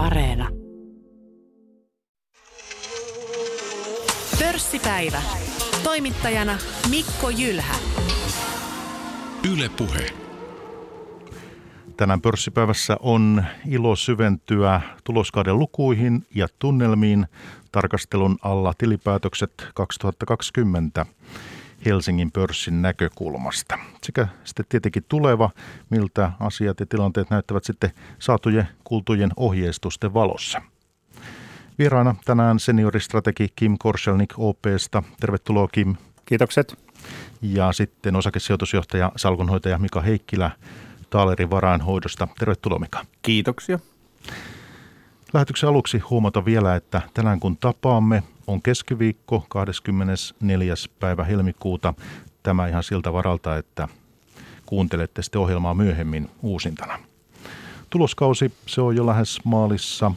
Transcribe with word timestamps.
Areena. 0.00 0.48
Pörssipäivä. 4.38 5.22
Toimittajana 5.84 6.58
Mikko 6.90 7.30
Jylhä. 7.30 7.74
Yle 9.52 9.68
Puhe. 9.68 10.06
Tänään 11.96 12.20
pörssipäivässä 12.20 12.96
on 13.00 13.44
ilo 13.66 13.96
syventyä 13.96 14.80
tuloskauden 15.04 15.58
lukuihin 15.58 16.26
ja 16.34 16.48
tunnelmiin 16.58 17.26
tarkastelun 17.72 18.38
alla 18.42 18.72
tilipäätökset 18.78 19.68
2020 19.74 21.06
Helsingin 21.86 22.32
pörssin 22.32 22.82
näkökulmasta. 22.82 23.78
Sekä 24.02 24.28
sitten 24.44 24.66
tietenkin 24.68 25.04
tuleva, 25.08 25.50
miltä 25.90 26.32
asiat 26.40 26.80
ja 26.80 26.86
tilanteet 26.86 27.30
näyttävät 27.30 27.64
sitten 27.64 27.90
saatujen 28.18 28.68
kuultujen 28.84 29.30
ohjeistusten 29.36 30.14
valossa. 30.14 30.62
Vieraana 31.78 32.14
tänään 32.24 32.58
senioristrategi 32.58 33.48
Kim 33.56 33.76
Korselnik 33.78 34.34
OPsta. 34.36 35.02
Tervetuloa 35.20 35.68
Kim. 35.68 35.96
Kiitokset. 36.24 36.78
Ja 37.42 37.72
sitten 37.72 38.16
osakesijoitusjohtaja, 38.16 39.12
salkunhoitaja 39.16 39.78
Mika 39.78 40.00
Heikkilä 40.00 40.50
Taalerin 41.10 41.50
varainhoidosta. 41.50 42.28
Tervetuloa 42.38 42.78
Mika. 42.78 43.04
Kiitoksia. 43.22 43.78
Lähetyksen 45.32 45.68
aluksi 45.68 45.98
huomata 45.98 46.44
vielä, 46.44 46.76
että 46.76 47.02
tänään 47.14 47.40
kun 47.40 47.56
tapaamme, 47.56 48.22
on 48.50 48.62
keskiviikko 48.62 49.46
24. 49.48 50.74
päivä 51.00 51.24
helmikuuta. 51.24 51.94
Tämä 52.42 52.68
ihan 52.68 52.82
siltä 52.82 53.12
varalta, 53.12 53.56
että 53.56 53.88
kuuntelette 54.66 55.22
sitten 55.22 55.40
ohjelmaa 55.40 55.74
myöhemmin 55.74 56.30
uusintana. 56.42 56.98
Tuloskausi, 57.90 58.52
se 58.66 58.80
on 58.80 58.96
jo 58.96 59.06
lähes 59.06 59.44
maalissa. 59.44 60.12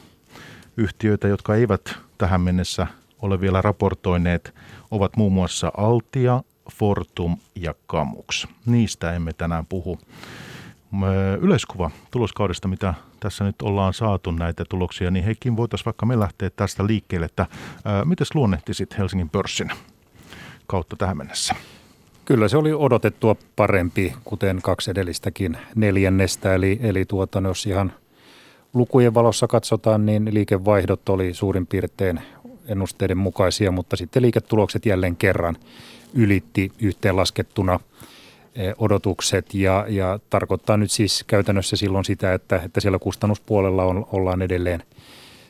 Yhtiöitä, 0.76 1.28
jotka 1.28 1.54
eivät 1.54 1.94
tähän 2.18 2.40
mennessä 2.40 2.86
ole 3.22 3.40
vielä 3.40 3.62
raportoineet, 3.62 4.54
ovat 4.90 5.16
muun 5.16 5.32
muassa 5.32 5.72
Altia, 5.76 6.42
Fortum 6.72 7.36
ja 7.54 7.74
Kamux. 7.86 8.46
Niistä 8.66 9.12
emme 9.12 9.32
tänään 9.32 9.66
puhu. 9.66 9.98
Yleiskuva 11.40 11.90
tuloskaudesta, 12.10 12.68
mitä 12.68 12.94
tässä 13.20 13.44
nyt 13.44 13.62
ollaan 13.62 13.94
saatu 13.94 14.30
näitä 14.30 14.64
tuloksia, 14.68 15.10
niin 15.10 15.24
Heikin 15.24 15.56
voitaisiin 15.56 15.84
vaikka 15.84 16.06
me 16.06 16.20
lähteä 16.20 16.50
tästä 16.50 16.86
liikkeelle, 16.86 17.26
että 17.26 17.46
miten 18.04 18.26
luonnehtisit 18.34 18.98
Helsingin 18.98 19.30
pörssin 19.30 19.70
kautta 20.66 20.96
tähän 20.96 21.16
mennessä? 21.16 21.54
Kyllä 22.24 22.48
se 22.48 22.56
oli 22.56 22.72
odotettua 22.72 23.36
parempi, 23.56 24.14
kuten 24.24 24.60
kaksi 24.62 24.90
edellistäkin 24.90 25.56
neljännestä, 25.74 26.54
eli, 26.54 26.80
eli 26.82 27.04
tuota, 27.04 27.40
no 27.40 27.48
jos 27.48 27.66
ihan 27.66 27.92
lukujen 28.74 29.14
valossa 29.14 29.46
katsotaan, 29.46 30.06
niin 30.06 30.34
liikevaihdot 30.34 31.08
oli 31.08 31.34
suurin 31.34 31.66
piirtein 31.66 32.20
ennusteiden 32.68 33.18
mukaisia, 33.18 33.70
mutta 33.70 33.96
sitten 33.96 34.22
liiketulokset 34.22 34.86
jälleen 34.86 35.16
kerran 35.16 35.56
ylitti 36.14 36.72
yhteenlaskettuna– 36.78 37.80
odotukset 38.78 39.54
ja, 39.54 39.86
ja 39.88 40.18
tarkoittaa 40.30 40.76
nyt 40.76 40.90
siis 40.90 41.24
käytännössä 41.26 41.76
silloin 41.76 42.04
sitä, 42.04 42.34
että, 42.34 42.60
että 42.64 42.80
siellä 42.80 42.98
kustannuspuolella 42.98 43.84
on, 43.84 44.06
ollaan 44.12 44.42
edelleen 44.42 44.82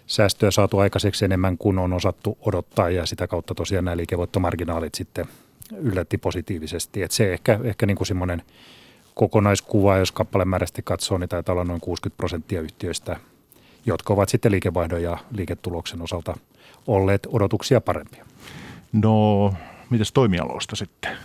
säästöä 0.06 0.50
saatu 0.50 0.78
aikaiseksi 0.78 1.24
enemmän 1.24 1.58
kuin 1.58 1.78
on 1.78 1.92
osattu 1.92 2.38
odottaa 2.40 2.90
ja 2.90 3.06
sitä 3.06 3.26
kautta 3.26 3.54
tosiaan 3.54 3.84
nämä 3.84 3.96
liikevoittomarginaalit 3.96 4.94
sitten 4.94 5.26
yllätti 5.76 6.18
positiivisesti. 6.18 7.02
Et 7.02 7.10
se 7.10 7.32
ehkä, 7.32 7.60
ehkä 7.64 7.86
niin 7.86 7.96
kuin 7.96 8.06
semmoinen 8.06 8.42
kokonaiskuva, 9.14 9.96
jos 9.96 10.12
kappalemääräisesti 10.12 10.82
katsoo, 10.82 11.18
niin 11.18 11.28
taitaa 11.28 11.52
olla 11.52 11.64
noin 11.64 11.80
60 11.80 12.16
prosenttia 12.16 12.60
yhtiöistä, 12.60 13.16
jotka 13.86 14.14
ovat 14.14 14.28
sitten 14.28 14.52
liikevaihdon 14.52 15.02
ja 15.02 15.18
liiketuloksen 15.30 16.02
osalta 16.02 16.36
olleet 16.86 17.26
odotuksia 17.32 17.80
parempia. 17.80 18.26
No, 18.92 19.54
mitäs 19.90 20.12
toimialoista 20.12 20.76
sitten? 20.76 21.16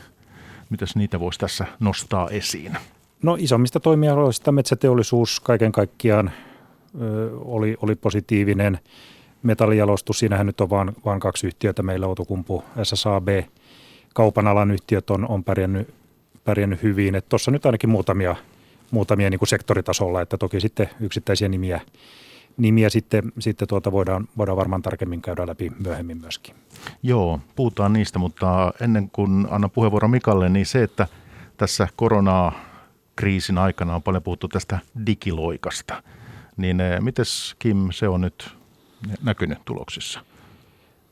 Mitäs 0.69 0.96
niitä 0.96 1.19
voisi 1.19 1.40
tässä 1.40 1.66
nostaa 1.80 2.30
esiin? 2.30 2.78
No 3.24 3.38
isommista 3.40 3.80
toimialoista 3.80 4.52
metsäteollisuus 4.52 5.40
kaiken 5.40 5.72
kaikkiaan 5.72 6.31
ö, 7.02 7.30
oli, 7.40 7.78
oli 7.81 7.96
positiivinen. 7.96 8.79
Metallijalostus, 9.44 10.19
siinähän 10.19 10.46
nyt 10.46 10.62
on 10.62 10.69
vain, 10.69 10.91
vain 11.06 11.19
kaksi 11.19 11.47
yhtiötä 11.47 11.84
meillä, 11.84 12.08
Outokumpu, 12.08 12.63
SSAB. 12.84 13.28
Kaupan 14.13 14.47
alan 14.47 14.72
yhtiöt 14.72 15.09
on, 15.09 15.29
on 15.29 15.44
pärjännyt, 15.44 15.94
pärjännyt 16.44 16.84
hyvin. 16.84 17.22
Tuossa 17.29 17.52
nyt 17.52 17.66
ainakin 17.66 17.90
muutamia, 17.90 18.35
muutamia 18.91 19.29
niin 19.29 19.40
kuin 19.40 19.50
sektoritasolla, 19.50 20.22
että 20.22 20.38
toki 20.38 20.59
sitten 20.59 20.90
yksittäisiä 21.00 21.50
nimiä, 21.50 21.81
nimiä 22.58 22.90
sitten, 22.90 23.32
sitten 23.40 23.68
tuota 23.68 23.92
voidaan, 23.92 24.28
voidaan 24.38 24.58
varmaan 24.58 24.82
tarkemmin 24.82 25.22
käydä 25.22 25.48
läpi 25.48 25.72
myöhemmin 25.84 26.22
myöskin. 26.22 26.56
Joo, 27.04 27.40
puhutaan 27.56 27.94
niistä, 27.94 28.20
mutta 28.20 28.74
ennen 28.82 29.10
kuin 29.10 29.48
annan 29.50 29.72
puheenvuoron 29.72 30.12
Mikalle, 30.12 30.50
niin 30.50 30.66
se, 30.66 30.84
että 30.84 31.08
tässä 31.58 31.88
koronaa 31.96 32.54
kriisin 33.16 33.58
aikana 33.58 33.96
on 33.96 34.04
paljon 34.04 34.24
puhuttu 34.24 34.48
tästä 34.48 34.80
digiloikasta, 35.06 36.04
niin 36.58 36.80
eh, 36.80 37.02
miten 37.02 37.26
Kim 37.59 37.88
se 37.92 38.08
on 38.08 38.22
nyt 38.22 38.56
näkynyt 39.24 39.59
tuloksissa? 39.66 40.20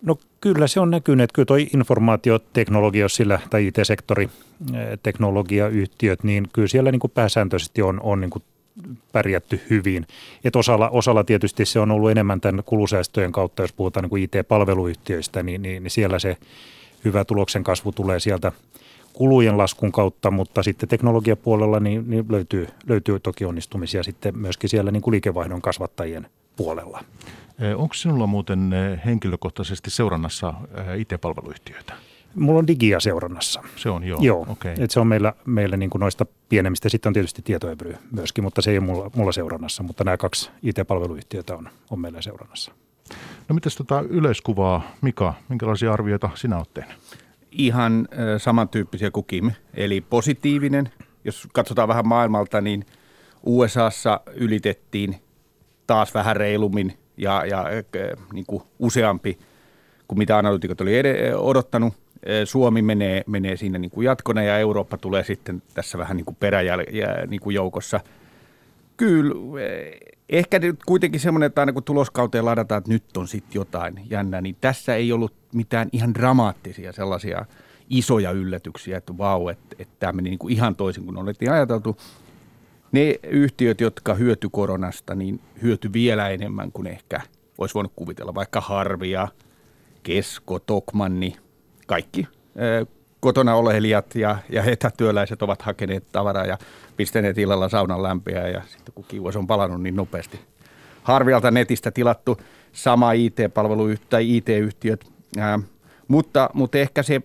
No 0.01 0.19
kyllä 0.41 0.67
se 0.67 0.79
on 0.79 0.91
näkynyt. 0.91 1.31
Kyllä 1.31 1.45
tuo 1.45 1.57
informaatioteknologia 1.73 3.09
sillä, 3.09 3.39
tai 3.49 3.67
IT-sektori, 3.67 4.29
eh, 4.73 4.99
teknologiayhtiöt, 5.03 6.23
niin 6.23 6.47
kyllä 6.53 6.67
siellä 6.67 6.91
niin 6.91 6.99
kuin 6.99 7.11
pääsääntöisesti 7.11 7.81
on, 7.81 7.99
on 8.03 8.21
niin 8.21 8.29
kuin 8.29 8.43
pärjätty 9.11 9.61
hyvin. 9.69 10.07
Et 10.43 10.55
osalla, 10.55 10.89
osalla 10.89 11.23
tietysti 11.23 11.65
se 11.65 11.79
on 11.79 11.91
ollut 11.91 12.11
enemmän 12.11 12.41
tämän 12.41 12.63
kulusäästöjen 12.65 13.31
kautta, 13.31 13.63
jos 13.63 13.73
puhutaan 13.73 14.03
niin 14.03 14.09
kuin 14.09 14.23
IT-palveluyhtiöistä, 14.23 15.43
niin, 15.43 15.61
niin, 15.61 15.83
niin 15.83 15.91
siellä 15.91 16.19
se 16.19 16.37
hyvä 17.05 17.25
tuloksen 17.25 17.63
kasvu 17.63 17.91
tulee 17.91 18.19
sieltä 18.19 18.51
kulujen 19.13 19.57
laskun 19.57 19.91
kautta, 19.91 20.31
mutta 20.31 20.63
sitten 20.63 20.89
teknologiapuolella 20.89 21.79
niin, 21.79 22.03
niin 22.07 22.25
löytyy, 22.29 22.67
löytyy 22.87 23.19
toki 23.19 23.45
onnistumisia 23.45 24.03
sitten 24.03 24.37
myöskin 24.37 24.69
siellä 24.69 24.91
niin 24.91 25.01
kuin 25.01 25.11
liikevaihdon 25.11 25.61
kasvattajien 25.61 26.27
puolella. 26.55 27.03
Onko 27.75 27.93
sinulla 27.93 28.27
muuten 28.27 28.71
henkilökohtaisesti 29.05 29.89
seurannassa 29.89 30.53
IT-palveluyhtiöitä? 30.97 31.93
Mulla 32.39 32.59
on 32.59 32.67
digia 32.67 32.99
seurannassa. 32.99 33.63
Se 33.75 33.89
on, 33.89 34.03
joo. 34.03 34.19
joo. 34.21 34.45
Okay. 34.49 34.75
Et 34.79 34.91
se 34.91 34.99
on 34.99 35.07
meillä, 35.07 35.33
meillä 35.45 35.77
niin 35.77 35.89
kuin 35.89 35.99
noista 35.99 36.25
pienemmistä. 36.49 36.89
Sitten 36.89 37.09
on 37.09 37.13
tietysti 37.13 37.41
tietoevry 37.41 37.95
myöskin, 38.11 38.43
mutta 38.43 38.61
se 38.61 38.71
ei 38.71 38.77
ole 38.77 38.85
mulla, 38.85 39.11
mulla 39.15 39.31
seurannassa. 39.31 39.83
Mutta 39.83 40.03
nämä 40.03 40.17
kaksi 40.17 40.49
IT-palveluyhtiötä 40.63 41.55
on, 41.55 41.69
on 41.89 41.99
meillä 41.99 42.21
seurannassa. 42.21 42.71
No 43.49 43.55
miten 43.55 43.71
tota 43.77 44.03
yleiskuvaa, 44.09 44.91
Mika, 45.01 45.33
minkälaisia 45.49 45.93
arvioita 45.93 46.29
sinä 46.35 46.57
olet 46.57 46.73
tehnyt? 46.73 46.97
Ihan 47.51 48.07
äh, 48.11 48.41
samantyyppisiä 48.41 49.11
kuin 49.11 49.25
Kim, 49.25 49.51
eli 49.73 50.01
positiivinen. 50.01 50.89
Jos 51.23 51.47
katsotaan 51.53 51.87
vähän 51.87 52.07
maailmalta, 52.07 52.61
niin 52.61 52.85
USAssa 53.43 54.19
ylitettiin 54.33 55.15
taas 55.87 56.13
vähän 56.13 56.35
reilummin 56.35 56.97
ja, 57.17 57.45
ja 57.45 57.59
äh, 57.59 58.25
niin 58.33 58.45
kuin 58.45 58.63
useampi 58.79 59.39
kuin 60.07 60.17
mitä 60.17 60.37
analytikot 60.37 60.81
oli 60.81 60.91
odottanut– 61.37 61.93
Suomi 62.45 62.81
menee, 62.81 63.23
menee 63.27 63.57
siinä 63.57 63.77
niin 63.77 63.91
kuin 63.91 64.05
jatkona 64.05 64.43
ja 64.43 64.57
Eurooppa 64.57 64.97
tulee 64.97 65.23
sitten 65.23 65.61
tässä 65.73 65.97
vähän 65.97 66.17
niin 66.17 66.25
kuin 66.25 66.37
peräjäl- 66.39 67.27
niin 67.27 67.41
kuin 67.41 67.53
joukossa. 67.53 67.99
Kyllä, 68.97 69.35
ehkä 70.29 70.59
nyt 70.59 70.79
kuitenkin 70.85 71.19
semmoinen, 71.19 71.47
että 71.47 71.61
aina 71.61 71.73
kun 71.73 71.83
tuloskauteen 71.83 72.45
ladataan, 72.45 72.79
että 72.79 72.91
nyt 72.91 73.17
on 73.17 73.27
sitten 73.27 73.55
jotain 73.55 74.01
jännää, 74.09 74.41
niin 74.41 74.57
tässä 74.61 74.95
ei 74.95 75.11
ollut 75.11 75.33
mitään 75.53 75.89
ihan 75.91 76.13
dramaattisia 76.13 76.91
sellaisia 76.91 77.45
isoja 77.89 78.31
yllätyksiä, 78.31 78.97
että 78.97 79.17
vau, 79.17 79.47
että, 79.47 79.75
että 79.79 79.95
tämä 79.99 80.13
meni 80.13 80.29
niin 80.29 80.39
kuin 80.39 80.53
ihan 80.53 80.75
toisin 80.75 81.05
kuin 81.05 81.17
olettiin 81.17 81.51
ajateltu. 81.51 81.97
Ne 82.91 83.15
yhtiöt, 83.23 83.81
jotka 83.81 84.13
hyöty 84.13 84.49
koronasta, 84.51 85.15
niin 85.15 85.39
hyöty 85.61 85.93
vielä 85.93 86.29
enemmän 86.29 86.71
kuin 86.71 86.87
ehkä 86.87 87.21
olisi 87.57 87.75
voinut 87.75 87.93
kuvitella, 87.95 88.35
vaikka 88.35 88.61
Harvia, 88.61 89.27
Kesko, 90.03 90.59
Tokmanni– 90.59 91.35
kaikki 91.87 92.27
kotona 93.19 93.55
olelijat 93.55 94.15
ja, 94.15 94.37
ja 94.49 94.63
etätyöläiset 94.63 95.41
ovat 95.41 95.61
hakeneet 95.61 96.03
tavaraa 96.11 96.45
ja 96.45 96.57
pistäneet 96.97 97.37
illalla 97.37 97.69
saunan 97.69 98.03
lämpiä 98.03 98.47
ja 98.47 98.61
sitten 98.67 98.93
kun 98.95 99.05
kiuas 99.07 99.35
on 99.35 99.47
palannut 99.47 99.81
niin 99.81 99.95
nopeasti. 99.95 100.39
Harvialta 101.03 101.51
netistä 101.51 101.91
tilattu 101.91 102.37
sama 102.71 103.11
IT-palvelu 103.11 103.83
tai 104.09 104.37
IT-yhtiöt, 104.37 105.05
ää, 105.37 105.59
mutta, 106.07 106.49
mutta 106.53 106.77
ehkä 106.77 107.03
se 107.03 107.21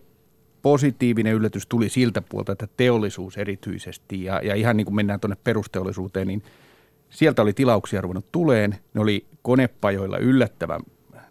positiivinen 0.63 1.35
yllätys 1.35 1.67
tuli 1.67 1.89
siltä 1.89 2.23
puolta, 2.29 2.53
että 2.53 2.69
teollisuus 2.77 3.37
erityisesti 3.37 4.25
ja, 4.25 4.41
ja 4.45 4.55
ihan 4.55 4.77
niin 4.77 4.85
kuin 4.85 4.95
mennään 4.95 5.21
tuonne 5.21 5.37
perusteollisuuteen, 5.45 6.27
niin 6.27 6.43
sieltä 7.11 7.43
oli 7.43 7.53
tilauksia 7.53 8.01
ruvennut 8.01 8.33
tuleen. 8.33 8.77
Ne 8.95 9.01
oli 9.01 9.27
konepajoilla 9.43 10.19
yllättävän 10.19 10.81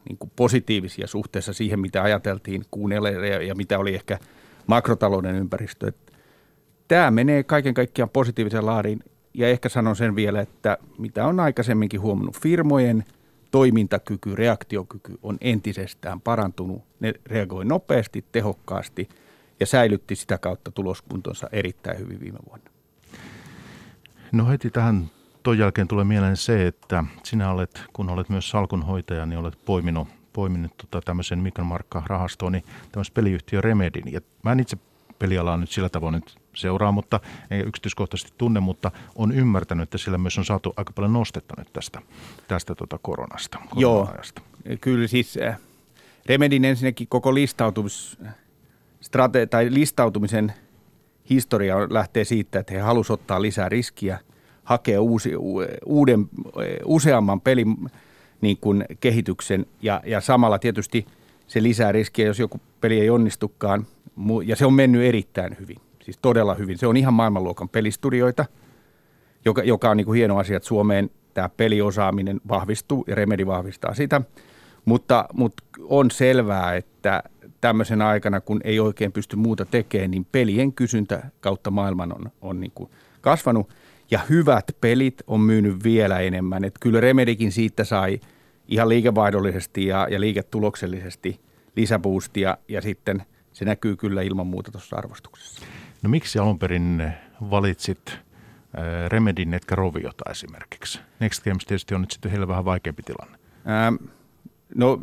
niin 0.09 0.17
kuin 0.17 0.31
positiivisia 0.35 1.07
suhteessa 1.07 1.53
siihen, 1.53 1.79
mitä 1.79 2.03
ajateltiin 2.03 2.65
kuunnelle 2.71 3.11
ja, 3.11 3.43
ja 3.43 3.55
mitä 3.55 3.79
oli 3.79 3.95
ehkä 3.95 4.19
makrotalouden 4.67 5.35
ympäristö. 5.35 5.87
Että 5.87 6.13
tämä 6.87 7.11
menee 7.11 7.43
kaiken 7.43 7.73
kaikkiaan 7.73 8.09
positiivisen 8.09 8.65
laariin 8.65 9.03
ja 9.33 9.47
ehkä 9.47 9.69
sanon 9.69 9.95
sen 9.95 10.15
vielä, 10.15 10.41
että 10.41 10.77
mitä 10.97 11.25
on 11.25 11.39
aikaisemminkin 11.39 12.01
huomannut 12.01 12.37
firmojen 12.37 13.03
toimintakyky, 13.51 14.35
reaktiokyky 14.35 15.19
on 15.23 15.37
entisestään 15.41 16.21
parantunut. 16.21 16.83
Ne 16.99 17.13
reagoi 17.25 17.65
nopeasti, 17.65 18.25
tehokkaasti 18.31 19.09
ja 19.59 19.65
säilytti 19.65 20.15
sitä 20.15 20.37
kautta 20.37 20.71
tuloskuntonsa 20.71 21.49
erittäin 21.51 21.99
hyvin 21.99 22.19
viime 22.19 22.39
vuonna. 22.49 22.71
No 24.31 24.47
heti 24.47 24.69
tähän 24.69 25.09
tuon 25.43 25.57
jälkeen 25.57 25.87
tulee 25.87 26.05
mieleen 26.05 26.37
se, 26.37 26.67
että 26.67 27.03
sinä 27.23 27.51
olet, 27.51 27.83
kun 27.93 28.09
olet 28.09 28.29
myös 28.29 28.49
salkunhoitaja, 28.49 29.25
niin 29.25 29.39
olet 29.39 29.65
poiminut, 29.65 30.07
poiminut 30.33 30.71
tota 30.77 31.01
tämmöisen 31.01 31.39
mikromarkka-rahastoon, 31.39 32.51
niin 32.51 32.63
tämmöisen 32.91 33.13
peliyhtiö 33.13 33.61
Remedin. 33.61 34.13
Ja 34.13 34.21
mä 34.43 34.51
en 34.51 34.59
itse 34.59 34.77
pelialaa 35.19 35.57
nyt 35.57 35.71
sillä 35.71 35.89
tavoin 35.89 36.13
nyt 36.13 36.37
seuraa, 36.53 36.91
mutta 36.91 37.19
ei 37.51 37.59
yksityiskohtaisesti 37.59 38.33
tunne, 38.37 38.59
mutta 38.59 38.91
on 39.15 39.31
ymmärtänyt, 39.31 39.83
että 39.83 39.97
sillä 39.97 40.17
myös 40.17 40.37
on 40.37 40.45
saatu 40.45 40.73
aika 40.77 40.93
paljon 40.93 41.13
nostetta 41.13 41.53
nyt 41.57 41.73
tästä, 41.73 42.01
tästä 42.47 42.75
tota 42.75 42.99
koronasta. 43.01 43.59
Joo, 43.75 44.09
kyllä 44.81 45.07
siis 45.07 45.37
äh, 45.37 45.59
Remedin 46.25 46.65
ensinnäkin 46.65 47.07
koko 47.07 47.33
listautumis, 47.33 48.19
strate- 49.01 49.47
tai 49.49 49.67
listautumisen 49.73 50.53
historia 51.29 51.75
lähtee 51.89 52.23
siitä, 52.23 52.59
että 52.59 52.73
he 52.73 52.79
halusivat 52.79 53.19
ottaa 53.19 53.41
lisää 53.41 53.69
riskiä, 53.69 54.19
hakea 54.71 55.01
uusi, 55.01 55.31
uuden, 55.85 56.29
useamman 56.85 57.41
pelin 57.41 57.75
niin 58.41 58.57
kuin 58.57 58.85
kehityksen 58.99 59.65
ja, 59.81 60.01
ja 60.05 60.21
samalla 60.21 60.59
tietysti 60.59 61.05
se 61.47 61.63
lisää 61.63 61.91
riskiä, 61.91 62.25
jos 62.25 62.39
joku 62.39 62.59
peli 62.81 62.99
ei 62.99 63.09
onnistukaan 63.09 63.85
ja 64.45 64.55
se 64.55 64.65
on 64.65 64.73
mennyt 64.73 65.01
erittäin 65.03 65.57
hyvin, 65.59 65.77
siis 66.03 66.17
todella 66.21 66.53
hyvin. 66.53 66.77
Se 66.77 66.87
on 66.87 66.97
ihan 66.97 67.13
maailmanluokan 67.13 67.69
pelistudioita, 67.69 68.45
joka, 69.45 69.63
joka 69.63 69.89
on 69.89 69.97
niin 69.97 70.05
kuin 70.05 70.17
hieno 70.17 70.37
asia, 70.37 70.57
että 70.57 70.67
Suomeen 70.67 71.09
tämä 71.33 71.49
peliosaaminen 71.49 72.41
vahvistuu 72.47 73.03
ja 73.07 73.15
Remedi 73.15 73.45
vahvistaa 73.45 73.93
sitä. 73.93 74.21
Mutta, 74.85 75.25
mutta 75.33 75.63
on 75.83 76.11
selvää, 76.11 76.75
että 76.75 77.23
tämmöisen 77.61 78.01
aikana, 78.01 78.41
kun 78.41 78.61
ei 78.63 78.79
oikein 78.79 79.11
pysty 79.11 79.35
muuta 79.35 79.65
tekemään, 79.65 80.11
niin 80.11 80.27
pelien 80.31 80.73
kysyntä 80.73 81.23
kautta 81.41 81.71
maailman 81.71 82.13
on, 82.13 82.31
on 82.41 82.59
niin 82.59 82.71
kuin 82.75 82.89
kasvanut. 83.21 83.69
Ja 84.11 84.19
hyvät 84.29 84.65
pelit 84.81 85.21
on 85.27 85.41
myynyt 85.41 85.83
vielä 85.83 86.19
enemmän. 86.19 86.63
Että 86.63 86.79
kyllä 86.79 87.01
Remedikin 87.01 87.51
siitä 87.51 87.83
sai 87.83 88.19
ihan 88.67 88.89
liikevaihdollisesti 88.89 89.85
ja, 89.85 90.07
ja 90.11 90.19
liiketuloksellisesti 90.19 91.39
lisäboostia 91.75 92.57
ja 92.67 92.81
sitten 92.81 93.23
se 93.53 93.65
näkyy 93.65 93.95
kyllä 93.95 94.21
ilman 94.21 94.47
muuta 94.47 94.71
tuossa 94.71 94.95
arvostuksessa. 94.95 95.65
No 96.03 96.09
miksi 96.09 96.39
alun 96.39 96.59
perin 96.59 97.13
valitsit 97.49 98.09
äh, 98.09 98.19
Remedin 99.07 99.53
etkä 99.53 99.75
Roviota 99.75 100.31
esimerkiksi? 100.31 100.99
Next 101.19 101.43
Games 101.43 101.65
tietysti 101.65 101.95
on 101.95 102.01
nyt 102.01 102.11
sitten 102.11 102.31
heillä 102.31 102.47
vähän 102.47 102.65
vaikeampi 102.65 103.03
tilanne. 103.03 103.37
Ähm, 103.67 103.95
no 104.75 105.01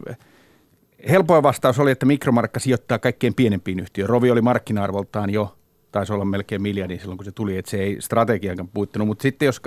helpoin 1.08 1.43
vastaus 1.43 1.78
oli, 1.78 1.90
että 1.90 2.06
Mikromarkka 2.06 2.61
sijoittaa 2.61 2.99
kaikkein 2.99 3.34
pienempiin 3.34 3.81
yhtiöihin. 3.81 4.08
Rovi 4.08 4.31
oli 4.31 4.40
markkina-arvoltaan 4.40 5.31
jo, 5.31 5.56
taisi 5.93 6.12
olla 6.12 6.25
melkein 6.25 6.62
miljardin 6.62 7.00
silloin 7.00 7.19
kun 7.19 7.25
se 7.25 7.32
tuli, 7.32 7.56
että 7.56 7.70
se 7.70 7.76
ei 7.76 7.96
strategiankaan 8.00 8.69
puuttunut. 8.69 9.08
Mutta 9.08 9.23
sitten 9.23 9.46
jos 9.46 9.61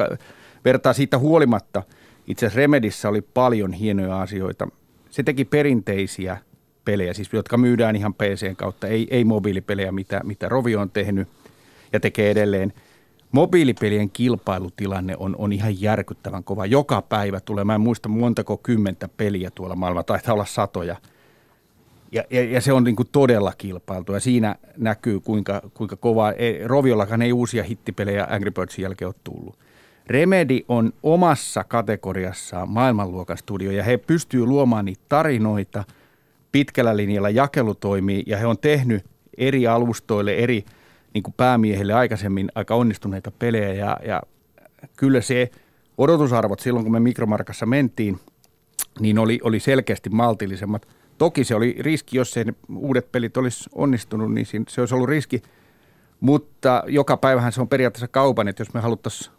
vertaa 0.65 0.93
siitä 0.93 1.17
huolimatta, 1.17 1.83
itse 2.27 2.45
asiassa 2.45 2.57
Remedissä 2.57 3.09
oli 3.09 3.21
paljon 3.21 3.73
hienoja 3.73 4.21
asioita. 4.21 4.67
Se 5.09 5.23
teki 5.23 5.45
perinteisiä 5.45 6.37
pelejä, 6.85 7.13
siis 7.13 7.33
jotka 7.33 7.57
myydään 7.57 7.95
ihan 7.95 8.13
PCn 8.13 8.55
kautta, 8.55 8.87
ei, 8.87 9.07
ei 9.11 9.23
mobiilipelejä, 9.23 9.91
mitä, 9.91 10.21
mitä 10.23 10.49
Rovi 10.49 10.75
on 10.75 10.89
tehnyt 10.89 11.27
ja 11.93 11.99
tekee 11.99 12.31
edelleen. 12.31 12.73
Mobiilipelien 13.31 14.09
kilpailutilanne 14.09 15.15
on, 15.17 15.35
on 15.37 15.53
ihan 15.53 15.81
järkyttävän 15.81 16.43
kova. 16.43 16.65
Joka 16.65 17.01
päivä 17.01 17.39
tulee, 17.39 17.63
mä 17.63 17.75
en 17.75 17.81
muista 17.81 18.09
montako 18.09 18.57
kymmentä 18.57 19.09
peliä 19.17 19.51
tuolla 19.55 19.75
maailmalla, 19.75 20.03
taitaa 20.03 20.33
olla 20.33 20.45
satoja. 20.45 20.95
Ja, 22.11 22.23
ja, 22.29 22.43
ja 22.43 22.61
se 22.61 22.73
on 22.73 22.83
niin 22.83 22.95
kuin 22.95 23.09
todella 23.11 23.53
kilpailtu 23.57 24.13
ja 24.13 24.19
siinä 24.19 24.55
näkyy 24.77 25.19
kuinka, 25.19 25.61
kuinka 25.73 25.95
kova, 25.95 26.31
ei, 26.31 26.67
Roviollakaan 26.67 27.21
ei 27.21 27.33
uusia 27.33 27.63
hittipelejä 27.63 28.27
Angry 28.29 28.51
Birdsin 28.51 28.83
jälkeen 28.83 29.07
ole 29.07 29.15
tullut. 29.23 29.59
Remedy 30.07 30.59
on 30.67 30.93
omassa 31.03 31.63
kategoriassaan 31.63 32.69
maailmanluokan 32.69 33.37
studio 33.37 33.71
ja 33.71 33.83
he 33.83 33.97
pystyvät 33.97 34.47
luomaan 34.47 34.85
niitä 34.85 35.03
tarinoita– 35.09 35.83
pitkällä 36.51 36.97
linjalla 36.97 37.29
jakelu 37.29 37.75
toimii 37.75 38.23
ja 38.25 38.37
he 38.37 38.45
on 38.45 38.57
tehnyt 38.57 39.05
eri 39.37 39.67
alustoille, 39.67 40.35
eri 40.35 40.65
niin 41.13 41.23
kuin 41.23 41.33
päämiehille 41.37 41.93
aikaisemmin 41.93 42.51
aika 42.55 42.75
onnistuneita 42.75 43.31
pelejä 43.31 43.73
ja, 43.73 43.97
ja 44.05 44.21
kyllä 44.95 45.21
se 45.21 45.51
odotusarvot 45.97 46.59
silloin, 46.59 46.85
kun 46.85 46.91
me 46.91 46.99
mikromarkassa 46.99 47.65
mentiin, 47.65 48.19
niin 48.99 49.19
oli, 49.19 49.39
oli 49.43 49.59
selkeästi 49.59 50.09
maltillisemmat. 50.09 50.87
Toki 51.21 51.43
se 51.43 51.55
oli 51.55 51.75
riski, 51.79 52.17
jos 52.17 52.31
se 52.31 52.45
uudet 52.75 53.11
pelit 53.11 53.37
olisi 53.37 53.69
onnistunut, 53.75 54.33
niin 54.33 54.45
se 54.67 54.81
olisi 54.81 54.95
ollut 54.95 55.09
riski, 55.09 55.41
mutta 56.19 56.83
joka 56.87 57.17
päivähän 57.17 57.51
se 57.51 57.61
on 57.61 57.67
periaatteessa 57.67 58.07
kaupan, 58.07 58.47
että 58.47 58.61
jos 58.61 58.73
me 58.73 58.79
haluttaisiin 58.79 59.31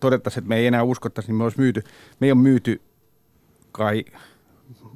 todeta, 0.00 0.30
että 0.36 0.48
me 0.48 0.56
ei 0.56 0.66
enää 0.66 0.82
uskottaisi, 0.82 1.30
niin 1.30 1.36
me 1.36 1.44
olisi 1.44 1.58
myyty. 1.58 1.82
Me 2.20 2.26
ei 2.26 2.32
ole 2.32 2.40
myyty 2.40 2.80
kai 3.72 4.04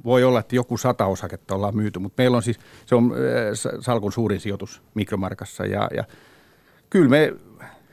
voi 0.03 0.23
olla, 0.23 0.39
että 0.39 0.55
joku 0.55 0.77
sata 0.77 1.05
osaketta 1.05 1.55
ollaan 1.55 1.75
myyty, 1.75 1.99
mutta 1.99 2.21
meillä 2.21 2.37
on 2.37 2.43
siis, 2.43 2.59
se 2.85 2.95
on 2.95 3.13
äh, 3.13 3.79
salkun 3.79 4.11
suurin 4.11 4.39
sijoitus 4.39 4.81
mikromarkassa 4.93 5.65
ja, 5.65 5.89
ja 5.95 6.03
kyllä 6.89 7.09
me 7.09 7.33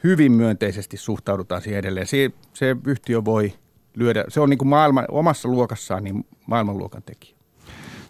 hyvin 0.04 0.32
myönteisesti 0.32 0.96
suhtaudutaan 0.96 1.62
siihen 1.62 1.78
edelleen. 1.78 2.06
Se, 2.06 2.30
se 2.54 2.76
yhtiö 2.86 3.24
voi 3.24 3.52
lyödä, 3.94 4.24
se 4.28 4.40
on 4.40 4.50
niin 4.50 4.58
kuin 4.58 4.68
maailman, 4.68 5.04
omassa 5.10 5.48
luokassaan 5.48 6.04
niin 6.04 6.26
maailmanluokan 6.46 7.02
tekijä. 7.02 7.39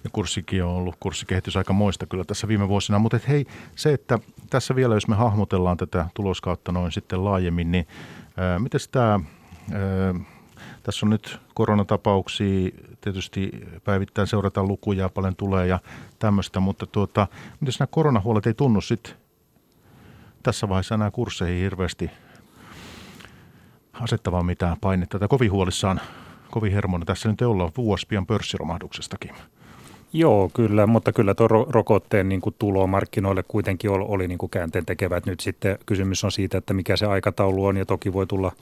Ja 0.05 0.11
kurssikin 0.13 0.65
on 0.65 0.71
ollut 0.71 0.97
kurssikehitys 1.01 1.57
aika 1.57 1.73
moista 1.73 2.07
kyllä 2.07 2.25
tässä 2.25 2.49
viime 2.49 2.69
vuosina, 2.69 2.99
mutta 2.99 3.17
et 3.17 3.29
hei, 3.29 3.47
se, 3.77 3.93
että 3.93 4.19
tässä 4.51 4.77
vielä 4.77 4.95
jos 4.95 5.09
me 5.09 5.17
hahmotellaan 5.17 5.77
tätä 5.77 6.07
tuloskautta 6.15 6.73
noin 6.73 6.93
sitten 6.93 7.25
laajemmin, 7.25 7.73
niin 7.73 7.87
miten 8.59 8.81
tämä 8.93 9.21
tässä 10.83 11.07
on 11.07 11.11
nyt 11.11 11.41
koronatapauksia, 11.55 12.71
tietysti 13.01 13.51
päivittäin 13.85 14.29
seurataan 14.29 14.69
lukuja, 14.69 15.09
paljon 15.09 15.37
tulee 15.37 15.67
ja 15.67 15.79
tämmöistä, 16.19 16.61
mutta 16.61 16.87
tuota, 16.87 17.27
miten 17.61 17.75
nämä 17.79 17.89
koronahuolet 17.91 18.47
ei 18.47 18.55
tunnu 18.55 18.81
sitten 18.81 19.15
tässä 20.43 20.69
vaiheessa 20.69 20.95
enää 20.95 21.11
kursseihin 21.11 21.63
hirveästi 21.63 22.11
asettavaa 23.93 24.43
mitään 24.43 24.77
painetta 24.81 25.19
tai 25.19 25.29
kovin 25.29 25.53
huolissaan, 25.53 26.01
kovin 26.51 26.73
hermona. 26.73 27.05
Tässä 27.05 27.29
nyt 27.29 27.43
ei 27.43 27.47
olla 27.47 27.73
vuosi 27.77 28.07
pian 28.07 28.27
pörssiromahduksestakin. 28.27 29.35
Joo, 30.13 30.51
kyllä, 30.55 30.87
mutta 30.87 31.13
kyllä 31.13 31.35
tuo 31.35 31.49
rokotteen 31.49 32.29
niin 32.29 32.41
kuin 32.41 32.55
tulo 32.59 32.87
markkinoille 32.87 33.45
kuitenkin 33.49 33.91
oli, 33.91 34.05
oli 34.09 34.29
niin 34.29 34.39
kuin 34.39 34.51
käänteen 34.51 34.87
tekevät. 34.87 35.27
Nyt 35.27 35.41
sitten 35.41 35.79
kysymys 35.87 36.25
on 36.25 36.33
siitä, 36.33 36.59
että 36.59 36.75
mikä 36.75 36.97
se 36.97 37.07
aikataulu 37.07 37.65
on 37.65 37.77
ja 37.77 37.87
toki 37.87 38.13
voi 38.13 38.27
tulla 38.27 38.53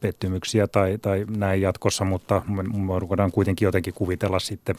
pettymyksiä 0.00 0.66
tai, 0.66 0.98
tai 1.02 1.26
näin 1.36 1.62
jatkossa, 1.62 2.04
mutta 2.04 2.42
me 2.46 2.62
voidaan 3.08 3.32
kuitenkin 3.32 3.66
jotenkin 3.66 3.94
kuvitella 3.94 4.38
sitten 4.38 4.76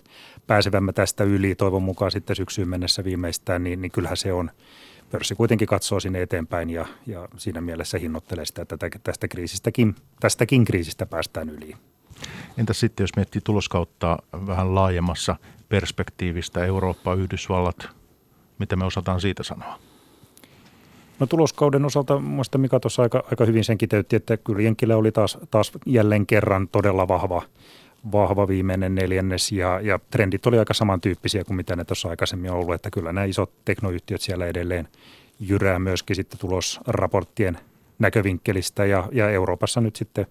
pääsevämme 0.48 0.94
tästä 0.94 1.24
yli 1.24 1.56
toivon 1.56 1.84
mukaan 1.84 2.12
sitten 2.12 2.36
syksyyn 2.36 2.70
mennessä 2.70 3.04
viimeistään, 3.04 3.64
niin, 3.64 3.82
niin 3.82 3.92
kyllähän 3.92 4.18
se 4.18 4.34
on, 4.34 4.52
pörssi 5.12 5.36
kuitenkin 5.36 5.68
katsoo 5.68 6.00
sinne 6.00 6.22
eteenpäin 6.22 6.70
ja, 6.70 6.86
ja 7.08 7.28
siinä 7.38 7.62
mielessä 7.62 7.98
hinnoittelee 7.98 8.46
sitä, 8.46 8.62
että 8.62 8.78
tästä 9.04 9.28
kriisistäkin, 9.28 9.96
tästäkin 10.20 10.66
kriisistä 10.66 11.06
päästään 11.06 11.50
yli. 11.50 11.76
Entä 12.58 12.74
sitten, 12.74 13.04
jos 13.04 13.16
miettii 13.16 13.42
tuloskautta 13.44 14.18
vähän 14.48 14.76
laajemmassa 14.76 15.36
perspektiivistä, 15.70 16.66
Eurooppa, 16.66 17.14
Yhdysvallat, 17.14 17.90
mitä 18.60 18.76
me 18.76 18.86
osataan 18.86 19.22
siitä 19.22 19.44
sanoa? 19.44 19.80
No 21.20 21.28
tuloskauden 21.28 21.86
osalta 21.86 22.20
minusta 22.20 22.58
Mika 22.58 22.80
tuossa 22.80 23.02
aika, 23.02 23.24
aika 23.32 23.46
hyvin 23.46 23.64
sen 23.64 23.78
kiteytti, 23.78 24.16
että 24.16 24.38
kyllä 24.38 24.62
Jenkillä 24.62 24.98
oli 24.98 25.12
taas, 25.12 25.38
taas 25.52 25.72
jälleen 25.86 26.26
kerran 26.26 26.68
todella 26.68 27.08
vahva, 27.08 27.42
vahva 28.12 28.48
viimeinen 28.48 28.96
neljännes 28.96 29.52
ja, 29.52 29.80
ja 29.80 30.00
trendit 30.12 30.46
oli 30.46 30.60
aika 30.60 30.74
samantyyppisiä 30.74 31.44
kuin 31.44 31.58
mitä 31.58 31.76
ne 31.76 31.86
tuossa 31.86 32.10
aikaisemmin 32.10 32.52
on 32.52 32.58
ollut, 32.58 32.76
että 32.76 32.90
kyllä 32.90 33.14
nämä 33.14 33.26
isot 33.26 33.52
teknoyhtiöt 33.66 34.22
siellä 34.22 34.46
edelleen 34.46 34.88
jyrää 35.40 35.80
myöskin 35.80 36.16
sitten 36.16 36.40
tulosraporttien 36.40 37.58
näkövinkkelistä 38.00 38.86
ja, 38.86 39.10
ja 39.12 39.30
Euroopassa 39.30 39.82
nyt 39.82 39.96
sitten 39.96 40.26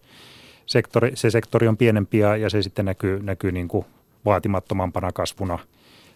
sektori, 0.70 1.10
se 1.14 1.30
sektori 1.30 1.68
on 1.68 1.76
pienempi 1.76 2.18
ja, 2.18 2.36
ja 2.36 2.50
se 2.50 2.62
sitten 2.62 2.84
näkyy, 2.84 3.22
näkyy 3.22 3.52
niin 3.52 3.68
kuin 3.68 3.84
vaatimattomampana 4.24 5.12
kasvuna– 5.12 5.58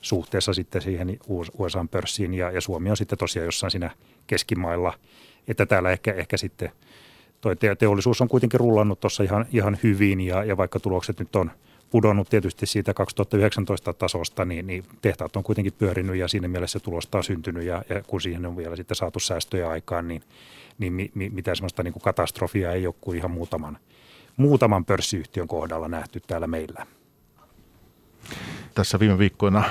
suhteessa 0.04 0.52
sitten 0.52 0.82
siihen 0.82 1.18
USA-pörssiin 1.58 2.34
ja, 2.34 2.50
ja 2.50 2.60
Suomi 2.60 2.90
on 2.90 2.96
sitten 2.96 3.18
tosiaan 3.18 3.44
jossain 3.44 3.70
siinä 3.70 3.90
keskimailla, 4.26 4.92
että 5.48 5.66
täällä 5.66 5.90
ehkä, 5.90 6.12
ehkä 6.12 6.36
sitten 6.36 6.70
toi 7.40 7.56
teollisuus 7.78 8.20
on 8.20 8.28
kuitenkin 8.28 8.60
rullannut 8.60 9.00
tuossa 9.00 9.22
ihan, 9.22 9.46
ihan 9.52 9.78
hyvin 9.82 10.20
ja, 10.20 10.44
ja 10.44 10.56
vaikka 10.56 10.80
tulokset 10.80 11.18
nyt 11.18 11.36
on 11.36 11.50
pudonnut 11.90 12.28
tietysti 12.28 12.66
siitä 12.66 12.94
2019 12.94 13.92
tasosta, 13.92 14.44
niin, 14.44 14.66
niin 14.66 14.84
tehtaat 15.02 15.36
on 15.36 15.42
kuitenkin 15.42 15.72
pyörinyt 15.78 16.16
ja 16.16 16.28
siinä 16.28 16.48
mielessä 16.48 16.80
tulosta 16.80 17.18
on 17.18 17.24
syntynyt. 17.24 17.64
Ja, 17.64 17.82
ja 17.88 18.02
kun 18.02 18.20
siihen 18.20 18.46
on 18.46 18.56
vielä 18.56 18.76
sitten 18.76 18.96
saatu 18.96 19.20
säästöjä 19.20 19.68
aikaan, 19.68 20.08
niin, 20.08 20.22
niin 20.78 20.92
mi, 20.92 21.10
mi, 21.14 21.30
mitään 21.30 21.56
sellaista 21.56 21.82
niin 21.82 21.92
kuin 21.92 22.02
katastrofia 22.02 22.72
ei 22.72 22.86
ole 22.86 22.94
kuin 23.00 23.18
ihan 23.18 23.30
muutaman, 23.30 23.78
muutaman 24.36 24.84
pörssiyhtiön 24.84 25.48
kohdalla 25.48 25.88
nähty 25.88 26.20
täällä 26.26 26.46
meillä. 26.46 26.86
tässä 28.74 29.00
viime 29.00 29.18
viikkoina 29.18 29.64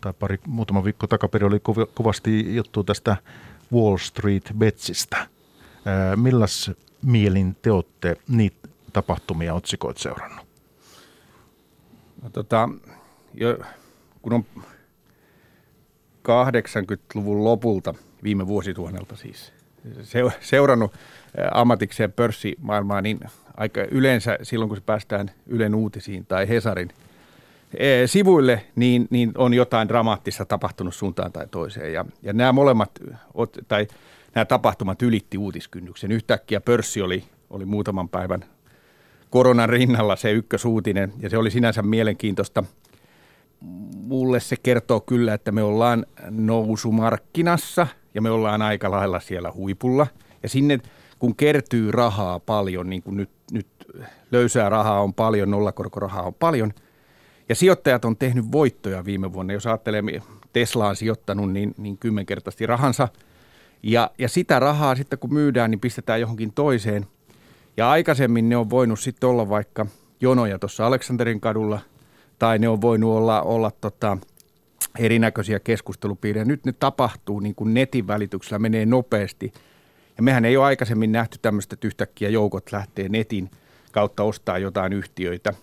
tai 0.00 0.12
pari, 0.12 0.38
muutama 0.46 0.84
viikko 0.84 1.06
takaperin 1.06 1.48
oli 1.48 1.60
kovasti 1.94 2.56
juttu 2.56 2.84
tästä 2.84 3.16
Wall 3.72 3.96
Street 3.96 4.52
Betsistä. 4.58 5.26
Milläs 6.16 6.70
mielin 7.02 7.56
te 7.62 7.72
olette 7.72 8.16
niitä 8.28 8.68
tapahtumia 8.92 9.54
otsikoit 9.54 9.98
seurannut? 9.98 10.46
No, 12.22 12.30
tota, 12.30 12.68
jo, 13.34 13.58
kun 14.22 14.32
on 14.32 14.44
80-luvun 16.28 17.44
lopulta, 17.44 17.94
viime 18.22 18.46
vuosituhannelta 18.46 19.16
siis, 19.16 19.52
seurannut 20.40 20.94
ammatikseen 21.52 22.12
pörssimaailmaa, 22.12 23.00
niin 23.00 23.20
aika 23.56 23.80
yleensä 23.90 24.38
silloin, 24.42 24.68
kun 24.68 24.76
se 24.76 24.82
päästään 24.86 25.30
Ylen 25.46 25.74
uutisiin 25.74 26.26
tai 26.26 26.48
Hesarin 26.48 26.90
sivuille, 28.06 28.64
niin, 28.76 29.06
niin 29.10 29.32
on 29.38 29.54
jotain 29.54 29.88
dramaattista 29.88 30.44
tapahtunut 30.44 30.94
suuntaan 30.94 31.32
tai 31.32 31.46
toiseen. 31.50 31.92
Ja, 31.92 32.04
ja 32.22 32.32
nämä 32.32 32.52
molemmat, 32.52 32.90
tai 33.68 33.86
nämä 34.34 34.44
tapahtumat 34.44 35.02
ylitti 35.02 35.38
uutiskynnyksen. 35.38 36.12
Yhtäkkiä 36.12 36.60
pörssi 36.60 37.02
oli, 37.02 37.24
oli 37.50 37.64
muutaman 37.64 38.08
päivän 38.08 38.44
koronan 39.30 39.68
rinnalla 39.68 40.16
se 40.16 40.32
ykkösuutinen, 40.32 41.12
ja 41.18 41.30
se 41.30 41.38
oli 41.38 41.50
sinänsä 41.50 41.82
mielenkiintoista. 41.82 42.64
Mulle 43.94 44.40
se 44.40 44.56
kertoo 44.62 45.00
kyllä, 45.00 45.34
että 45.34 45.52
me 45.52 45.62
ollaan 45.62 46.06
nousumarkkinassa, 46.30 47.86
ja 48.14 48.22
me 48.22 48.30
ollaan 48.30 48.62
aika 48.62 48.90
lailla 48.90 49.20
siellä 49.20 49.52
huipulla. 49.52 50.06
Ja 50.42 50.48
sinne, 50.48 50.80
kun 51.18 51.36
kertyy 51.36 51.90
rahaa 51.90 52.40
paljon, 52.40 52.90
niin 52.90 53.02
kuin 53.02 53.16
nyt 53.16 53.30
löysää 54.30 54.68
rahaa 54.68 55.00
on 55.02 55.14
paljon, 55.14 55.50
nollakorkorahaa 55.50 56.22
on 56.22 56.34
paljon, 56.34 56.72
ja 57.48 57.54
sijoittajat 57.54 58.04
on 58.04 58.16
tehnyt 58.16 58.52
voittoja 58.52 59.04
viime 59.04 59.32
vuonna. 59.32 59.52
Jos 59.52 59.66
ajattelee, 59.66 60.02
Tesla 60.52 60.88
on 60.88 60.96
sijoittanut 60.96 61.52
niin, 61.52 61.74
niin 61.78 61.98
kymmenkertaisesti 61.98 62.66
rahansa– 62.66 63.08
ja, 63.84 64.10
ja 64.18 64.28
sitä 64.28 64.58
rahaa 64.58 64.96
sitten 64.96 65.18
kun 65.18 65.34
myydään, 65.34 65.70
niin 65.70 65.80
pistetään 65.80 66.20
johonkin 66.20 66.52
toiseen. 66.52 67.06
Ja 67.76 67.90
aikaisemmin 67.90 68.48
ne 68.48 68.56
on 68.56 68.70
voinut 68.70 69.00
sitten 69.00 69.28
olla 69.28 69.48
vaikka 69.48 69.86
jonoja 70.20 70.58
tuossa 70.58 70.86
Aleksanterin 70.86 71.40
kadulla, 71.40 71.80
tai 72.38 72.58
ne 72.58 72.68
on 72.68 72.80
voinut 72.80 73.16
olla, 73.16 73.42
olla 73.42 73.70
tota, 73.70 74.18
erinäköisiä 74.98 75.60
keskustelupiirejä. 75.60 76.44
Nyt 76.44 76.64
ne 76.64 76.72
tapahtuu 76.72 77.40
niin 77.40 77.54
kuin 77.54 77.74
netin 77.74 78.06
välityksellä, 78.06 78.58
menee 78.58 78.86
nopeasti. 78.86 79.52
Ja 80.16 80.22
mehän 80.22 80.44
ei 80.44 80.56
ole 80.56 80.64
aikaisemmin 80.64 81.12
nähty 81.12 81.38
tämmöistä, 81.42 81.74
että 81.74 81.86
yhtäkkiä 81.86 82.28
joukot 82.28 82.72
lähtee 82.72 83.08
netin 83.08 83.50
kautta 83.94 84.22
ostaa 84.22 84.58
jotain 84.58 84.92
yhtiöitä. 84.92 85.54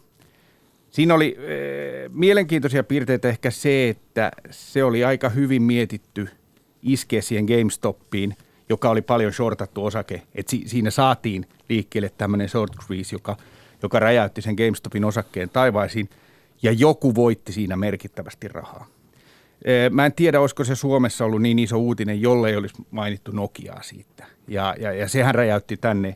Siinä 0.89 1.13
oli 1.13 1.37
e, 1.39 2.09
mielenkiintoisia 2.09 2.83
piirteitä 2.83 3.29
ehkä 3.29 3.51
se, 3.51 3.89
että 3.89 4.31
se 4.49 4.83
oli 4.83 5.03
aika 5.03 5.29
hyvin 5.29 5.61
mietitty– 5.61 6.29
iskeä 6.81 7.21
siihen 7.21 7.45
GameStopiin, 7.45 8.35
joka 8.69 8.89
oli 8.89 9.01
paljon 9.01 9.33
shortattu 9.33 9.85
osake. 9.85 10.21
Et 10.35 10.47
si- 10.47 10.63
siinä 10.65 10.91
saatiin 10.91 11.45
liikkeelle 11.69 12.11
tämmöinen 12.17 12.49
short 12.49 12.73
squeeze, 12.83 13.15
joka, 13.15 13.37
joka 13.83 13.99
räjäytti 13.99 14.41
sen 14.41 14.55
GameStopin 14.55 15.05
osakkeen 15.05 15.49
taivaisiin, 15.49 16.09
ja 16.63 16.71
joku 16.71 17.15
voitti 17.15 17.51
siinä 17.51 17.77
merkittävästi 17.77 18.47
rahaa. 18.47 18.87
Mä 19.91 20.05
en 20.05 20.13
tiedä, 20.13 20.41
olisiko 20.41 20.63
se 20.63 20.75
Suomessa 20.75 21.25
ollut 21.25 21.41
niin 21.41 21.59
iso 21.59 21.77
uutinen, 21.77 22.21
jolle 22.21 22.49
ei 22.49 22.55
olisi 22.55 22.75
mainittu 22.91 23.31
Nokiaa 23.31 23.81
siitä. 23.81 24.25
Ja, 24.47 24.75
ja, 24.79 24.91
ja 24.93 25.07
sehän 25.07 25.35
räjäytti 25.35 25.77
tänne, 25.77 26.15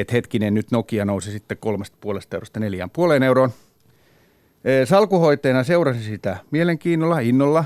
että 0.00 0.12
hetkinen, 0.12 0.54
nyt 0.54 0.70
Nokia 0.70 1.04
nousi 1.04 1.30
sitten 1.30 1.58
kolmesta 1.60 1.96
puolesta 2.00 2.36
eurosta 2.36 2.60
neljään 2.60 2.90
puoleen 2.90 3.22
euroon. 3.22 3.50
Salkuhoitajana 4.84 5.64
seurasin 5.64 6.02
sitä 6.02 6.36
mielenkiinnolla, 6.50 7.20
innolla 7.20 7.64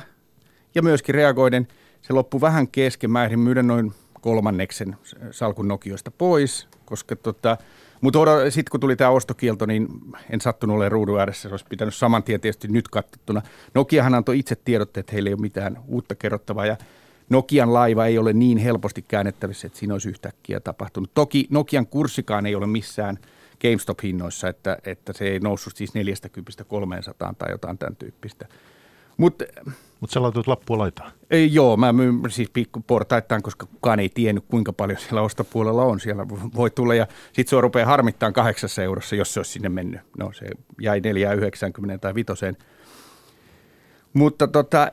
ja 0.75 0.83
myöskin 0.83 1.15
reagoiden– 1.15 1.69
se 2.03 2.13
loppui 2.13 2.41
vähän 2.41 2.69
kesken. 2.69 3.11
Myydä 3.37 3.63
noin 3.63 3.93
kolmanneksen 4.21 4.97
salkun 5.31 5.69
Nokioista 5.69 6.11
pois, 6.11 6.69
koska 6.85 7.17
tota, 7.17 7.57
mutta 8.01 8.51
sitten 8.51 8.71
kun 8.71 8.81
tuli 8.81 8.97
tämä 8.97 9.11
ostokielto, 9.11 9.67
niin 9.67 9.89
en 10.31 10.41
sattunut 10.41 10.77
olemaan 10.77 10.93
ruudun 10.93 11.21
ääressä. 11.21 11.49
Se 11.49 11.53
olisi 11.53 11.67
pitänyt 11.69 11.95
saman 11.95 12.23
tien 12.23 12.41
tietysti 12.41 12.69
nyt 12.69 12.89
katsottuna. 12.89 13.43
Nokiahan 13.75 14.15
antoi 14.15 14.39
itse 14.39 14.57
tiedotte, 14.57 15.01
että 15.01 15.13
heillä 15.13 15.29
ei 15.29 15.35
ole 15.35 15.41
mitään 15.41 15.79
uutta 15.87 16.15
kerrottavaa. 16.15 16.67
Ja 16.67 16.77
Nokian 17.33 17.75
laiva 17.75 18.07
ei 18.07 18.19
ole 18.19 18.33
niin 18.33 18.59
helposti 18.59 19.03
käännettävissä, 19.03 19.67
että 19.67 19.79
siinä 19.79 19.95
olisi 19.95 20.09
yhtäkkiä 20.09 20.61
tapahtunut. 20.61 21.11
Toki 21.15 21.47
Nokian 21.51 21.87
kurssikaan 21.87 22.47
ei 22.47 22.55
ole 22.55 22.67
missään 22.67 23.19
GameStop-hinnoissa, 23.61 24.49
että, 24.49 24.79
että 24.85 25.13
se 25.13 25.25
ei 25.25 25.39
noussut 25.39 25.77
siis 25.77 25.95
40 25.95 26.65
300 26.65 27.35
tai 27.39 27.51
jotain 27.51 27.79
tämän 27.79 27.97
tyyppistä. 27.97 28.49
Mutta 29.17 29.45
Mut 30.03 30.11
sä 30.11 30.23
laitoit 30.23 30.47
lappua 30.47 30.79
laitaan? 30.79 31.13
Ei, 31.31 31.55
joo, 31.55 31.77
mä 31.77 31.93
myyn 31.93 32.21
siis 32.29 32.51
portaittain, 32.87 33.43
koska 33.43 33.67
kukaan 33.67 34.01
ei 34.01 34.09
tiennyt, 34.09 34.45
kuinka 34.49 34.73
paljon 34.73 34.99
siellä 34.99 35.23
ostopuolella 35.23 35.83
on. 35.85 36.01
Siellä 36.01 36.29
voi 36.29 36.71
tulla 36.71 36.95
ja 36.95 37.07
sitten 37.33 37.51
se 37.51 37.61
rupeaa 37.61 37.87
harmittaan 37.87 38.33
kahdeksassa 38.33 38.83
eurossa, 38.83 39.17
jos 39.17 39.35
se 39.35 39.41
olisi 39.41 39.53
sinne 39.53 39.69
mennyt. 39.69 40.01
No 40.19 40.33
se 40.33 40.47
jäi 40.81 41.01
4,90 41.01 41.99
tai 42.01 42.15
vitoseen. 42.15 42.57
Mutta 44.13 44.49
tota, 44.49 44.93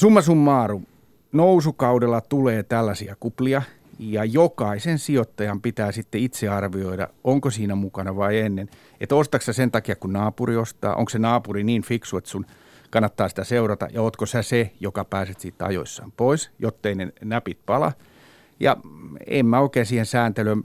summa 0.00 0.22
summarum, 0.22 0.86
nousukaudella 1.32 2.20
tulee 2.20 2.62
tällaisia 2.62 3.16
kuplia 3.20 3.62
ja 3.98 4.24
jokaisen 4.24 4.98
sijoittajan 4.98 5.60
pitää 5.60 5.92
sitten 5.92 6.20
itse 6.20 6.48
arvioida, 6.48 7.08
onko 7.24 7.50
siinä 7.50 7.74
mukana 7.74 8.16
vai 8.16 8.38
ennen. 8.38 8.68
Että 9.00 9.14
ostatko 9.14 9.52
sen 9.52 9.70
takia, 9.70 9.96
kun 9.96 10.12
naapuri 10.12 10.56
ostaa, 10.56 10.94
onko 10.94 11.08
se 11.08 11.18
naapuri 11.18 11.64
niin 11.64 11.82
fiksu, 11.82 12.16
että 12.16 12.30
sun– 12.30 12.46
kannattaa 12.92 13.28
sitä 13.28 13.44
seurata 13.44 13.88
ja 13.92 14.02
ootko 14.02 14.26
sä 14.26 14.42
se, 14.42 14.72
joka 14.80 15.04
pääset 15.04 15.40
siitä 15.40 15.66
ajoissaan 15.66 16.12
pois, 16.16 16.50
jottei 16.58 16.94
ne 16.94 17.12
näpit 17.24 17.58
pala. 17.66 17.92
Ja 18.60 18.76
en 19.26 19.46
mä 19.46 19.60
oikein 19.60 19.86
siihen 19.86 20.06
sääntelyyn, 20.06 20.62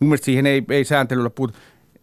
mun 0.00 0.08
mielestä 0.08 0.24
siihen 0.24 0.46
ei, 0.46 0.62
ei 0.70 0.84
sääntelyllä 0.84 1.30
puutu. 1.30 1.54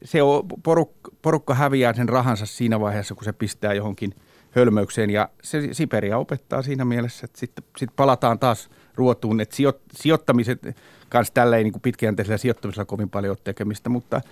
Se 0.03 0.21
on, 0.21 0.43
porukka, 0.63 1.12
porukka 1.21 1.53
häviää 1.53 1.93
sen 1.93 2.09
rahansa 2.09 2.45
siinä 2.45 2.79
vaiheessa, 2.79 3.15
kun 3.15 3.24
se 3.24 3.33
pistää 3.33 3.74
johonkin 3.74 4.15
hölmöykseen 4.51 5.10
ja 5.10 5.29
se 5.44 5.70
Siperia 5.72 6.18
opettaa 6.18 6.62
siinä 6.62 6.86
mielessä, 6.86 7.25
että 7.25 7.39
sitten 7.39 7.63
sit 7.77 7.89
palataan 7.96 8.39
taas 8.39 8.70
ruotuun, 8.96 9.41
että 9.41 9.56
sijo, 9.56 9.74
sijoittamiset 9.94 10.62
kanssa 11.10 11.34
tällä 11.34 11.58
ei 11.58 11.63
niin 11.63 11.82
pitkäjänteisellä 11.82 12.38
sijoittamisella 12.38 12.86
kovin 12.86 13.10
paljon 13.10 13.32
ole 13.32 13.38
tekemistä, 13.44 13.89
mutta– 13.89 14.22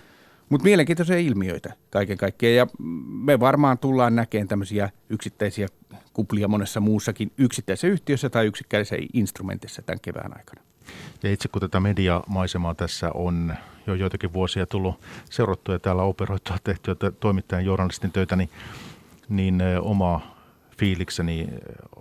mutta 0.49 0.63
mielenkiintoisia 0.63 1.17
ilmiöitä 1.17 1.73
kaiken 1.89 2.17
kaikkiaan 2.17 2.55
ja 2.55 2.67
me 3.07 3.39
varmaan 3.39 3.77
tullaan 3.77 4.15
näkemään 4.15 4.47
tämmöisiä 4.47 4.89
yksittäisiä 5.09 5.67
kuplia 6.13 6.47
monessa 6.47 6.79
muussakin 6.79 7.31
yksittäisessä 7.37 7.87
yhtiössä 7.87 8.29
tai 8.29 8.45
yksittäisessä 8.45 8.95
instrumentissa 9.13 9.81
tämän 9.81 9.99
kevään 10.01 10.37
aikana. 10.37 10.61
Ja 11.23 11.31
itse 11.31 11.47
kun 11.47 11.61
tätä 11.61 11.79
mediamaisemaa 11.79 12.75
tässä 12.75 13.11
on 13.13 13.53
jo 13.87 13.93
joitakin 13.93 14.33
vuosia 14.33 14.65
tullut 14.65 15.01
seurattua 15.29 15.75
ja 15.75 15.79
täällä 15.79 16.03
operoitua 16.03 16.57
tehtyä 16.63 16.95
toimittajan 17.19 17.65
journalistin 17.65 18.11
töitä, 18.11 18.35
niin, 18.35 18.49
niin 19.29 19.61
oma 19.81 20.37
fiilikseni 20.77 21.47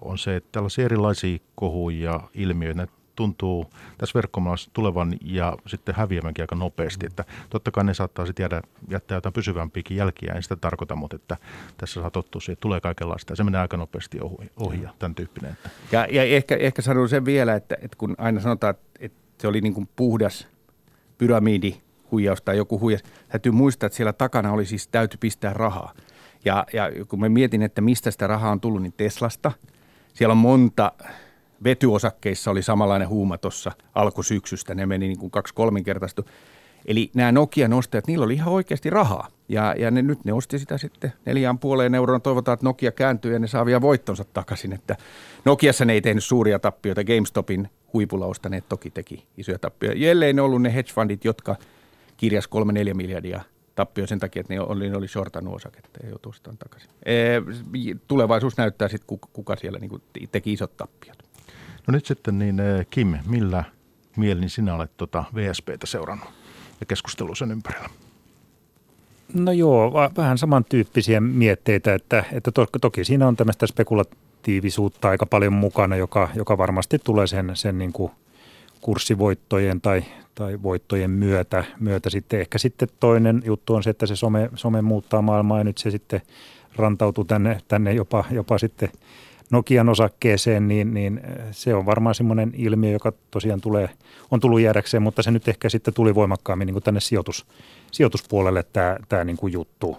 on 0.00 0.18
se, 0.18 0.37
että 0.37 0.49
tällaisia 0.52 0.85
erilaisia 0.85 1.38
kohuja, 1.54 2.21
ilmiöitä, 2.35 2.87
tuntuu 3.16 3.66
tässä 3.99 4.14
verkkomaailmassa 4.14 4.71
tulevan 4.73 5.16
ja 5.21 5.56
sitten 5.66 5.95
häviämänkin 5.95 6.42
aika 6.42 6.54
nopeasti. 6.54 7.06
Että 7.06 7.25
totta 7.50 7.71
kai 7.71 7.85
ne 7.85 7.95
saattaa 7.95 8.26
sitten 8.26 8.45
jäädä, 8.45 8.62
jättää 8.88 9.16
jotain 9.16 9.33
pysyvämpiäkin 9.33 9.97
jälkiä, 9.97 10.33
en 10.33 10.42
sitä 10.42 10.56
tarkoita, 10.56 10.97
mutta 10.97 11.16
että 11.16 11.37
tässä 11.76 12.00
saa 12.00 12.11
tottua 12.11 12.40
siihen, 12.40 12.52
että 12.52 12.61
tulee 12.61 12.80
kaikenlaista 12.80 13.33
ja 13.33 13.37
se 13.37 13.45
menee 13.45 13.61
aika 13.61 13.76
nopeasti 13.76 14.21
ohi, 14.21 14.50
ohi 14.56 14.83
ja 14.83 14.90
tämän 14.99 15.14
tyyppinen. 15.14 15.52
Että. 15.52 15.71
Ja, 15.92 16.06
ja 16.11 16.23
ehkä, 16.23 16.56
ehkä 16.56 16.83
sanon 16.83 17.09
sen 17.09 17.25
vielä, 17.25 17.54
että, 17.54 17.76
että 17.83 17.97
kun 17.97 18.14
aina 18.18 18.40
sanotaan, 18.40 18.75
että 19.00 19.18
se 19.38 19.49
oli 19.49 19.61
niin 19.61 19.75
kuin 19.75 19.88
puhdas 19.97 20.49
pyramidi, 21.18 21.76
huijaus 22.11 22.42
tai 22.42 22.56
joku 22.56 22.80
huijaus, 22.80 23.02
täytyy 23.28 23.52
muistaa, 23.52 23.87
että 23.87 23.97
siellä 23.97 24.12
takana 24.12 24.52
oli 24.52 24.66
siis 24.66 24.88
täytyy 24.88 25.18
pistää 25.21 25.52
rahaa. 25.52 25.92
Ja, 26.46 26.66
ja 26.72 26.90
kun 27.08 27.20
me 27.20 27.28
mietin, 27.28 27.62
että 27.62 27.80
mistä 27.80 28.10
sitä 28.10 28.26
rahaa 28.26 28.52
on 28.52 28.60
tullut, 28.60 28.82
niin 28.82 28.94
Teslasta. 28.96 29.52
Siellä 30.14 30.32
on 30.32 30.38
monta 30.38 30.92
vetyosakkeissa 31.64 32.50
oli 32.50 32.62
samanlainen 32.62 33.08
huuma 33.08 33.38
tuossa 33.38 33.72
alkusyksystä, 33.94 34.74
ne 34.74 34.86
meni 34.86 35.08
niin 35.08 35.18
kuin 35.18 35.30
kaksi 35.30 35.54
kolminkertaistu. 35.54 36.24
Eli 36.86 37.10
nämä 37.14 37.32
Nokian 37.32 37.72
ostajat, 37.72 38.06
niillä 38.06 38.24
oli 38.24 38.34
ihan 38.34 38.52
oikeasti 38.52 38.90
rahaa. 38.90 39.28
Ja, 39.48 39.74
ja 39.78 39.90
ne, 39.90 40.02
nyt 40.02 40.24
ne 40.24 40.32
osti 40.32 40.58
sitä 40.58 40.78
sitten 40.78 41.12
neljään 41.24 41.58
puoleen 41.58 41.94
euroon. 41.94 42.22
Toivotaan, 42.22 42.54
että 42.54 42.66
Nokia 42.66 42.92
kääntyy 42.92 43.32
ja 43.32 43.38
ne 43.38 43.46
saa 43.46 43.66
vielä 43.66 43.80
voittonsa 43.80 44.24
takaisin. 44.24 44.72
Että 44.72 44.96
Nokiassa 45.44 45.84
ne 45.84 45.92
ei 45.92 46.00
tehnyt 46.00 46.24
suuria 46.24 46.58
tappioita. 46.58 47.04
GameStopin 47.04 47.70
huipulla 47.92 48.26
ostaneet 48.26 48.68
toki 48.68 48.90
teki 48.90 49.26
isoja 49.36 49.58
tappioita. 49.58 49.98
Jälleen 49.98 50.36
ne 50.36 50.42
ollut 50.42 50.62
ne 50.62 50.74
hedge 50.74 50.92
fundit, 50.92 51.24
jotka 51.24 51.56
kirjas 52.16 52.48
3-4 52.90 52.94
miljardia 52.94 53.40
tappio 53.76 54.06
sen 54.06 54.18
takia, 54.18 54.40
että 54.40 54.54
ne 54.54 54.61
oli, 54.61 54.90
ne 54.90 54.97
oli 54.97 55.09
shortannut 55.09 55.54
osaketta 55.54 55.99
ja 56.02 56.09
joutui 56.09 56.33
takaisin. 56.59 56.90
tulevaisuus 58.09 58.56
näyttää 58.56 58.88
sitten, 58.88 59.06
kuka, 59.06 59.28
kuka 59.33 59.56
siellä 59.56 59.78
niin 59.78 60.02
teki 60.33 60.52
isot 60.52 60.76
tappiot. 60.76 61.18
No 61.87 61.92
nyt 61.92 62.06
sitten 62.06 62.38
niin 62.38 62.56
Kim, 62.90 63.18
millä 63.26 63.64
mielin 64.16 64.50
sinä 64.50 64.75
olet 64.75 64.90
tuota 64.97 65.25
VSPtä 65.35 65.87
seurannut 65.87 66.28
ja 66.80 66.87
keskustellut 66.87 67.38
sen 67.38 67.50
ympärillä? 67.50 67.88
No 69.35 69.52
joo, 69.52 69.92
vähän 70.16 70.38
samantyyppisiä 70.38 71.21
mietteitä, 71.21 71.95
että, 71.95 72.25
että 72.33 72.52
to, 72.52 72.66
toki 72.80 73.04
siinä 73.04 73.28
on 73.28 73.37
tämmöistä 73.37 73.66
spekulatiivisuutta 73.66 75.09
aika 75.09 75.26
paljon 75.26 75.52
mukana, 75.52 75.97
joka, 75.97 76.28
joka 76.35 76.59
varmasti 76.59 76.99
tulee 76.99 77.26
sen, 77.26 77.50
sen 77.54 77.78
niin 77.78 77.92
kuin 77.92 78.12
kurssivoittojen 78.86 79.80
tai, 79.80 80.04
tai 80.34 80.62
voittojen 80.62 81.10
myötä, 81.10 81.64
myötä 81.80 82.10
sitten. 82.10 82.40
Ehkä 82.40 82.58
sitten 82.58 82.88
toinen 83.00 83.42
juttu 83.44 83.74
on 83.74 83.82
se, 83.82 83.90
että 83.90 84.06
se 84.06 84.16
some, 84.16 84.50
some 84.54 84.82
muuttaa 84.82 85.22
maailmaa 85.22 85.58
ja 85.58 85.64
nyt 85.64 85.78
se 85.78 85.90
sitten 85.90 86.22
rantautuu 86.76 87.24
tänne, 87.24 87.60
tänne 87.68 87.92
jopa, 87.92 88.24
jopa 88.30 88.58
sitten 88.58 88.88
Nokian 89.50 89.88
osakkeeseen, 89.88 90.68
niin, 90.68 90.94
niin 90.94 91.20
se 91.50 91.74
on 91.74 91.86
varmaan 91.86 92.14
semmoinen 92.14 92.52
ilmiö, 92.56 92.92
joka 92.92 93.12
tosiaan 93.30 93.60
tulee, 93.60 93.88
on 94.30 94.40
tullut 94.40 94.60
jäädäkseen, 94.60 95.02
mutta 95.02 95.22
se 95.22 95.30
nyt 95.30 95.48
ehkä 95.48 95.68
sitten 95.68 95.94
tuli 95.94 96.14
voimakkaammin 96.14 96.66
niin 96.66 96.74
kuin 96.74 96.82
tänne 96.82 97.00
sijoitus, 97.00 97.46
sijoituspuolelle 97.92 98.62
tämä, 98.72 98.96
tämä 99.08 99.24
niin 99.24 99.36
kuin 99.36 99.52
juttu. 99.52 99.96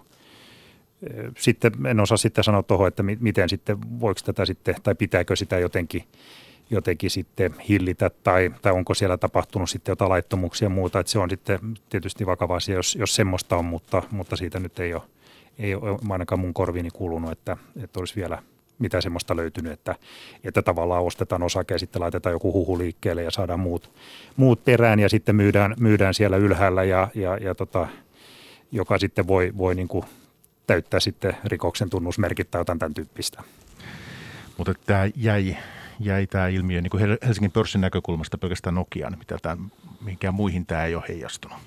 Sitten 1.37 1.71
en 1.85 1.99
osaa 1.99 2.17
sitten 2.17 2.43
sanoa 2.43 2.63
tuohon, 2.63 2.87
että 2.87 3.03
miten 3.03 3.49
sitten, 3.49 3.77
voiko 3.99 4.19
tätä 4.25 4.45
sitten, 4.45 4.75
tai 4.83 4.95
pitääkö 4.95 5.35
sitä 5.35 5.59
jotenkin, 5.59 6.03
jotenkin 6.69 7.09
sitten 7.09 7.55
hillitä, 7.69 8.11
tai, 8.23 8.51
tai 8.61 8.73
onko 8.73 8.93
siellä 8.93 9.17
tapahtunut 9.17 9.69
sitten 9.69 9.91
jotain 9.91 10.09
laittomuuksia 10.09 10.65
ja 10.65 10.69
muuta, 10.69 10.99
että 10.99 11.11
se 11.11 11.19
on 11.19 11.29
sitten 11.29 11.59
tietysti 11.89 12.25
vakava 12.25 12.55
asia, 12.55 12.75
jos, 12.75 12.95
jos 12.95 13.15
semmoista 13.15 13.57
on, 13.57 13.65
mutta, 13.65 14.03
mutta 14.11 14.35
siitä 14.35 14.59
nyt 14.59 14.79
ei 14.79 14.93
ole, 14.93 15.01
ei 15.59 15.75
ole 15.75 15.99
ainakaan 16.09 16.39
mun 16.39 16.53
korviini 16.53 16.89
kuulunut, 16.93 17.31
että, 17.31 17.57
että 17.83 17.99
olisi 17.99 18.15
vielä– 18.15 18.41
mitä 18.79 19.01
semmoista 19.01 19.35
löytynyt, 19.35 19.71
että, 19.71 19.95
että 20.43 20.61
tavallaan 20.61 21.03
ostetaan 21.03 21.43
osake 21.43 21.73
ja 21.73 21.79
sitten 21.79 22.01
laitetaan 22.01 22.33
joku 22.33 22.53
huhu 22.53 22.77
liikkeelle 22.77 23.23
ja 23.23 23.31
saadaan 23.31 23.59
muut, 23.59 23.91
muut 24.35 24.65
perään 24.65 24.99
ja 24.99 25.09
sitten 25.09 25.35
myydään, 25.35 25.75
myydään 25.79 26.13
siellä 26.13 26.37
ylhäällä 26.37 26.83
ja, 26.83 27.07
ja, 27.15 27.37
ja 27.37 27.55
tota, 27.55 27.87
joka 28.71 28.97
sitten 28.97 29.27
voi, 29.27 29.53
voi 29.57 29.75
niin 29.75 29.87
kuin 29.87 30.05
täyttää 30.67 30.99
sitten 30.99 31.37
rikoksen 31.45 31.89
tunnusmerkit 31.89 32.51
tai 32.51 32.61
jotain 32.61 32.79
tämän 32.79 32.93
tyyppistä. 32.93 33.43
Mutta 34.57 34.73
tämä 34.85 35.09
jäi, 35.15 35.57
jäi 35.99 36.27
tämä 36.27 36.47
ilmiö 36.47 36.81
niin 36.81 36.91
kuin 36.91 37.17
Helsingin 37.25 37.51
pörssin 37.51 37.81
näkökulmasta 37.81 38.37
pelkästään 38.37 38.75
Nokiaan, 38.75 39.17
mitä 39.17 39.37
tämän, 39.41 39.71
mihinkään 40.01 40.33
muihin 40.33 40.65
tämä 40.65 40.85
ei 40.85 40.95
ole 40.95 41.03
heijastunut. 41.07 41.57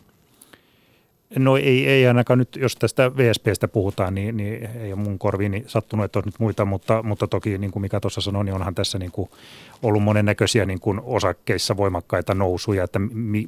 No 1.39 1.57
ei, 1.57 1.89
ei 1.89 2.07
ainakaan 2.07 2.39
nyt, 2.39 2.57
jos 2.57 2.77
tästä 2.77 3.17
VSPstä 3.17 3.69
puhutaan, 3.69 4.15
niin, 4.15 4.37
niin 4.37 4.69
ei 4.77 4.93
ole 4.93 5.03
mun 5.03 5.19
korviini 5.19 5.65
sattunut, 5.67 6.05
että 6.05 6.19
on 6.19 6.23
nyt 6.27 6.39
muita, 6.39 6.65
mutta, 6.65 7.03
mutta 7.03 7.27
toki 7.27 7.59
niin 7.59 7.71
kuin 7.71 7.81
mikä 7.81 8.01
tuossa 8.01 8.21
sanoi, 8.21 8.45
niin 8.45 8.55
onhan 8.55 8.75
tässä 8.75 8.99
niin 8.99 9.13
kuin 9.13 9.31
ollut 9.83 10.03
monennäköisiä 10.03 10.67
niin 10.67 10.81
kuin 10.81 11.01
osakkeissa 11.05 11.77
voimakkaita 11.77 12.35
nousuja, 12.35 12.85
että 12.85 12.99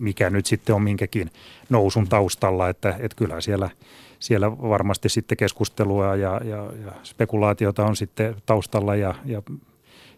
mikä 0.00 0.30
nyt 0.30 0.46
sitten 0.46 0.74
on 0.74 0.82
minkäkin 0.82 1.30
nousun 1.70 2.08
taustalla, 2.08 2.68
että, 2.68 2.94
että 2.98 3.16
kyllä 3.16 3.40
siellä, 3.40 3.70
siellä 4.18 4.58
varmasti 4.58 5.08
sitten 5.08 5.38
keskustelua 5.38 6.16
ja, 6.16 6.40
ja, 6.44 6.72
ja 6.84 6.92
spekulaatiota 7.02 7.86
on 7.86 7.96
sitten 7.96 8.34
taustalla 8.46 8.96
ja, 8.96 9.14
ja 9.24 9.42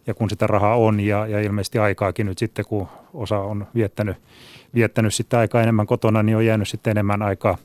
ja 0.06 0.14
kun 0.14 0.30
sitä 0.30 0.46
rahaa 0.46 0.76
on 0.76 1.00
ja, 1.00 1.26
ja 1.26 1.40
ilmeisesti 1.40 1.78
aikaakin 1.78 2.26
nyt 2.26 2.38
sitten, 2.38 2.64
kun 2.64 2.88
osa 3.14 3.38
on 3.38 3.66
viettänyt, 3.74 4.16
viettänyt 4.74 5.14
sitten 5.14 5.38
aikaa 5.38 5.62
enemmän 5.62 5.86
kotona, 5.86 6.22
niin 6.22 6.36
on 6.36 6.46
jäänyt 6.46 6.68
sitten 6.68 6.90
enemmän 6.90 7.22
aikaa, 7.22 7.58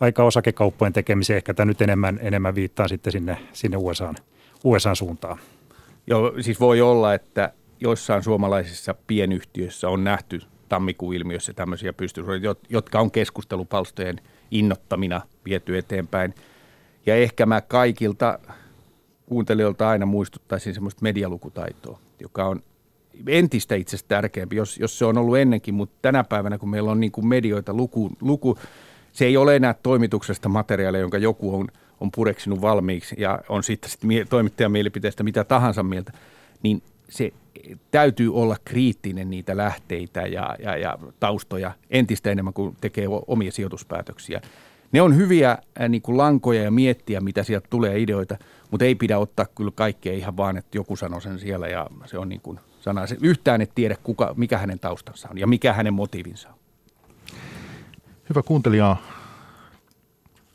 aikaa 0.00 0.26
osakekauppojen 0.26 0.92
tekemiseen. 0.92 1.36
Ehkä 1.36 1.54
tämä 1.54 1.64
nyt 1.64 1.82
enemmän, 1.82 2.18
enemmän 2.22 2.54
viittaa 2.54 2.88
sitten 2.88 3.12
sinne, 3.12 3.36
sinne 3.52 3.76
USAan, 3.76 4.16
USAan 4.64 4.96
suuntaan. 4.96 5.38
Joo, 6.06 6.32
siis 6.40 6.60
voi 6.60 6.80
olla, 6.80 7.14
että 7.14 7.52
joissain 7.80 8.22
suomalaisissa 8.22 8.94
pienyhtiöissä 9.06 9.88
on 9.88 10.04
nähty 10.04 10.40
tammikuun 10.68 11.14
ilmiössä 11.14 11.52
tämmöisiä 11.52 11.92
pystysuoria, 11.92 12.54
jotka 12.68 13.00
on 13.00 13.10
keskustelupalstojen 13.10 14.20
innottamina 14.50 15.20
viety 15.44 15.78
eteenpäin. 15.78 16.34
Ja 17.06 17.16
ehkä 17.16 17.46
mä 17.46 17.60
kaikilta 17.60 18.38
kuuntelijoilta 19.30 19.88
aina 19.88 20.06
muistuttaisin 20.06 20.74
semmoista 20.74 21.02
medialukutaitoa, 21.02 21.98
joka 22.20 22.44
on 22.44 22.62
entistä 23.26 23.74
itse 23.74 23.96
tärkeämpi, 24.08 24.56
jos, 24.56 24.78
jos 24.78 24.98
se 24.98 25.04
on 25.04 25.18
ollut 25.18 25.38
ennenkin, 25.38 25.74
mutta 25.74 25.98
tänä 26.02 26.24
päivänä, 26.24 26.58
kun 26.58 26.70
meillä 26.70 26.90
on 26.90 27.00
niin 27.00 27.12
kuin 27.12 27.26
medioita 27.26 27.74
luku, 27.74 28.10
luku, 28.20 28.58
se 29.12 29.24
ei 29.24 29.36
ole 29.36 29.56
enää 29.56 29.74
toimituksesta 29.82 30.48
materiaalia, 30.48 31.00
jonka 31.00 31.18
joku 31.18 31.56
on, 31.56 31.68
on 32.00 32.10
pureksinut 32.10 32.60
valmiiksi 32.60 33.14
ja 33.18 33.38
on 33.48 33.62
sitten 33.62 33.90
sit 33.90 34.00
toimittajan 34.28 34.72
mielipiteestä 34.72 35.22
mitä 35.22 35.44
tahansa 35.44 35.82
mieltä, 35.82 36.12
niin 36.62 36.82
se 37.08 37.32
täytyy 37.90 38.34
olla 38.34 38.56
kriittinen 38.64 39.30
niitä 39.30 39.56
lähteitä 39.56 40.20
ja, 40.20 40.56
ja, 40.58 40.76
ja 40.76 40.98
taustoja 41.20 41.72
entistä 41.90 42.30
enemmän 42.30 42.54
kuin 42.54 42.76
tekee 42.80 43.06
omia 43.26 43.52
sijoituspäätöksiä. 43.52 44.40
Ne 44.92 45.02
on 45.02 45.16
hyviä 45.16 45.50
äh, 45.50 45.88
niin 45.88 46.02
kuin 46.02 46.18
lankoja 46.18 46.62
ja 46.62 46.70
miettiä, 46.70 47.20
mitä 47.20 47.42
sieltä 47.42 47.66
tulee 47.70 48.00
ideoita, 48.00 48.36
mutta 48.70 48.84
ei 48.84 48.94
pidä 48.94 49.18
ottaa 49.18 49.46
kyllä 49.56 49.70
kaikkea 49.74 50.12
ihan 50.12 50.36
vaan, 50.36 50.56
että 50.56 50.78
joku 50.78 50.96
sanoo 50.96 51.20
sen 51.20 51.38
siellä 51.38 51.68
ja 51.68 51.86
se 52.04 52.18
on 52.18 52.28
niin 52.28 52.40
kuin 52.40 52.60
sana. 52.80 53.06
Se 53.06 53.16
yhtään 53.20 53.60
et 53.60 53.72
tiedä, 53.74 53.96
kuka, 54.02 54.34
mikä 54.36 54.58
hänen 54.58 54.78
taustansa 54.78 55.28
on 55.30 55.38
ja 55.38 55.46
mikä 55.46 55.72
hänen 55.72 55.94
motiivinsa 55.94 56.48
on. 56.48 56.54
Hyvä 58.28 58.42
kuuntelija, 58.42 58.96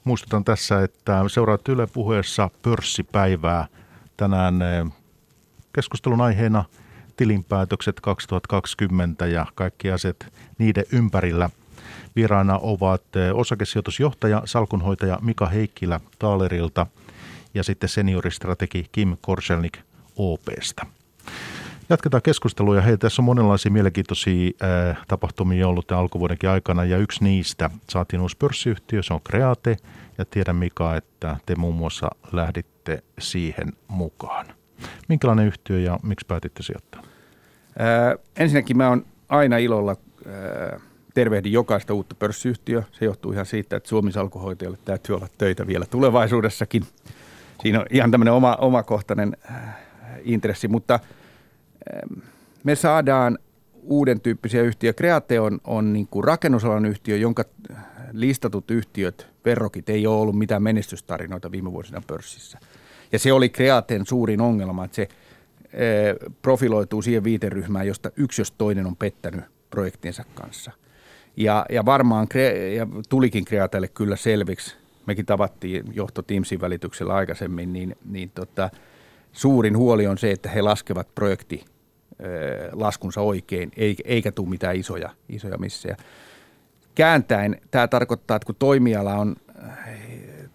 muistutan 0.04 0.44
tässä, 0.44 0.84
että 0.84 1.24
seuraat 1.28 1.70
Yle 1.70 1.88
puheessa 1.88 2.50
pörssipäivää. 2.62 3.68
Tänään 4.18 4.62
eh, 4.62 4.86
keskustelun 5.74 6.22
aiheena 6.22 6.64
tilinpäätökset 7.18 8.02
2020 8.02 9.26
ja 9.26 9.46
kaikki 9.56 9.92
asiat 9.92 10.18
niiden 10.58 10.86
ympärillä– 10.92 11.50
Vieraana 12.16 12.60
ovat 12.62 13.16
eh, 13.16 13.36
osakesijoitusjohtaja, 13.36 14.42
salkunhoitaja 14.46 15.20
Mika 15.22 15.46
Heikkilä 15.46 16.00
Taalerilta 16.20 16.88
ja 17.54 17.64
sitten 17.64 17.90
senioristrategi 17.90 18.86
Kim 18.92 19.18
Korselnik 19.22 19.78
OPsta. 20.16 20.86
Jatketaan 21.90 22.22
keskustelua 22.22 22.82
hei, 22.82 22.98
tässä 22.98 23.22
on 23.22 23.26
monenlaisia 23.26 23.72
mielenkiintoisia 23.72 24.52
äh, 24.64 24.98
tapahtumia 25.08 25.68
ollut 25.68 25.88
tämän 25.88 26.02
alkuvuodenkin 26.02 26.50
aikana 26.50 26.84
ja 26.84 26.98
yksi 26.98 27.24
niistä 27.24 27.70
saatiin 27.90 28.22
uusi 28.22 28.38
pörssiyhtiö, 28.38 29.04
se 29.04 29.14
on 29.14 29.22
Create 29.22 29.78
ja 30.18 30.26
tiedän 30.26 30.56
Mika, 30.56 30.96
että 30.96 31.38
te 31.46 31.56
muun 31.56 31.76
muassa 31.76 32.10
lähditte 32.32 33.04
siihen 33.20 33.74
mukaan. 33.88 34.46
Minkälainen 35.08 35.48
yhtiö 35.48 35.80
ja 35.80 36.00
miksi 36.04 36.26
päätitte 36.26 36.64
sijoittaa? 36.64 37.02
Äh, 37.02 38.26
ensinnäkin 38.36 38.78
mä 38.78 38.90
oon 38.90 39.06
aina 39.30 39.58
ilolla 39.58 39.96
tervehdin 41.16 41.54
jokaista 41.54 41.94
uutta 41.94 42.16
pörssiyhtiöä. 42.16 42.84
Se 42.92 43.06
johtuu 43.06 43.32
ihan 43.32 43.46
siitä, 43.46 43.76
että 43.76 43.90
Suomi 43.90 44.12
salkuhoitajalle 44.12 44.78
täytyy 44.86 45.16
olla 45.16 45.28
töitä 45.38 45.68
vielä 45.68 45.86
tulevaisuudessakin. 45.86 46.84
Siinä 47.62 47.80
on 47.80 47.86
ihan 47.90 48.12
tämmöinen 48.12 48.34
oma, 48.34 48.56
omakohtainen 48.56 49.38
äh, 49.52 49.76
intressi, 50.24 50.68
mutta 50.68 51.00
ähm, 51.94 52.20
me 52.64 52.76
saadaan 52.76 53.40
uuden 53.82 54.22
tyyppisiä 54.22 54.62
yhtiöitä. 54.62 54.98
Kreate 54.98 55.40
on, 55.40 55.60
on 55.64 55.94
niin 55.94 56.08
kuin 56.08 56.24
rakennusalan 56.24 56.86
yhtiö, 56.86 57.18
jonka 57.18 57.44
listatut 58.12 58.72
yhtiöt, 58.72 59.28
verrokit, 59.46 59.90
ei 59.90 60.08
ole 60.08 60.22
ollut 60.22 60.38
mitään 60.38 60.64
menestystarinoita 60.64 61.52
viime 61.52 61.72
vuosina 61.72 62.02
pörssissä. 62.08 62.60
Ja 63.12 63.20
se 63.20 63.34
oli 63.34 63.50
Kreateen 63.50 64.06
suurin 64.06 64.42
ongelma, 64.42 64.86
että 64.86 64.96
se 64.96 65.02
äh, 65.02 66.34
profiloituu 66.42 67.02
siihen 67.02 67.24
viiteryhmään, 67.24 67.88
josta 67.88 68.12
yksi 68.18 68.42
jos 68.42 68.52
toinen 68.52 68.86
on 68.86 68.96
pettänyt 68.96 69.46
projektinsa 69.70 70.24
kanssa– 70.36 70.72
ja, 71.38 71.66
ja 71.70 71.86
varmaan 71.86 72.28
ja 72.76 72.88
tulikin 73.10 73.46
Kreatelle 73.46 73.88
kyllä 73.88 74.16
selviksi, 74.16 74.76
mekin 75.06 75.26
tavattiin 75.26 75.86
johto 75.94 76.22
Teamsin 76.22 76.62
välityksellä 76.62 77.14
aikaisemmin, 77.14 77.74
niin, 77.74 77.96
niin 78.06 78.32
tota, 78.36 78.70
suurin 79.32 79.78
huoli 79.78 80.08
on 80.08 80.18
se, 80.18 80.32
että 80.32 80.50
he 80.50 80.62
laskevat 80.62 81.16
projekti 81.16 81.66
laskunsa 82.72 83.22
oikein, 83.22 83.72
eikä 84.06 84.32
tule 84.32 84.50
mitään 84.50 84.76
isoja, 84.76 85.10
isoja 85.30 85.58
missejä. 85.58 85.98
Kääntäen 86.96 87.62
tämä 87.72 87.88
tarkoittaa, 87.88 88.36
että 88.36 88.46
kun 88.46 88.56
toimiala 88.60 89.16
on, 89.16 89.36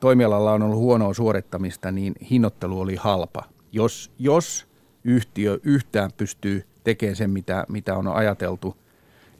toimialalla 0.01 0.53
on 0.53 0.63
ollut 0.63 0.79
huonoa 0.79 1.15
suorittamista, 1.15 1.91
niin 1.91 2.15
hinnoittelu 2.31 2.81
oli 2.81 2.97
halpa. 2.97 3.45
Jos, 3.73 4.11
jos 4.19 4.67
yhtiö 5.05 5.59
yhtään 5.63 6.11
pystyy 6.17 6.65
tekemään 6.85 7.17
sen, 7.17 7.31
mitä, 7.31 7.65
mitä 7.69 7.97
on 7.97 8.09
ajateltu– 8.09 8.77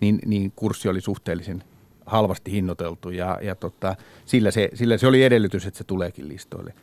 niin, 0.01 0.19
niin 0.27 0.53
kurssi 0.57 0.89
oli 0.89 1.01
suhteellisen 1.01 1.65
halvasti 2.07 2.53
hinnoiteltu 2.53 3.11
ja, 3.11 3.39
ja 3.43 3.55
tota, 3.55 3.97
sillä, 4.27 4.51
se, 4.51 4.69
sillä 4.75 4.99
se 4.99 5.07
oli 5.07 5.25
edellytys, 5.25 5.67
että 5.67 5.79
se 5.79 5.85
tuleekin 5.85 6.29
listoille. 6.29 6.75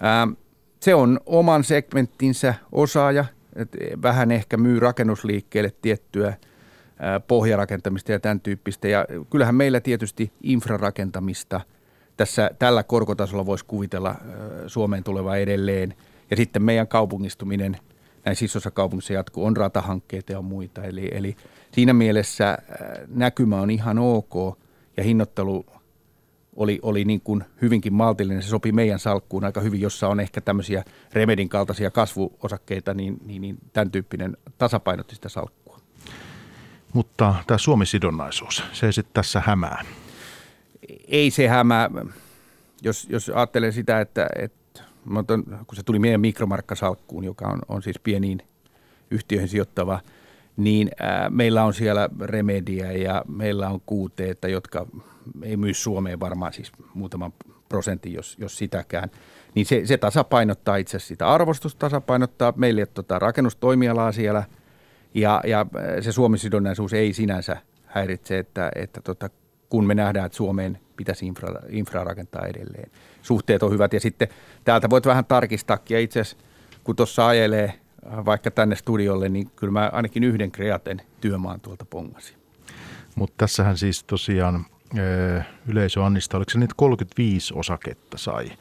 Ää, 0.00 0.28
se 0.80 0.94
on 0.94 1.20
oman 1.26 1.64
segmenttinsä 1.64 2.54
osaaja, 2.72 3.24
että 3.56 3.78
vähän 4.02 4.30
ehkä 4.30 4.56
myy 4.56 4.80
rakennusliikkeelle 4.80 5.72
tiettyä 5.82 6.34
ää, 6.98 7.20
pohjarakentamista 7.20 8.12
ja 8.12 8.20
tämän 8.20 8.40
tyyppistä. 8.40 8.88
Ja 8.88 9.06
kyllähän 9.30 9.54
meillä 9.54 9.80
tietysti 9.80 10.32
infrarakentamista 10.42 11.60
tässä 12.16 12.50
tällä 12.58 12.82
korkotasolla 12.82 13.46
voisi 13.46 13.64
kuvitella 13.64 14.08
ää, 14.08 14.16
Suomeen 14.66 15.04
tuleva 15.04 15.36
edelleen. 15.36 15.94
Ja 16.30 16.36
sitten 16.36 16.62
meidän 16.62 16.88
kaupungistuminen– 16.88 17.76
näissä 18.24 18.44
isossa 18.44 18.70
kaupungissa 18.70 19.12
jatkuu, 19.12 19.44
on 19.44 19.56
ratahankkeita 19.56 20.32
ja 20.32 20.42
muita. 20.42 20.84
Eli, 20.84 21.08
eli 21.12 21.36
siinä 21.72 21.92
mielessä 21.92 22.50
äh, 22.50 22.58
näkymä 23.08 23.60
on 23.60 23.70
ihan 23.70 23.98
ok 23.98 24.58
ja 24.96 25.02
hinnoittelu 25.02 25.66
oli, 26.56 26.78
oli 26.82 27.04
niin 27.04 27.20
kuin 27.20 27.44
hyvinkin 27.62 27.92
maltillinen. 27.92 28.42
Se 28.42 28.48
sopi 28.48 28.72
meidän 28.72 28.98
salkkuun 28.98 29.44
aika 29.44 29.60
hyvin, 29.60 29.80
jossa 29.80 30.08
on 30.08 30.20
ehkä 30.20 30.40
tämmöisiä 30.40 30.84
Remedin 31.12 31.48
kaltaisia 31.48 31.90
kasvuosakkeita, 31.90 32.94
niin, 32.94 33.18
niin, 33.26 33.42
niin 33.42 33.58
tämän 33.72 33.90
tyyppinen 33.90 34.36
tasapainotti 34.58 35.14
sitä 35.14 35.28
salkkua. 35.28 35.80
Mutta 36.92 37.34
tämä 37.46 37.58
Suomi-sidonnaisuus, 37.58 38.64
se 38.72 38.86
ei 38.86 38.92
sitten 38.92 39.14
tässä 39.14 39.42
hämää. 39.46 39.84
Ei 41.08 41.30
se 41.30 41.48
hämää. 41.48 41.90
Jos, 42.82 43.06
jos 43.10 43.28
ajattelen 43.34 43.72
sitä, 43.72 44.00
että, 44.00 44.26
että 44.36 44.61
kun 45.66 45.76
se 45.76 45.82
tuli 45.82 45.98
meidän 45.98 46.20
mikromarkkasalkkuun, 46.20 47.24
joka 47.24 47.48
on, 47.48 47.58
on 47.68 47.82
siis 47.82 47.98
pieniin 47.98 48.42
yhtiöihin 49.10 49.48
sijoittava, 49.48 50.00
niin 50.56 50.90
ää, 51.00 51.30
meillä 51.30 51.64
on 51.64 51.74
siellä 51.74 52.08
Remedia 52.20 52.92
ja 52.92 53.24
meillä 53.28 53.68
on 53.68 53.80
kuuteita, 53.86 54.48
jotka 54.48 54.86
ei 55.42 55.56
myy 55.56 55.74
Suomeen 55.74 56.20
varmaan 56.20 56.52
siis 56.52 56.72
muutaman 56.94 57.32
prosentin, 57.68 58.12
jos, 58.12 58.36
jos 58.38 58.58
sitäkään. 58.58 59.10
Niin 59.54 59.66
se, 59.66 59.82
se 59.84 59.96
tasapainottaa 59.96 60.76
itse 60.76 60.96
asiassa 60.96 61.08
sitä 61.08 61.28
arvostusta, 61.28 61.78
tasapainottaa 61.78 62.52
meille 62.56 62.86
tota, 62.86 63.18
rakennustoimialaa 63.18 64.12
siellä 64.12 64.44
ja, 65.14 65.40
ja 65.46 65.66
se 66.00 66.12
Suomi-sidonnaisuus 66.12 66.92
ei 66.92 67.12
sinänsä 67.12 67.56
häiritse, 67.86 68.38
että, 68.38 68.70
että 68.74 69.00
tota, 69.00 69.30
kun 69.68 69.86
me 69.86 69.94
nähdään, 69.94 70.26
että 70.26 70.36
Suomeen 70.36 70.78
pitäisi 70.96 71.26
infra, 71.26 71.54
infra 71.68 72.04
rakentaa 72.04 72.46
edelleen. 72.46 72.90
Suhteet 73.22 73.62
on 73.62 73.72
hyvät 73.72 73.92
ja 73.92 74.00
sitten 74.00 74.28
täältä 74.64 74.90
voit 74.90 75.06
vähän 75.06 75.24
tarkistaakin 75.24 75.94
ja 75.94 76.00
itse 76.00 76.20
asiassa 76.20 76.44
kun 76.84 76.96
tuossa 76.96 77.26
ajelee 77.26 77.74
vaikka 78.24 78.50
tänne 78.50 78.76
studiolle, 78.76 79.28
niin 79.28 79.50
kyllä 79.56 79.72
mä 79.72 79.90
ainakin 79.92 80.24
yhden 80.24 80.50
kreaten 80.50 81.02
työmaan 81.20 81.60
tuolta 81.60 81.84
pongasin. 81.84 82.36
Mutta 83.14 83.34
tässähän 83.36 83.78
siis 83.78 84.04
tosiaan 84.04 84.66
yleisöannista, 85.66 86.36
oliko 86.36 86.50
se 86.50 86.58
nyt 86.58 86.74
35 86.74 87.54
osaketta 87.56 88.18
sai 88.18 88.52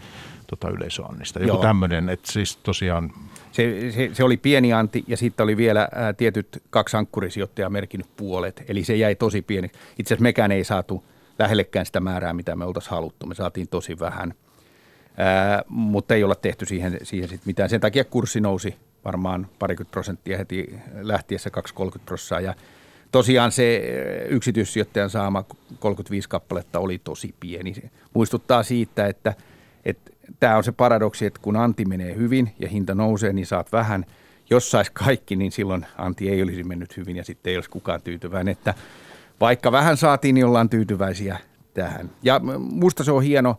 tota 0.48 0.70
yleisöannista? 0.70 1.40
Joku 1.40 1.62
tämmöinen, 1.62 2.10
että 2.10 2.32
siis 2.32 2.58
tosiaan... 2.58 3.14
Se, 3.52 3.92
se, 3.92 4.10
se 4.14 4.24
oli 4.24 4.38
pieni 4.38 4.74
anti 4.74 5.04
ja 5.08 5.18
sitten 5.18 5.44
oli 5.44 5.58
vielä 5.58 5.88
ää, 5.96 6.14
tietyt 6.14 6.64
kaksi 6.70 6.98
ankkurisijoittajaa 6.98 7.70
merkinnyt 7.70 8.10
puolet, 8.18 8.64
eli 8.68 8.84
se 8.84 8.96
jäi 8.96 9.16
tosi 9.16 9.42
pieni. 9.42 9.68
Itse 10.00 10.14
asiassa 10.14 10.24
mekään 10.24 10.52
ei 10.52 10.64
saatu 10.64 11.04
lähellekään 11.40 11.86
sitä 11.86 12.00
määrää, 12.00 12.34
mitä 12.34 12.56
me 12.56 12.66
oltaisiin 12.66 12.92
haluttu. 12.92 13.26
Me 13.26 13.36
saatiin 13.36 13.68
tosi 13.68 14.00
vähän, 14.00 14.34
ää, 15.18 15.64
mutta 15.68 16.16
ei 16.16 16.24
olla 16.24 16.36
tehty 16.36 16.66
siihen, 16.66 16.98
siihen 17.04 17.30
sit 17.30 17.46
mitään. 17.46 17.70
Sen 17.70 17.82
takia 17.82 18.04
kurssi 18.04 18.42
nousi 18.42 18.76
varmaan 19.06 19.48
parikymmentä 19.60 19.92
prosenttia 19.92 20.38
heti 20.38 20.76
lähtiessä 21.02 21.50
2-30 21.50 22.00
prosenttia 22.06 22.40
ja 22.40 22.56
tosiaan 23.12 23.52
se 23.52 23.78
yksityissijoittajan 24.30 25.10
saama 25.10 25.44
35 25.80 26.30
kappaletta 26.30 26.80
oli 26.80 27.02
tosi 27.04 27.36
pieni. 27.40 27.74
Se 27.74 27.82
muistuttaa 28.14 28.64
siitä, 28.64 29.08
että, 29.08 29.34
että 29.86 30.12
tämä 30.40 30.58
on 30.58 30.64
se 30.64 30.72
paradoksi, 30.72 31.26
että 31.26 31.40
kun 31.44 31.56
anti 31.56 31.86
menee 31.86 32.16
hyvin 32.16 32.54
ja 32.60 32.70
hinta 32.70 32.96
nousee, 32.96 33.34
niin 33.34 33.46
saat 33.46 33.72
vähän. 33.72 34.06
Jos 34.50 34.72
saisi 34.72 34.92
kaikki, 34.94 35.36
niin 35.36 35.52
silloin 35.52 35.86
anti 35.98 36.30
ei 36.30 36.44
olisi 36.44 36.64
mennyt 36.64 36.98
hyvin 36.98 37.16
ja 37.16 37.24
sitten 37.24 37.52
ei 37.52 37.58
olisi 37.58 37.70
kukaan 37.70 38.02
tyytyväinen. 38.02 38.52
Että 38.52 38.74
vaikka 39.40 39.72
vähän 39.72 39.98
saatiin, 39.98 40.36
niin 40.36 40.46
ollaan 40.46 40.70
tyytyväisiä 40.70 41.38
tähän. 41.74 42.10
Ja 42.24 42.42
musta 42.60 43.04
se 43.04 43.12
on 43.12 43.24
hieno, 43.24 43.58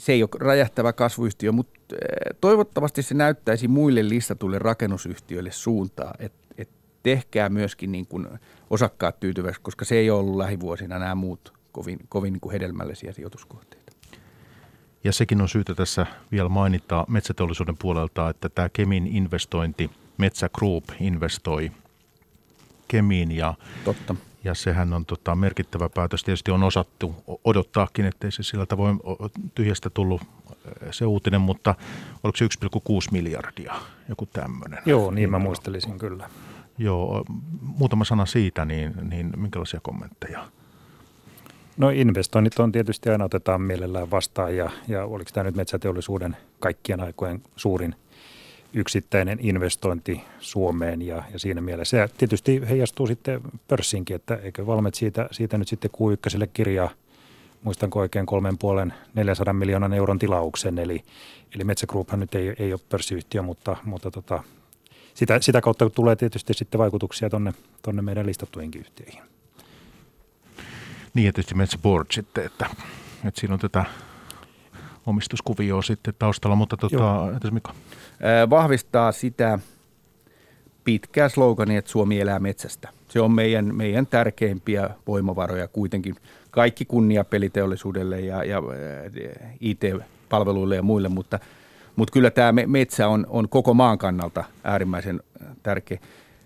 se 0.00 0.12
ei 0.12 0.22
ole 0.22 0.30
räjähtävä 0.40 0.92
kasvuyhtiö, 0.92 1.52
mutta 1.52 1.80
eh, 1.92 2.36
toivottavasti 2.40 3.02
se 3.02 3.14
näyttäisi 3.14 3.68
muille 3.68 4.08
listatuille 4.08 4.58
rakennusyhtiöille 4.58 5.52
suuntaa, 5.52 6.14
että 6.20 6.40
tehkää 7.02 7.48
myöskin 7.48 7.92
niin 7.92 8.06
kuin 8.06 8.28
osakkaat 8.70 9.20
tyytyväiseksi, 9.20 9.62
koska 9.62 9.84
se 9.84 9.96
ei 9.96 10.10
ole 10.10 10.20
ollut 10.20 10.36
lähivuosina 10.36 10.98
nämä 10.98 11.14
muut 11.14 11.52
kovin, 11.72 11.98
kovin 12.08 12.32
niin 12.32 12.40
kuin 12.40 12.52
hedelmällisiä 12.52 13.12
sijoituskohteita. 13.12 13.92
Ja 15.04 15.12
sekin 15.12 15.40
on 15.40 15.48
syytä 15.48 15.74
tässä 15.74 16.06
vielä 16.32 16.48
mainita 16.48 17.04
metsäteollisuuden 17.08 17.76
puolelta, 17.76 18.30
että 18.30 18.48
tämä 18.48 18.68
Kemin 18.68 19.06
investointi, 19.06 19.90
Metsä 20.18 20.50
Group 20.58 20.84
investoi 21.00 21.70
Kemiin 22.88 23.32
ja, 23.32 23.54
Totta. 23.84 24.14
Ja 24.44 24.54
sehän 24.54 24.92
on 24.92 25.06
tota, 25.06 25.34
merkittävä 25.34 25.88
päätös. 25.88 26.24
Tietysti 26.24 26.50
on 26.50 26.62
osattu 26.62 27.14
odottaakin, 27.44 28.06
ettei 28.06 28.32
se 28.32 28.42
sillä 28.42 28.66
tavoin 28.66 29.00
tyhjästä 29.54 29.90
tullut 29.90 30.22
se 30.90 31.06
uutinen, 31.06 31.40
mutta 31.40 31.74
oliko 32.24 32.36
se 32.36 32.44
1,6 32.44 32.50
miljardia, 33.12 33.74
joku 34.08 34.26
tämmöinen? 34.26 34.78
Joo, 34.86 35.10
niin 35.10 35.30
mä 35.30 35.38
muistelisin 35.38 35.98
kyllä. 35.98 36.30
Joo, 36.78 37.24
muutama 37.60 38.04
sana 38.04 38.26
siitä, 38.26 38.64
niin, 38.64 38.94
niin 39.10 39.30
minkälaisia 39.36 39.80
kommentteja? 39.82 40.48
No 41.76 41.90
investoinnit 41.90 42.58
on 42.58 42.72
tietysti 42.72 43.10
aina 43.10 43.24
otetaan 43.24 43.62
mielellään 43.62 44.10
vastaan 44.10 44.56
ja, 44.56 44.70
ja 44.88 45.04
oliko 45.04 45.30
tämä 45.34 45.44
nyt 45.44 45.54
metsäteollisuuden 45.56 46.36
kaikkien 46.60 47.00
aikojen 47.00 47.42
suurin 47.56 47.94
yksittäinen 48.72 49.38
investointi 49.40 50.20
Suomeen 50.38 51.02
ja, 51.02 51.22
ja 51.32 51.38
siinä 51.38 51.60
mielessä. 51.60 52.06
Se 52.08 52.14
tietysti 52.18 52.62
heijastuu 52.68 53.06
sitten 53.06 53.40
pörssinkin, 53.68 54.16
että 54.16 54.34
eikö 54.34 54.66
Valmet 54.66 54.94
siitä, 54.94 55.28
siitä 55.30 55.58
nyt 55.58 55.68
sitten 55.68 55.90
Q1 55.90 56.46
kirjaa, 56.52 56.90
muistanko 57.62 57.98
oikein 57.98 58.26
kolmen 58.26 58.58
puolen 58.58 58.92
400 59.14 59.54
miljoonan 59.54 59.92
euron 59.92 60.18
tilauksen, 60.18 60.78
eli, 60.78 61.04
eli 61.54 61.64
Metsä 61.64 61.86
Grouphan 61.86 62.20
nyt 62.20 62.34
ei, 62.34 62.54
ei 62.58 62.72
ole 62.72 62.80
pörssiyhtiö, 62.88 63.42
mutta, 63.42 63.76
mutta 63.84 64.10
tota, 64.10 64.42
sitä, 65.14 65.40
sitä 65.40 65.60
kautta 65.60 65.90
tulee 65.90 66.16
tietysti 66.16 66.54
sitten 66.54 66.78
vaikutuksia 66.78 67.30
tuonne 67.30 67.52
tonne 67.82 68.02
meidän 68.02 68.26
listattuihinkin 68.26 68.80
yhtiöihin. 68.80 69.22
Niin 71.14 71.26
ja 71.26 71.32
tietysti 71.32 71.54
Metsä 71.54 71.78
Board 71.78 72.06
sitten, 72.10 72.44
että, 72.44 72.66
että 73.24 73.40
siinä 73.40 73.54
on 73.54 73.60
tätä 73.60 73.84
omistuskuvioa 75.06 75.82
sitten 75.82 76.14
taustalla, 76.18 76.56
mutta 76.56 76.76
tota, 76.76 77.28
entäs 77.34 77.52
Mika? 77.52 77.74
Vahvistaa 78.50 79.12
sitä 79.12 79.58
pitkää 80.84 81.28
slogania, 81.28 81.78
että 81.78 81.90
Suomi 81.90 82.20
elää 82.20 82.38
metsästä. 82.38 82.88
Se 83.08 83.20
on 83.20 83.32
meidän, 83.32 83.74
meidän 83.74 84.06
tärkeimpiä 84.06 84.90
voimavaroja 85.06 85.68
kuitenkin. 85.68 86.16
Kaikki 86.50 86.84
kunnia 86.84 87.24
peliteollisuudelle 87.24 88.20
ja, 88.20 88.44
ja 88.44 88.62
IT-palveluille 89.60 90.76
ja 90.76 90.82
muille, 90.82 91.08
mutta– 91.08 91.38
mutta 92.00 92.12
kyllä 92.12 92.30
tämä 92.30 92.62
metsä 92.66 93.08
on, 93.08 93.26
on 93.28 93.48
koko 93.48 93.74
maan 93.74 93.98
kannalta 93.98 94.44
äärimmäisen 94.64 95.20
tärkeä. 95.62 95.98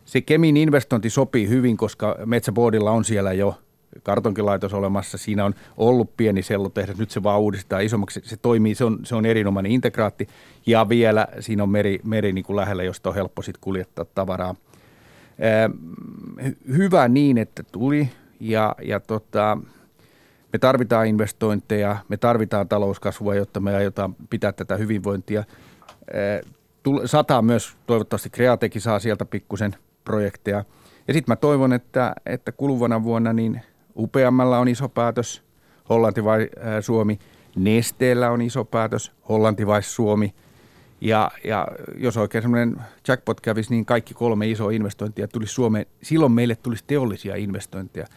Se 0.04 0.20
Kemin 0.20 0.56
investointi 0.56 1.10
sopii 1.10 1.48
hyvin, 1.48 1.76
koska 1.76 2.16
Metsäboardilla 2.26 2.90
on 2.90 3.04
siellä 3.04 3.32
jo 3.32 3.58
kartonkilaitos 4.02 4.74
olemassa. 4.74 5.18
Siinä 5.18 5.44
on 5.44 5.54
ollut 5.76 6.16
pieni 6.16 6.42
sellutehdas, 6.42 6.98
nyt 6.98 7.10
se 7.10 7.22
vaan 7.22 7.40
uudistaa 7.40 7.80
isommaksi. 7.80 8.20
Se 8.24 8.36
toimii, 8.36 8.74
se 8.74 8.84
on, 8.84 8.98
se 9.02 9.14
on 9.14 9.26
erinomainen 9.26 9.72
integraatti. 9.72 10.28
Ja 10.66 10.88
vielä 10.88 11.26
siinä 11.40 11.62
on 11.62 11.68
meri, 11.68 12.00
meri 12.04 12.32
niin 12.32 12.44
kuin 12.44 12.56
lähellä, 12.56 12.82
josta 12.82 13.08
on 13.08 13.14
helppo 13.14 13.42
sitten 13.42 13.60
kuljettaa 13.60 14.04
tavaraa. 14.14 14.54
Hyvä 16.76 17.08
niin, 17.08 17.38
että 17.38 17.62
tuli. 17.62 18.10
Ja, 18.40 18.74
ja 18.82 19.00
tota, 19.00 19.58
me 20.52 20.58
tarvitaan 20.58 21.06
investointeja, 21.06 21.96
me 22.08 22.16
tarvitaan 22.16 22.68
talouskasvua, 22.68 23.34
jotta 23.34 23.60
me 23.60 23.76
aiotaan 23.76 24.16
pitää 24.30 24.52
tätä 24.52 24.76
hyvinvointia. 24.76 25.44
Sataa 27.04 27.42
myös 27.42 27.76
toivottavasti 27.86 28.30
Kreatekin 28.30 28.80
saa 28.80 28.98
sieltä 28.98 29.24
pikkusen 29.24 29.76
projekteja. 30.04 30.64
Ja 31.08 31.14
sitten 31.14 31.32
mä 31.32 31.36
toivon, 31.36 31.72
että, 31.72 32.14
että 32.26 32.52
kuluvana 32.52 33.02
vuonna 33.02 33.32
niin 33.32 33.62
UPMllä 33.98 34.58
on 34.58 34.68
iso 34.68 34.88
päätös, 34.88 35.42
Hollanti 35.88 36.24
vai 36.24 36.48
Suomi. 36.80 37.18
Nesteellä 37.56 38.30
on 38.30 38.42
iso 38.42 38.64
päätös, 38.64 39.12
Hollanti 39.28 39.66
vai 39.66 39.82
Suomi. 39.82 40.34
Ja, 41.00 41.30
ja 41.44 41.68
jos 41.96 42.16
oikein 42.16 42.42
semmoinen 42.42 42.76
jackpot 43.08 43.40
kävisi, 43.40 43.70
niin 43.70 43.84
kaikki 43.84 44.14
kolme 44.14 44.50
isoa 44.50 44.70
investointia 44.70 45.28
tulisi 45.28 45.52
Suomeen. 45.52 45.86
Silloin 46.02 46.32
meille 46.32 46.56
tulisi 46.56 46.84
teollisia 46.86 47.36
investointeja– 47.36 48.06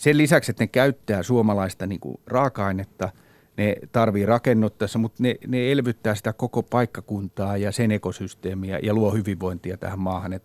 sen 0.00 0.18
lisäksi, 0.18 0.50
että 0.50 0.62
ne 0.62 0.68
käyttää 0.68 1.22
suomalaista 1.22 1.86
niin 1.86 2.00
kuin 2.00 2.20
raaka-ainetta, 2.26 3.08
ne 3.56 3.76
tarvii 3.92 4.26
rakennuttaessa, 4.26 4.98
mutta 4.98 5.22
ne, 5.22 5.36
ne 5.46 5.72
elvyttää 5.72 6.14
sitä 6.14 6.32
koko 6.32 6.62
paikkakuntaa 6.62 7.56
ja 7.56 7.72
sen 7.72 7.90
ekosysteemiä 7.90 8.78
ja 8.82 8.94
luo 8.94 9.10
hyvinvointia 9.10 9.76
tähän 9.76 9.98
maahan. 9.98 10.32
Et, 10.32 10.44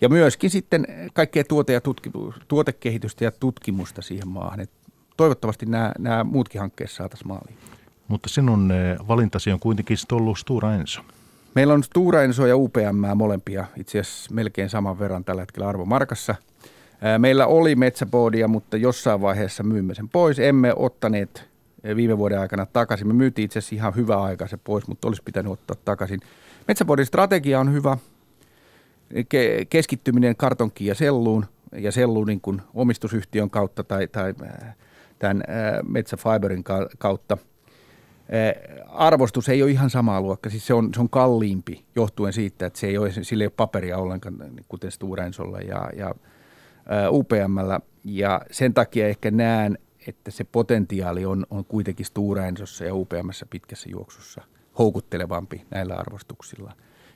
ja 0.00 0.08
myöskin 0.08 0.50
sitten 0.50 0.86
kaikkea 1.12 1.44
tuote- 1.44 1.72
ja 1.72 1.80
tutki, 1.80 2.10
tuotekehitystä 2.48 3.24
ja 3.24 3.30
tutkimusta 3.30 4.02
siihen 4.02 4.28
maahan. 4.28 4.60
Et 4.60 4.70
toivottavasti 5.16 5.66
nämä, 5.66 5.92
nämä 5.98 6.24
muutkin 6.24 6.60
hankkeet 6.60 6.90
saataisiin 6.90 7.28
maaliin. 7.28 7.58
Mutta 8.08 8.28
sinun 8.28 8.72
eh, 8.72 9.08
valintasi 9.08 9.52
on 9.52 9.60
kuitenkin 9.60 9.96
ollut 10.12 10.38
Stura 10.38 10.74
Enso. 10.74 11.00
Meillä 11.54 11.74
on 11.74 11.82
Stura 11.82 12.22
Enso 12.22 12.46
ja 12.46 12.56
UPM 12.56 13.16
molempia 13.16 13.64
itse 13.76 14.00
asiassa 14.00 14.34
melkein 14.34 14.70
saman 14.70 14.98
verran 14.98 15.24
tällä 15.24 15.42
hetkellä 15.42 15.68
arvomarkassa– 15.68 16.34
Meillä 17.18 17.46
oli 17.46 17.76
metsäboodia, 17.76 18.48
mutta 18.48 18.76
jossain 18.76 19.20
vaiheessa 19.20 19.62
myymme 19.62 19.94
sen 19.94 20.08
pois. 20.08 20.38
Emme 20.38 20.72
ottaneet 20.76 21.44
viime 21.96 22.18
vuoden 22.18 22.40
aikana 22.40 22.66
takaisin. 22.66 23.06
Me 23.06 23.14
myytiin 23.14 23.44
itse 23.44 23.58
asiassa 23.58 23.76
ihan 23.76 23.94
hyvä 23.94 24.22
aika 24.22 24.48
se 24.48 24.56
pois, 24.56 24.88
mutta 24.88 25.08
olisi 25.08 25.22
pitänyt 25.24 25.52
ottaa 25.52 25.76
takaisin. 25.84 26.20
Metsäboodin 26.68 27.06
strategia 27.06 27.60
on 27.60 27.72
hyvä. 27.72 27.96
Keskittyminen 29.70 30.36
kartonkiin 30.36 30.88
ja 30.88 30.94
selluun 30.94 31.46
ja 31.72 31.92
selluun 31.92 32.26
niin 32.26 32.40
kuin 32.40 32.62
omistusyhtiön 32.74 33.50
kautta 33.50 33.84
tai, 33.84 34.06
tai 34.06 34.34
tämän 35.18 35.42
metsäfiberin 35.88 36.64
kautta. 36.98 37.38
Arvostus 38.86 39.48
ei 39.48 39.62
ole 39.62 39.70
ihan 39.70 39.90
samaa 39.90 40.20
luokkaa, 40.20 40.50
siis 40.50 40.66
se 40.66 40.74
on, 40.74 40.90
se 40.94 41.00
on 41.00 41.10
kalliimpi 41.10 41.84
johtuen 41.96 42.32
siitä, 42.32 42.66
että 42.66 42.78
se 42.78 42.86
ei 42.86 42.98
ole, 42.98 43.12
sillä 43.22 43.44
ei 43.44 43.46
ole 43.46 43.52
paperia 43.56 43.98
ollenkaan, 43.98 44.36
kuten 44.68 44.90
Stora 44.90 45.24
Ensolla 45.24 45.60
ja, 45.60 45.90
ja 45.96 46.14
UPMllä. 47.10 47.80
Ja 48.04 48.40
sen 48.50 48.74
takia 48.74 49.08
ehkä 49.08 49.30
näen, 49.30 49.78
että 50.06 50.30
se 50.30 50.44
potentiaali 50.44 51.26
on, 51.26 51.46
on 51.50 51.64
kuitenkin 51.64 52.06
Stora 52.06 52.46
Ensossa 52.46 52.84
ja 52.84 52.94
UPMssä 52.94 53.46
pitkässä 53.50 53.88
juoksussa 53.90 54.42
houkuttelevampi 54.78 55.66
näillä 55.70 55.94
arvostuksilla. 55.94 56.72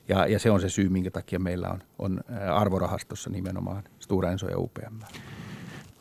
Ja, 0.08 0.26
ja 0.26 0.38
se 0.38 0.50
on 0.50 0.60
se 0.60 0.68
syy, 0.68 0.88
minkä 0.88 1.10
takia 1.10 1.38
meillä 1.38 1.68
on, 1.68 1.82
on 1.98 2.20
arvorahastossa 2.54 3.30
nimenomaan 3.30 3.82
Stora 3.98 4.30
Enso 4.30 4.48
ja 4.48 4.58
UPM. 4.58 5.00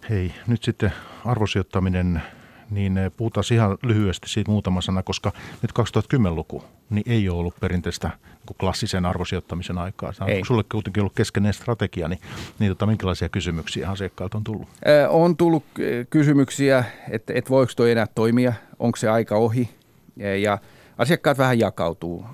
Hei, 0.10 0.34
nyt 0.48 0.64
sitten 0.64 0.94
arvosijoittaminen, 1.26 2.22
niin 2.70 3.00
puhutaan 3.18 3.44
ihan 3.54 3.78
lyhyesti 3.84 4.30
siitä 4.30 4.52
muutama 4.52 4.82
sana, 4.82 5.04
koska 5.04 5.32
nyt 5.62 5.72
2010-luku 5.72 6.64
niin 6.90 7.04
ei 7.06 7.30
ole 7.30 7.40
ollut 7.40 7.60
perinteistä 7.60 8.08
niin 8.48 8.58
klassisen 8.60 9.06
arvosijoittamisen 9.06 9.78
aikaa. 9.78 10.14
Se 10.14 10.24
on 10.24 10.30
sulle 10.48 10.64
kuitenkin 10.72 11.02
ollut 11.02 11.16
keskeinen 11.16 11.54
strategia, 11.54 12.08
niin, 12.08 12.20
niin 12.60 12.72
tota, 12.72 12.86
minkälaisia 12.86 13.30
kysymyksiä 13.30 13.90
asiakkailta 13.90 14.38
on 14.38 14.44
tullut? 14.44 14.68
On 15.10 15.38
tullut 15.38 15.64
kysymyksiä, 16.10 16.84
että, 17.10 17.34
että 17.36 17.50
voiko 17.50 17.72
tuo 17.76 17.86
enää 17.86 18.08
toimia, 18.16 18.54
onko 18.80 18.96
se 18.96 19.10
aika 19.10 19.36
ohi 19.36 19.70
ja 20.42 20.58
asiakkaat 20.98 21.38
vähän 21.38 21.60
jakautuu. 21.60 22.26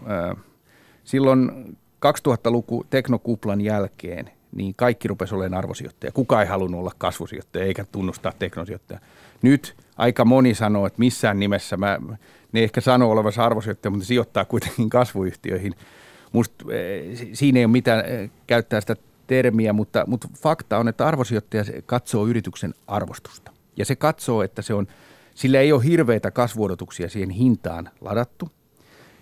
Silloin 1.07 1.51
2000-luku 2.05 2.85
teknokuplan 2.89 3.61
jälkeen 3.61 4.31
niin 4.55 4.75
kaikki 4.75 5.07
rupesi 5.07 5.35
olemaan 5.35 5.57
arvosijoittaja. 5.57 6.11
Kuka 6.11 6.41
ei 6.41 6.47
halunnut 6.47 6.79
olla 6.79 6.91
kasvusijoittaja 6.97 7.65
eikä 7.65 7.85
tunnustaa 7.91 8.33
teknosijoittaja. 8.39 8.99
Nyt 9.41 9.75
aika 9.97 10.25
moni 10.25 10.53
sanoo, 10.53 10.85
että 10.85 10.99
missään 10.99 11.39
nimessä 11.39 11.77
mä, 11.77 11.99
ne 12.51 12.63
ehkä 12.63 12.81
sanoo 12.81 13.11
olevansa 13.11 13.45
arvosijoittaja, 13.45 13.91
mutta 13.91 14.05
sijoittaa 14.05 14.45
kuitenkin 14.45 14.89
kasvuyhtiöihin. 14.89 15.73
Musta, 16.31 16.65
eh, 16.73 17.17
siinä 17.33 17.59
ei 17.59 17.65
ole 17.65 17.71
mitään 17.71 18.05
eh, 18.05 18.29
käyttää 18.47 18.81
sitä 18.81 18.95
termiä, 19.27 19.73
mutta, 19.73 20.03
mutta 20.07 20.27
fakta 20.37 20.77
on, 20.77 20.87
että 20.87 21.07
arvosijoittaja 21.07 21.63
katsoo 21.85 22.27
yrityksen 22.27 22.73
arvostusta. 22.87 23.51
Ja 23.77 23.85
se 23.85 23.95
katsoo, 23.95 24.43
että 24.43 24.61
se 24.61 24.73
on, 24.73 24.87
sillä 25.35 25.59
ei 25.59 25.71
ole 25.71 25.83
hirveitä 25.83 26.31
kasvuodotuksia 26.31 27.09
siihen 27.09 27.29
hintaan 27.29 27.89
ladattu. 28.01 28.49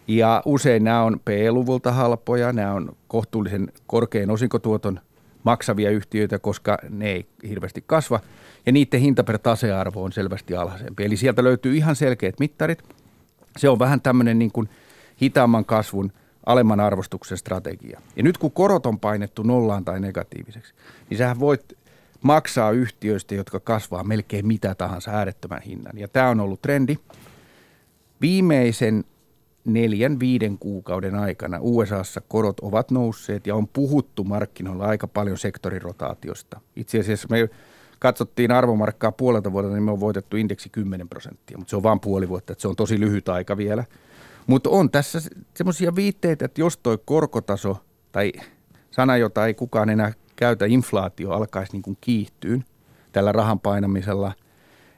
Ja 0.07 0.41
usein 0.45 0.83
nämä 0.83 1.03
on 1.03 1.19
P-luvulta 1.25 1.91
halpoja, 1.91 2.53
nämä 2.53 2.73
on 2.73 2.95
kohtuullisen 3.07 3.71
korkean 3.87 4.29
osinkotuoton 4.29 4.99
maksavia 5.43 5.89
yhtiöitä, 5.89 6.39
koska 6.39 6.77
ne 6.89 7.11
ei 7.11 7.25
hirveästi 7.49 7.83
kasva. 7.87 8.19
Ja 8.65 8.71
niiden 8.71 8.99
hinta 8.99 9.23
per 9.23 9.37
tasearvo 9.39 10.03
on 10.03 10.11
selvästi 10.11 10.55
alhaisempi. 10.55 11.05
Eli 11.05 11.17
sieltä 11.17 11.43
löytyy 11.43 11.75
ihan 11.77 11.95
selkeät 11.95 12.39
mittarit. 12.39 12.83
Se 13.57 13.69
on 13.69 13.79
vähän 13.79 14.01
tämmöinen 14.01 14.39
niin 14.39 14.51
kuin 14.51 14.69
hitaamman 15.21 15.65
kasvun, 15.65 16.11
alemman 16.45 16.79
arvostuksen 16.79 17.37
strategia. 17.37 18.01
Ja 18.15 18.23
nyt 18.23 18.37
kun 18.37 18.51
korot 18.51 18.85
on 18.85 18.99
painettu 18.99 19.43
nollaan 19.43 19.85
tai 19.85 19.99
negatiiviseksi, 19.99 20.73
niin 21.09 21.17
sähän 21.17 21.39
voit 21.39 21.77
maksaa 22.21 22.71
yhtiöistä, 22.71 23.35
jotka 23.35 23.59
kasvaa 23.59 24.03
melkein 24.03 24.47
mitä 24.47 24.75
tahansa 24.75 25.11
äärettömän 25.11 25.61
hinnan. 25.61 25.97
Ja 25.97 26.07
tämä 26.07 26.29
on 26.29 26.39
ollut 26.39 26.61
trendi. 26.61 26.97
Viimeisen 28.21 29.03
neljän, 29.65 30.19
viiden 30.19 30.57
kuukauden 30.57 31.15
aikana 31.15 31.57
USAssa 31.61 32.21
korot 32.27 32.59
ovat 32.59 32.91
nousseet 32.91 33.47
ja 33.47 33.55
on 33.55 33.67
puhuttu 33.67 34.23
markkinoilla 34.23 34.85
aika 34.85 35.07
paljon 35.07 35.37
sektorirotaatiosta. 35.37 36.61
Itse 36.75 36.99
asiassa 36.99 37.27
me 37.31 37.49
katsottiin 37.99 38.51
arvomarkkaa 38.51 39.11
puolelta 39.11 39.51
vuodelta, 39.51 39.75
niin 39.75 39.83
me 39.83 39.91
on 39.91 39.99
voitettu 39.99 40.37
indeksi 40.37 40.69
10 40.69 41.09
prosenttia, 41.09 41.57
mutta 41.57 41.69
se 41.69 41.75
on 41.75 41.83
vain 41.83 41.99
puoli 41.99 42.29
vuotta, 42.29 42.53
että 42.53 42.61
se 42.61 42.67
on 42.67 42.75
tosi 42.75 42.99
lyhyt 42.99 43.29
aika 43.29 43.57
vielä. 43.57 43.83
Mutta 44.47 44.69
on 44.69 44.91
tässä 44.91 45.19
semmoisia 45.53 45.95
viitteitä, 45.95 46.45
että 46.45 46.61
jos 46.61 46.77
toi 46.77 46.99
korkotaso 47.05 47.77
tai 48.11 48.31
sana, 48.91 49.17
jota 49.17 49.47
ei 49.47 49.53
kukaan 49.53 49.89
enää 49.89 50.13
käytä, 50.35 50.65
inflaatio 50.65 51.31
alkaisi 51.31 51.71
niin 51.71 51.81
kuin 51.81 51.97
kiihtyyn 52.01 52.65
tällä 53.11 53.31
rahan 53.31 53.59
painamisella, 53.59 54.33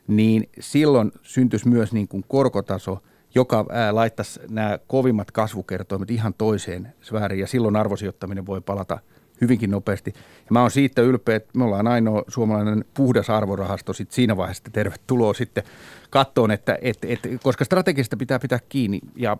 niin 0.08 0.50
silloin 0.60 1.12
syntyisi 1.22 1.68
myös 1.68 1.94
niin 1.94 2.08
kuin 2.08 2.24
korkotaso– 2.28 2.98
joka 3.36 3.66
laittaisi 3.92 4.40
nämä 4.50 4.80
kovimmat 4.88 5.32
kasvukertoimet 5.32 6.12
ihan 6.12 6.34
toiseen 6.34 6.94
sfääriin 7.02 7.40
ja 7.40 7.48
silloin 7.48 7.76
arvosijoittaminen 7.76 8.46
voi 8.46 8.62
palata 8.62 9.00
hyvinkin 9.42 9.72
nopeasti. 9.72 10.14
Ja 10.16 10.50
mä 10.50 10.62
oon 10.62 10.72
siitä 10.72 11.02
ylpeä, 11.02 11.36
että 11.36 11.58
me 11.58 11.64
ollaan 11.64 11.88
ainoa 11.88 12.24
suomalainen 12.28 12.86
puhdas 12.94 13.30
arvorahasto 13.30 13.94
sit 13.94 14.12
siinä 14.12 14.38
vaiheessa, 14.38 14.62
että 14.62 14.72
tervetuloa 14.72 15.34
sitten 15.34 15.64
kattoon, 16.10 16.52
että, 16.52 16.78
et, 16.82 16.98
et, 17.04 17.20
koska 17.44 17.66
strategista 17.66 18.18
pitää 18.18 18.40
pitää 18.40 18.60
kiinni 18.70 19.00
ja 19.16 19.38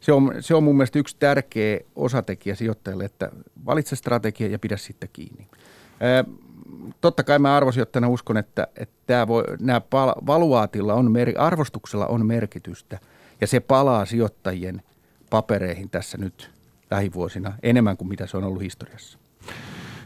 se 0.00 0.12
on, 0.12 0.34
se 0.40 0.54
on 0.54 0.62
mun 0.62 0.76
mielestä 0.76 0.98
yksi 0.98 1.16
tärkeä 1.18 1.80
osatekijä 1.96 2.54
sijoittajalle, 2.54 3.04
että 3.04 3.30
valitse 3.66 3.96
strategia 3.96 4.48
ja 4.48 4.58
pidä 4.58 4.76
sitten 4.76 5.08
kiinni. 5.12 5.48
Ää, 6.00 6.24
totta 7.00 7.24
kai 7.24 7.38
mä 7.38 7.56
arvosijoittajana 7.56 8.08
uskon, 8.08 8.36
että, 8.36 8.66
että 8.76 8.94
tämä 9.06 9.28
voi, 9.28 9.44
nämä 9.60 9.82
valuaatilla 10.26 10.94
on, 10.94 11.12
arvostuksella 11.38 12.06
on 12.06 12.26
merkitystä– 12.26 12.98
ja 13.40 13.46
se 13.46 13.60
palaa 13.60 14.06
sijoittajien 14.06 14.82
papereihin 15.30 15.90
tässä 15.90 16.18
nyt 16.18 16.50
lähivuosina 16.90 17.52
enemmän 17.62 17.96
kuin 17.96 18.08
mitä 18.08 18.26
se 18.26 18.36
on 18.36 18.44
ollut 18.44 18.62
historiassa. 18.62 19.18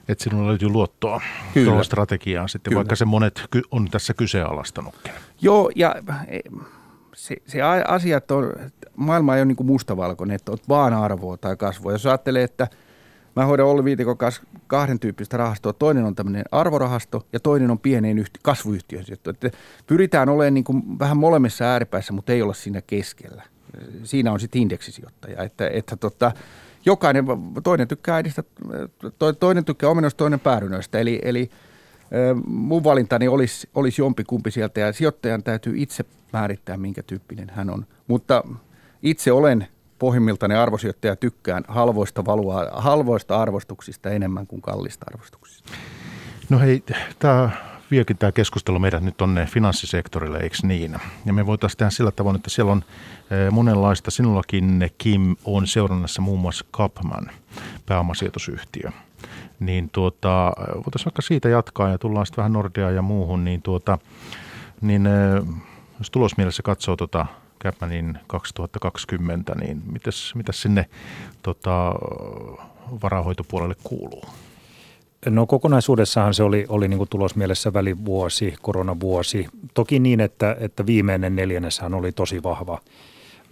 Että 0.08 0.24
sinulla 0.24 0.48
löytyy 0.48 0.68
luottoa 0.68 1.20
Kyllä. 1.54 1.64
tuolla 1.64 1.84
strategiaan 1.84 2.48
sitten, 2.48 2.70
Kyllä. 2.70 2.78
vaikka 2.78 2.96
se 2.96 3.04
monet 3.04 3.42
on 3.70 3.88
tässä 3.90 4.14
kyseenalaistanutkin. 4.14 5.12
Joo, 5.40 5.70
ja 5.76 5.94
e, 6.28 6.38
se, 7.14 7.36
se 7.46 7.62
asiat 7.88 8.30
on, 8.30 8.52
maailma 8.96 9.34
ei 9.34 9.40
ole 9.40 9.46
niin 9.46 9.56
kuin 9.56 9.66
mustavalkoinen, 9.66 10.34
että 10.34 10.52
on 10.52 10.58
vaan 10.68 10.94
arvoa 10.94 11.36
tai 11.36 11.56
kasvua. 11.56 11.92
Jos 11.92 12.06
ajattelee, 12.06 12.42
että– 12.42 12.68
Mä 13.36 13.44
hoidan 13.44 13.66
Olli 13.66 13.84
Viitikon 13.84 14.18
kanssa 14.18 14.42
kahden 14.66 15.00
tyyppistä 15.00 15.36
rahastoa. 15.36 15.72
Toinen 15.72 16.04
on 16.04 16.14
tämmöinen 16.14 16.44
arvorahasto 16.52 17.26
ja 17.32 17.40
toinen 17.40 17.70
on 17.70 17.78
pieneen 17.78 18.18
yhti- 18.18 18.40
kasvuyhtiön 18.42 19.04
Että 19.12 19.50
pyritään 19.86 20.28
olemaan 20.28 20.54
niin 20.54 20.64
kuin 20.64 20.98
vähän 20.98 21.16
molemmissa 21.16 21.64
ääripäissä, 21.64 22.12
mutta 22.12 22.32
ei 22.32 22.42
olla 22.42 22.54
siinä 22.54 22.82
keskellä. 22.82 23.42
Siinä 24.04 24.32
on 24.32 24.40
sitten 24.40 24.62
indeksisijoittaja. 24.62 25.42
Että, 25.42 25.68
että 25.68 25.96
tota, 25.96 26.32
jokainen, 26.84 27.24
toinen 27.64 27.88
tykkää 27.88 28.14
äidistä, 28.14 28.42
toinen 29.40 29.64
tykkää 29.64 29.90
omenoista, 29.90 30.18
toinen 30.18 30.40
päärynöistä. 30.40 30.98
Eli, 30.98 31.18
eli 31.22 31.50
mun 32.46 32.84
valintani 32.84 33.28
olisi, 33.28 33.68
olisi 33.74 34.02
jompikumpi 34.02 34.50
sieltä 34.50 34.80
ja 34.80 34.92
sijoittajan 34.92 35.42
täytyy 35.42 35.74
itse 35.76 36.04
määrittää, 36.32 36.76
minkä 36.76 37.02
tyyppinen 37.02 37.50
hän 37.50 37.70
on. 37.70 37.86
Mutta 38.06 38.44
itse 39.02 39.32
olen 39.32 39.66
pohjimmiltani 40.02 40.54
arvosijoittaja 40.54 41.16
tykkään 41.16 41.64
halvoista, 41.68 42.24
valua, 42.24 42.66
halvoista 42.72 43.42
arvostuksista 43.42 44.10
enemmän 44.10 44.46
kuin 44.46 44.62
kallista 44.62 45.06
arvostuksista. 45.08 45.72
No 46.48 46.58
hei, 46.58 46.82
tämä 47.18 47.50
viekin 47.90 48.18
tämä 48.18 48.32
keskustelu 48.32 48.78
meidät 48.78 49.02
nyt 49.02 49.16
tuonne 49.16 49.46
finanssisektorille, 49.46 50.38
eikö 50.38 50.56
niin? 50.62 50.96
Ja 51.26 51.32
me 51.32 51.46
voitaisiin 51.46 51.78
tehdä 51.78 51.90
sillä 51.90 52.10
tavoin, 52.10 52.36
että 52.36 52.50
siellä 52.50 52.72
on 52.72 52.84
eh, 53.30 53.50
monenlaista. 53.50 54.10
Sinullakin, 54.10 54.90
Kim, 54.98 55.36
on 55.44 55.66
seurannassa 55.66 56.22
muun 56.22 56.40
muassa 56.40 56.64
Kapman, 56.70 57.30
pääomasijoitusyhtiö. 57.86 58.90
Niin 59.60 59.90
tuota, 59.90 60.52
voitaisiin 60.74 61.04
vaikka 61.04 61.22
siitä 61.22 61.48
jatkaa 61.48 61.88
ja 61.88 61.98
tullaan 61.98 62.26
sitten 62.26 62.42
vähän 62.42 62.52
Nordea 62.52 62.90
ja 62.90 63.02
muuhun, 63.02 63.44
niin, 63.44 63.62
tuota, 63.62 63.98
niin 64.80 65.06
eh, 65.06 65.42
jos 65.98 66.10
tulosmielessä 66.10 66.62
katsoo 66.62 66.96
tuota 66.96 67.26
Capmanin 67.62 68.18
2020, 68.26 69.54
niin 69.54 69.82
mitäs, 69.92 70.34
mitäs 70.34 70.62
sinne 70.62 70.86
tota, 71.42 71.94
varahoitopuolelle 73.02 73.74
kuuluu? 73.82 74.24
No 75.26 75.46
kokonaisuudessahan 75.46 76.34
se 76.34 76.42
oli, 76.42 76.66
oli 76.68 76.88
niin 76.88 77.08
tulosmielessä 77.10 77.72
välivuosi, 77.72 78.54
koronavuosi. 78.62 79.46
Toki 79.74 79.98
niin, 79.98 80.20
että, 80.20 80.56
että 80.60 80.86
viimeinen 80.86 81.36
neljänneshän 81.36 81.94
oli 81.94 82.12
tosi 82.12 82.42
vahva, 82.42 82.78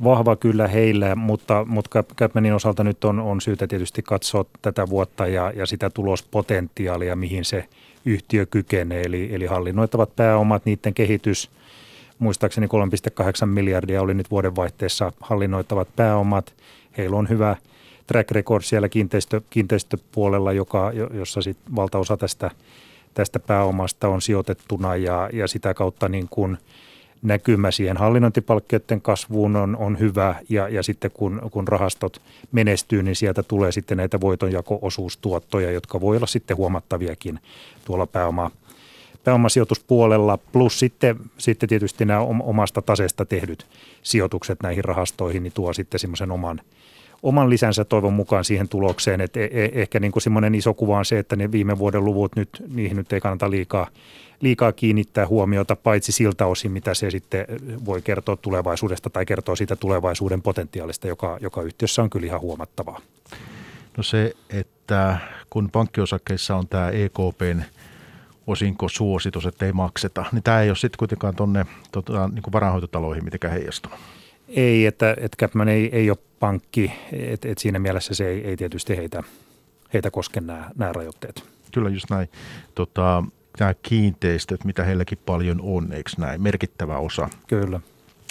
vahva 0.04 0.36
kyllä 0.36 0.68
heillä, 0.68 1.16
mutta, 1.16 1.64
mutta 1.68 2.02
Capmanin 2.02 2.54
osalta 2.54 2.84
nyt 2.84 3.04
on, 3.04 3.20
on 3.20 3.40
syytä 3.40 3.66
tietysti 3.66 4.02
katsoa 4.02 4.44
tätä 4.62 4.88
vuotta 4.88 5.26
ja, 5.26 5.52
ja 5.56 5.66
sitä 5.66 5.90
tulospotentiaalia, 5.90 7.16
mihin 7.16 7.44
se 7.44 7.68
yhtiö 8.04 8.46
kykenee. 8.46 9.02
Eli, 9.02 9.34
eli 9.34 9.46
hallinnoitavat 9.46 10.16
pääomat, 10.16 10.64
niiden 10.64 10.94
kehitys– 10.94 11.50
muistaakseni 12.20 12.66
3,8 12.66 13.46
miljardia 13.46 14.02
oli 14.02 14.14
nyt 14.14 14.30
vuodenvaihteessa 14.30 15.12
hallinnoittavat 15.20 15.88
pääomat. 15.96 16.54
Heillä 16.98 17.16
on 17.16 17.28
hyvä 17.28 17.56
track 18.06 18.30
record 18.30 18.62
siellä 18.62 18.88
kiinteistö, 18.88 19.40
kiinteistöpuolella, 19.50 20.52
joka, 20.52 20.92
jossa 21.14 21.42
sit 21.42 21.56
valtaosa 21.76 22.16
tästä, 22.16 22.50
tästä 23.14 23.38
pääomasta 23.38 24.08
on 24.08 24.22
sijoitettuna 24.22 24.96
ja, 24.96 25.30
ja 25.32 25.48
sitä 25.48 25.74
kautta 25.74 26.08
niin 26.08 26.26
kuin 26.30 26.58
näkymä 27.22 27.70
siihen 27.70 27.96
hallinnointipalkkioiden 27.96 29.00
kasvuun 29.00 29.56
on, 29.56 29.76
on 29.76 29.98
hyvä 29.98 30.34
ja, 30.48 30.68
ja 30.68 30.82
sitten 30.82 31.10
kun, 31.14 31.40
kun 31.50 31.68
rahastot 31.68 32.22
menestyy, 32.52 33.02
niin 33.02 33.16
sieltä 33.16 33.42
tulee 33.42 33.72
sitten 33.72 33.96
näitä 33.96 34.20
voitonjako-osuustuottoja, 34.20 35.70
jotka 35.70 36.00
voi 36.00 36.16
olla 36.16 36.26
sitten 36.26 36.56
huomattaviakin 36.56 37.38
tuolla 37.84 38.06
pääoma, 38.06 38.50
pääomasijoituspuolella, 39.24 40.36
plus 40.36 40.78
sitten, 40.78 41.16
sitten 41.38 41.68
tietysti 41.68 42.04
nämä 42.04 42.20
omasta 42.20 42.82
tasesta 42.82 43.24
tehdyt 43.24 43.66
sijoitukset 44.02 44.58
näihin 44.62 44.84
rahastoihin, 44.84 45.42
niin 45.42 45.52
tuo 45.52 45.72
sitten 45.72 46.00
semmoisen 46.00 46.30
oman, 46.30 46.60
oman 47.22 47.50
lisänsä 47.50 47.84
toivon 47.84 48.12
mukaan 48.12 48.44
siihen 48.44 48.68
tulokseen. 48.68 49.20
että 49.20 49.40
e, 49.40 49.44
e, 49.44 49.70
ehkä 49.74 50.00
niin 50.00 50.12
kuin 50.12 50.22
semmoinen 50.22 50.54
iso 50.54 50.74
kuva 50.74 50.98
on 50.98 51.04
se, 51.04 51.18
että 51.18 51.36
ne 51.36 51.52
viime 51.52 51.78
vuoden 51.78 52.04
luvut 52.04 52.36
nyt, 52.36 52.62
niihin 52.68 52.96
nyt 52.96 53.12
ei 53.12 53.20
kannata 53.20 53.50
liikaa, 53.50 53.86
liikaa 54.40 54.72
kiinnittää 54.72 55.26
huomiota, 55.26 55.76
paitsi 55.76 56.12
siltä 56.12 56.46
osin, 56.46 56.72
mitä 56.72 56.94
se 56.94 57.10
sitten 57.10 57.46
voi 57.84 58.02
kertoa 58.02 58.36
tulevaisuudesta 58.36 59.10
tai 59.10 59.26
kertoa 59.26 59.56
siitä 59.56 59.76
tulevaisuuden 59.76 60.42
potentiaalista, 60.42 61.08
joka, 61.08 61.38
joka 61.40 61.62
yhtiössä 61.62 62.02
on 62.02 62.10
kyllä 62.10 62.26
ihan 62.26 62.40
huomattavaa. 62.40 63.00
No 63.96 64.02
se, 64.02 64.32
että 64.50 65.16
kun 65.50 65.70
pankkiosakkeissa 65.70 66.56
on 66.56 66.68
tämä 66.68 66.90
EKPn 66.90 67.62
osinkosuositus, 68.46 69.46
että 69.46 69.66
ei 69.66 69.72
makseta, 69.72 70.24
niin 70.32 70.42
tämä 70.42 70.60
ei 70.60 70.70
ole 70.70 70.76
sitten 70.76 70.98
kuitenkaan 70.98 71.36
tuonne 71.36 71.66
tota, 71.92 72.28
niin 72.28 72.52
varainhoitotaloihin 72.52 73.24
mitenkään 73.24 73.52
heijastunut. 73.52 73.98
Ei, 74.48 74.86
että, 74.86 75.10
että 75.10 75.36
Capman 75.36 75.68
ei, 75.68 75.88
ei 75.92 76.10
ole 76.10 76.18
pankki, 76.40 76.92
että, 77.12 77.48
että 77.48 77.62
siinä 77.62 77.78
mielessä 77.78 78.14
se 78.14 78.28
ei, 78.28 78.46
ei 78.46 78.56
tietysti 78.56 78.96
heitä, 78.96 79.22
heitä 79.92 80.10
koske 80.10 80.40
nämä, 80.40 80.70
nämä 80.76 80.92
rajoitteet. 80.92 81.44
Kyllä 81.74 81.88
just 81.88 82.10
näin. 82.10 82.28
Tota, 82.74 83.24
nämä 83.60 83.74
kiinteistöt, 83.74 84.64
mitä 84.64 84.84
heilläkin 84.84 85.18
paljon 85.26 85.60
on, 85.62 85.92
eikö 85.92 86.10
näin, 86.18 86.42
merkittävä 86.42 86.98
osa. 86.98 87.28
Kyllä. 87.46 87.80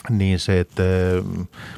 Niin 0.10 0.40
se, 0.40 0.60
että 0.60 0.84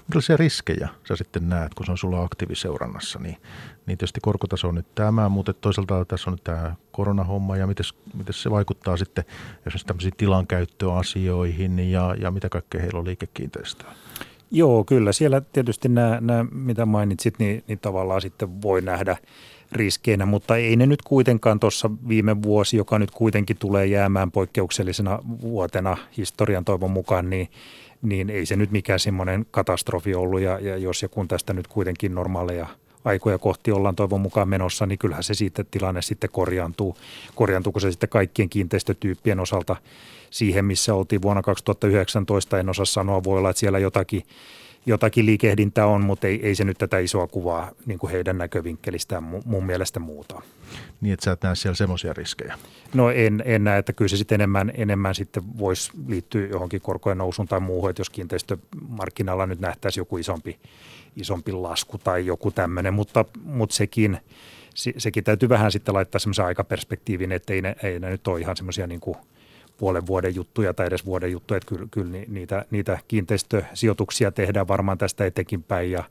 millaisia 0.07 0.37
riskejä 0.37 0.89
sä 1.07 1.15
sitten 1.15 1.49
näet, 1.49 1.73
kun 1.73 1.85
se 1.85 1.91
on 1.91 1.97
sulla 1.97 2.23
aktiiviseurannassa, 2.23 3.19
niin, 3.19 3.37
niin 3.85 3.97
tietysti 3.97 4.19
korkotaso 4.21 4.67
on 4.67 4.75
nyt 4.75 4.95
tämä, 4.95 5.29
mutta 5.29 5.53
toisaalta 5.53 6.05
tässä 6.05 6.29
on 6.29 6.33
nyt 6.33 6.43
tämä 6.43 6.75
koronahomma 6.91 7.57
ja 7.57 7.67
miten, 7.67 7.85
miten 8.17 8.33
se 8.33 8.51
vaikuttaa 8.51 8.97
sitten 8.97 9.23
esimerkiksi 9.57 9.85
tämmöisiin 9.85 10.13
tilankäyttöasioihin 10.17 11.91
ja, 11.91 12.15
ja 12.19 12.31
mitä 12.31 12.49
kaikkea 12.49 12.81
heillä 12.81 12.99
on 12.99 13.05
liikekiinteistöä. 13.05 13.91
Joo, 14.51 14.83
kyllä. 14.83 15.11
Siellä 15.11 15.41
tietysti 15.41 15.89
nämä, 15.89 16.17
nämä 16.21 16.45
mitä 16.51 16.85
mainitsit, 16.85 17.39
niin, 17.39 17.63
niin 17.67 17.79
tavallaan 17.79 18.21
sitten 18.21 18.61
voi 18.61 18.81
nähdä 18.81 19.17
riskeinä, 19.71 20.25
mutta 20.25 20.55
ei 20.55 20.75
ne 20.75 20.85
nyt 20.85 21.01
kuitenkaan 21.01 21.59
tuossa 21.59 21.89
viime 22.07 22.41
vuosi, 22.41 22.77
joka 22.77 22.99
nyt 22.99 23.11
kuitenkin 23.11 23.57
tulee 23.57 23.85
jäämään 23.85 24.31
poikkeuksellisena 24.31 25.19
vuotena 25.41 25.97
historian 26.17 26.65
toivon 26.65 26.91
mukaan, 26.91 27.29
niin, 27.29 27.49
niin 28.01 28.29
ei 28.29 28.45
se 28.45 28.55
nyt 28.55 28.71
mikään 28.71 28.99
semmoinen 28.99 29.45
katastrofi 29.51 30.15
ollut. 30.15 30.41
Ja, 30.41 30.59
ja 30.59 30.77
jos 30.77 31.01
ja 31.01 31.09
kun 31.09 31.27
tästä 31.27 31.53
nyt 31.53 31.67
kuitenkin 31.67 32.15
normaaleja 32.15 32.67
aikoja 33.05 33.37
kohti 33.37 33.71
ollaan 33.71 33.95
toivon 33.95 34.21
mukaan 34.21 34.49
menossa, 34.49 34.85
niin 34.85 34.99
kyllähän 34.99 35.23
se 35.23 35.33
siitä 35.33 35.63
tilanne 35.63 36.01
sitten 36.01 36.29
korjaantuu. 36.29 36.97
Korjaantuuko 37.35 37.79
se 37.79 37.91
sitten 37.91 38.09
kaikkien 38.09 38.49
kiinteistötyyppien 38.49 39.39
osalta 39.39 39.75
siihen, 40.29 40.65
missä 40.65 40.93
oltiin 40.93 41.21
vuonna 41.21 41.41
2019, 41.41 42.59
en 42.59 42.69
osaa 42.69 42.85
sanoa, 42.85 43.23
voi 43.23 43.37
olla, 43.37 43.49
että 43.49 43.59
siellä 43.59 43.79
jotakin 43.79 44.23
jotakin 44.85 45.25
liikehdintää 45.25 45.85
on, 45.85 46.01
mutta 46.01 46.27
ei, 46.27 46.39
ei 46.47 46.55
se 46.55 46.63
nyt 46.63 46.77
tätä 46.77 46.99
isoa 46.99 47.27
kuvaa 47.27 47.71
niin 47.85 47.99
kuin 47.99 48.11
heidän 48.11 48.37
näkövinkkelistään 48.37 49.23
mun 49.45 49.65
mielestä 49.65 49.99
muuta. 49.99 50.41
Niin, 51.01 51.13
että 51.13 51.23
sä 51.23 51.31
et 51.31 51.43
näe 51.43 51.55
siellä 51.55 51.75
semmoisia 51.75 52.13
riskejä? 52.13 52.57
No 52.93 53.09
en, 53.09 53.43
en 53.45 53.63
näe, 53.63 53.79
että 53.79 53.93
kyllä 53.93 54.09
se 54.09 54.17
sitten 54.17 54.35
enemmän, 54.35 54.71
enemmän 54.75 55.15
sitten 55.15 55.43
voisi 55.57 55.91
liittyä 56.07 56.47
johonkin 56.47 56.81
korkojen 56.81 57.17
nousuun 57.17 57.47
tai 57.47 57.59
muuhun, 57.59 57.89
että 57.89 57.99
jos 57.99 58.09
kiinteistömarkkinalla 58.09 59.45
nyt 59.45 59.59
nähtäisi 59.59 59.99
joku 59.99 60.17
isompi, 60.17 60.59
isompi 61.15 61.51
lasku 61.51 61.97
tai 61.97 62.25
joku 62.25 62.51
tämmöinen, 62.51 62.93
mutta, 62.93 63.25
mutta 63.43 63.75
sekin, 63.75 64.17
se, 64.75 64.93
sekin 64.97 65.23
täytyy 65.23 65.49
vähän 65.49 65.71
sitten 65.71 65.93
laittaa 65.93 66.19
semmoisen 66.19 66.45
aikaperspektiivin, 66.45 67.31
että 67.31 67.53
ei 67.53 67.61
ne, 67.61 67.75
ei 67.83 67.99
ne 67.99 68.09
nyt 68.09 68.27
ole 68.27 68.39
ihan 68.39 68.57
semmoisia 68.57 68.87
niin 68.87 69.01
kuin– 69.01 69.17
puolen 69.81 70.07
vuoden 70.07 70.35
juttuja 70.35 70.73
tai 70.73 70.87
edes 70.87 71.05
vuoden 71.05 71.31
juttuja, 71.31 71.57
että 71.57 71.69
kyllä, 71.69 71.87
kyllä 71.91 72.17
niitä, 72.27 72.65
niitä 72.71 72.99
kiinteistösijoituksia 73.07 74.31
tehdään 74.31 74.67
varmaan 74.67 74.97
tästä 74.97 75.25
etenkin 75.25 75.63
päin 75.63 75.91
ja, 75.91 76.03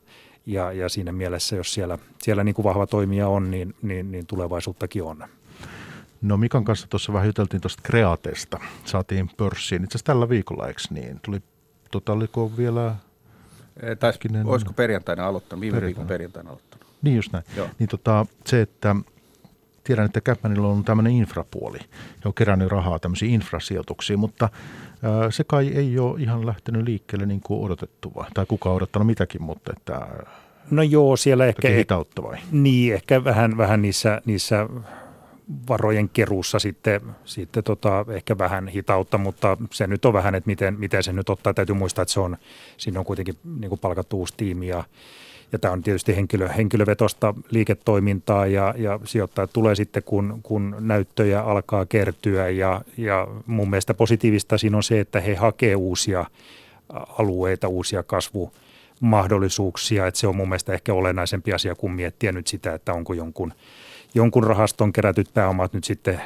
ja, 0.45 0.71
ja 0.71 0.89
siinä 0.89 1.11
mielessä, 1.11 1.55
jos 1.55 1.73
siellä, 1.73 1.97
siellä 2.21 2.43
niin 2.43 2.55
kuin 2.55 2.63
vahva 2.63 2.87
toimija 2.87 3.27
on, 3.27 3.51
niin, 3.51 3.75
niin, 3.81 4.11
niin 4.11 4.25
tulevaisuuttakin 4.25 5.03
on. 5.03 5.23
No 6.21 6.37
Mikan 6.37 6.65
kanssa 6.65 6.87
tuossa 6.87 7.13
vähän 7.13 7.27
juteltiin 7.27 7.61
tuosta 7.61 7.81
Kreatesta. 7.83 8.59
Saatiin 8.85 9.29
pörssiin 9.37 9.83
itse 9.83 9.95
asiassa 9.95 10.05
tällä 10.05 10.29
viikolla, 10.29 10.67
eikö 10.67 10.81
niin? 10.89 11.19
Tuli, 11.25 11.41
tota, 11.91 12.13
oliko 12.13 12.51
vielä... 12.57 12.95
Tai 13.99 14.13
olisiko 14.45 14.73
perjantaina 14.73 15.27
aloittanut, 15.27 15.61
viime 15.61 15.75
perjantaina. 15.75 15.87
viikon 15.87 16.07
perjantaina 16.07 16.49
aloittanut. 16.49 16.87
Niin 17.01 17.15
just 17.15 17.33
näin. 17.33 17.45
Joo. 17.57 17.67
Niin 17.79 17.89
tota, 17.89 18.25
se, 18.45 18.61
että 18.61 18.95
tiedän, 19.91 20.05
että 20.05 20.21
Capmanilla 20.21 20.67
on 20.67 20.83
tämmöinen 20.83 21.13
infrapuoli 21.13 21.79
ja 21.79 22.21
on 22.25 22.33
kerännyt 22.33 22.71
rahaa 22.71 22.99
tämmöisiin 22.99 23.33
infrasijoituksiin, 23.33 24.19
mutta 24.19 24.49
se 25.29 25.43
kai 25.43 25.67
ei 25.67 25.99
ole 25.99 26.21
ihan 26.21 26.45
lähtenyt 26.45 26.83
liikkeelle 26.83 27.25
niin 27.25 27.41
kuin 27.41 27.65
odotettu 27.65 28.11
vai? 28.15 28.27
Tai 28.33 28.45
kuka 28.45 28.69
on 28.69 28.75
odottanut 28.75 29.05
mitäkin, 29.05 29.43
mutta 29.43 29.73
että 29.77 30.07
No 30.71 30.83
joo, 30.83 31.15
siellä 31.15 31.45
ehkä... 31.45 31.69
Hitautta 31.69 32.23
vai? 32.23 32.37
Niin, 32.51 32.93
ehkä 32.93 33.23
vähän, 33.23 33.57
vähän 33.57 33.81
niissä, 33.81 34.21
niissä 34.25 34.67
varojen 35.69 36.09
keruussa 36.09 36.59
sitten, 36.59 37.01
sitten 37.25 37.63
tota, 37.63 38.05
ehkä 38.09 38.37
vähän 38.37 38.67
hitautta, 38.67 39.17
mutta 39.17 39.57
se 39.71 39.87
nyt 39.87 40.05
on 40.05 40.13
vähän, 40.13 40.35
että 40.35 40.47
miten, 40.47 40.79
miten 40.79 41.03
se 41.03 41.13
nyt 41.13 41.29
ottaa. 41.29 41.53
Täytyy 41.53 41.75
muistaa, 41.75 42.01
että 42.01 42.13
se 42.13 42.19
on, 42.19 42.37
siinä 42.77 42.99
on 42.99 43.05
kuitenkin 43.05 43.35
niin 43.59 43.69
kuin 43.69 43.79
palkattu 43.79 44.19
uusi 44.19 44.33
tiimi 44.37 44.67
ja 44.67 44.83
ja 45.51 45.59
tämä 45.59 45.71
on 45.71 45.83
tietysti 45.83 46.15
henkilö, 46.15 46.47
henkilövetosta 46.47 47.33
liiketoimintaa 47.49 48.47
ja, 48.47 48.73
ja 48.77 48.99
sijoittajat 49.03 49.53
tulee 49.53 49.75
sitten, 49.75 50.03
kun, 50.03 50.39
kun 50.43 50.75
näyttöjä 50.79 51.41
alkaa 51.41 51.85
kertyä. 51.85 52.49
Ja, 52.49 52.81
ja 52.97 53.27
mun 53.45 53.69
mielestä 53.69 53.93
positiivista 53.93 54.57
siinä 54.57 54.77
on 54.77 54.83
se, 54.83 54.99
että 54.99 55.19
he 55.19 55.35
hakee 55.35 55.75
uusia 55.75 56.25
alueita, 57.17 57.67
uusia 57.67 58.03
kasvumahdollisuuksia. 58.03 60.07
Että 60.07 60.19
se 60.19 60.27
on 60.27 60.35
mun 60.35 60.49
mielestä 60.49 60.73
ehkä 60.73 60.93
olennaisempi 60.93 61.53
asia 61.53 61.75
kuin 61.75 61.93
miettiä 61.93 62.31
nyt 62.31 62.47
sitä, 62.47 62.73
että 62.73 62.93
onko 62.93 63.13
jonkun, 63.13 63.53
jonkun 64.13 64.43
rahaston 64.43 64.93
kerätyt 64.93 65.33
pääomat 65.33 65.73
nyt 65.73 65.83
sitten 65.83 66.21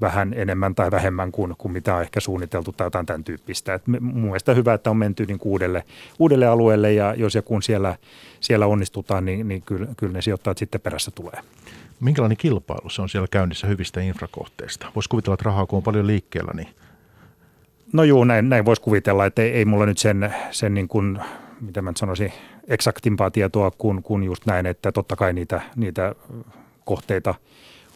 vähän 0.00 0.34
enemmän 0.36 0.74
tai 0.74 0.90
vähemmän 0.90 1.32
kuin, 1.32 1.54
kuin 1.58 1.72
mitä 1.72 1.94
on 1.94 2.02
ehkä 2.02 2.20
suunniteltu 2.20 2.72
tai 2.72 2.86
jotain 2.86 3.06
tämän 3.06 3.24
tyyppistä. 3.24 3.74
Et 3.74 3.86
mun 3.86 4.22
mielestä 4.22 4.54
hyvä, 4.54 4.74
että 4.74 4.90
on 4.90 4.96
menty 4.96 5.26
niin 5.26 5.38
uudelle, 5.44 5.84
uudelle 6.18 6.46
alueelle 6.46 6.92
ja 6.92 7.14
jos 7.14 7.34
ja 7.34 7.42
kun 7.42 7.62
siellä, 7.62 7.96
siellä 8.40 8.66
onnistutaan, 8.66 9.24
niin, 9.24 9.48
niin 9.48 9.62
kyllä, 9.62 9.86
kyllä 9.96 10.12
ne 10.12 10.22
sijoittajat 10.22 10.58
sitten 10.58 10.80
perässä 10.80 11.10
tulee. 11.10 11.40
Minkälainen 12.00 12.36
kilpailu 12.36 12.90
se 12.90 13.02
on 13.02 13.08
siellä 13.08 13.28
käynnissä 13.30 13.66
hyvistä 13.66 14.00
infrakohteista? 14.00 14.86
Voisi 14.94 15.08
kuvitella, 15.08 15.34
että 15.34 15.44
rahaa 15.44 15.66
kun 15.66 15.76
on 15.76 15.82
paljon 15.82 16.06
liikkeellä, 16.06 16.52
niin... 16.56 16.68
No 17.92 18.04
juu, 18.04 18.24
näin, 18.24 18.48
näin 18.48 18.64
voisi 18.64 18.82
kuvitella, 18.82 19.26
että 19.26 19.42
ei, 19.42 19.50
ei 19.50 19.64
mulla 19.64 19.86
nyt 19.86 19.98
sen, 19.98 20.34
sen 20.50 20.74
niin 20.74 20.88
kuin, 20.88 21.18
mitä 21.60 21.82
mä 21.82 21.92
sanoisin, 21.96 22.32
eksaktimpaa 22.68 23.30
tietoa 23.30 23.70
kuin, 23.70 24.02
kuin 24.02 24.22
just 24.22 24.46
näin, 24.46 24.66
että 24.66 24.92
totta 24.92 25.16
kai 25.16 25.32
niitä, 25.32 25.60
niitä 25.76 26.14
kohteita– 26.84 27.34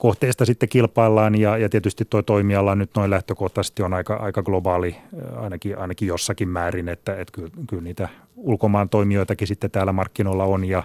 kohteesta 0.05 0.45
sitten 0.45 0.69
kilpaillaan 0.69 1.35
ja, 1.35 1.59
ja 1.59 1.69
tietysti 1.69 2.05
tuo 2.05 2.23
toimiala 2.23 2.75
nyt 2.75 2.90
noin 2.97 3.11
lähtökohtaisesti 3.11 3.83
on 3.83 3.95
aika, 3.95 4.14
aika 4.14 4.43
globaali 4.43 4.97
ainakin, 5.37 5.79
ainakin 5.79 6.09
jossakin 6.09 6.49
määrin, 6.49 6.88
että, 6.88 7.12
että 7.21 7.33
kyllä, 7.33 7.51
kyllä 7.69 7.83
niitä 7.83 8.09
ulkomaan 8.37 8.88
toimijoitakin 8.88 9.49
sitten 9.49 9.71
täällä 9.71 9.93
markkinoilla 9.93 10.45
on 10.45 10.64
ja, 10.64 10.83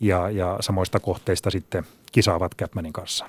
ja, 0.00 0.30
ja 0.30 0.56
samoista 0.60 1.00
kohteista 1.00 1.50
sitten 1.50 1.84
kisaavat 2.12 2.54
Capmanin 2.54 2.92
kanssa. 2.92 3.26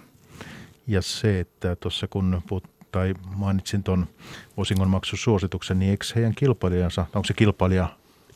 Ja 0.88 1.02
se, 1.02 1.40
että 1.40 1.76
tuossa 1.76 2.08
kun 2.08 2.42
puhut, 2.48 2.64
tai 2.92 3.14
mainitsin 3.36 3.84
tuon 3.84 4.08
osingonmaksusuosituksen, 4.58 5.80
niin 5.80 5.92
eikö 5.92 6.06
heidän 6.16 6.36
kilpailijansa, 6.36 7.06
onko 7.16 7.26
se 7.26 7.34
kilpailija 7.34 7.88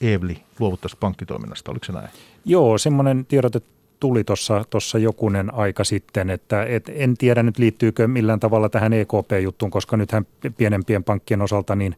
Evli 0.01 0.43
luovuttaisi 0.59 0.97
pankkitoiminnasta, 0.99 1.71
oliko 1.71 1.85
se 1.85 1.91
näin? 1.91 2.09
Joo, 2.45 2.77
semmoinen 2.77 3.25
tiedote 3.25 3.61
tuli 3.99 4.23
tuossa 4.69 4.97
jokunen 4.99 5.53
aika 5.53 5.83
sitten, 5.83 6.29
että 6.29 6.63
et 6.63 6.91
en 6.95 7.17
tiedä 7.17 7.43
nyt 7.43 7.57
liittyykö 7.57 8.07
millään 8.07 8.39
tavalla 8.39 8.69
tähän 8.69 8.93
EKP-juttuun, 8.93 9.71
koska 9.71 9.97
nythän 9.97 10.27
pienempien 10.57 11.03
pankkien 11.03 11.41
osalta 11.41 11.75
niin 11.75 11.95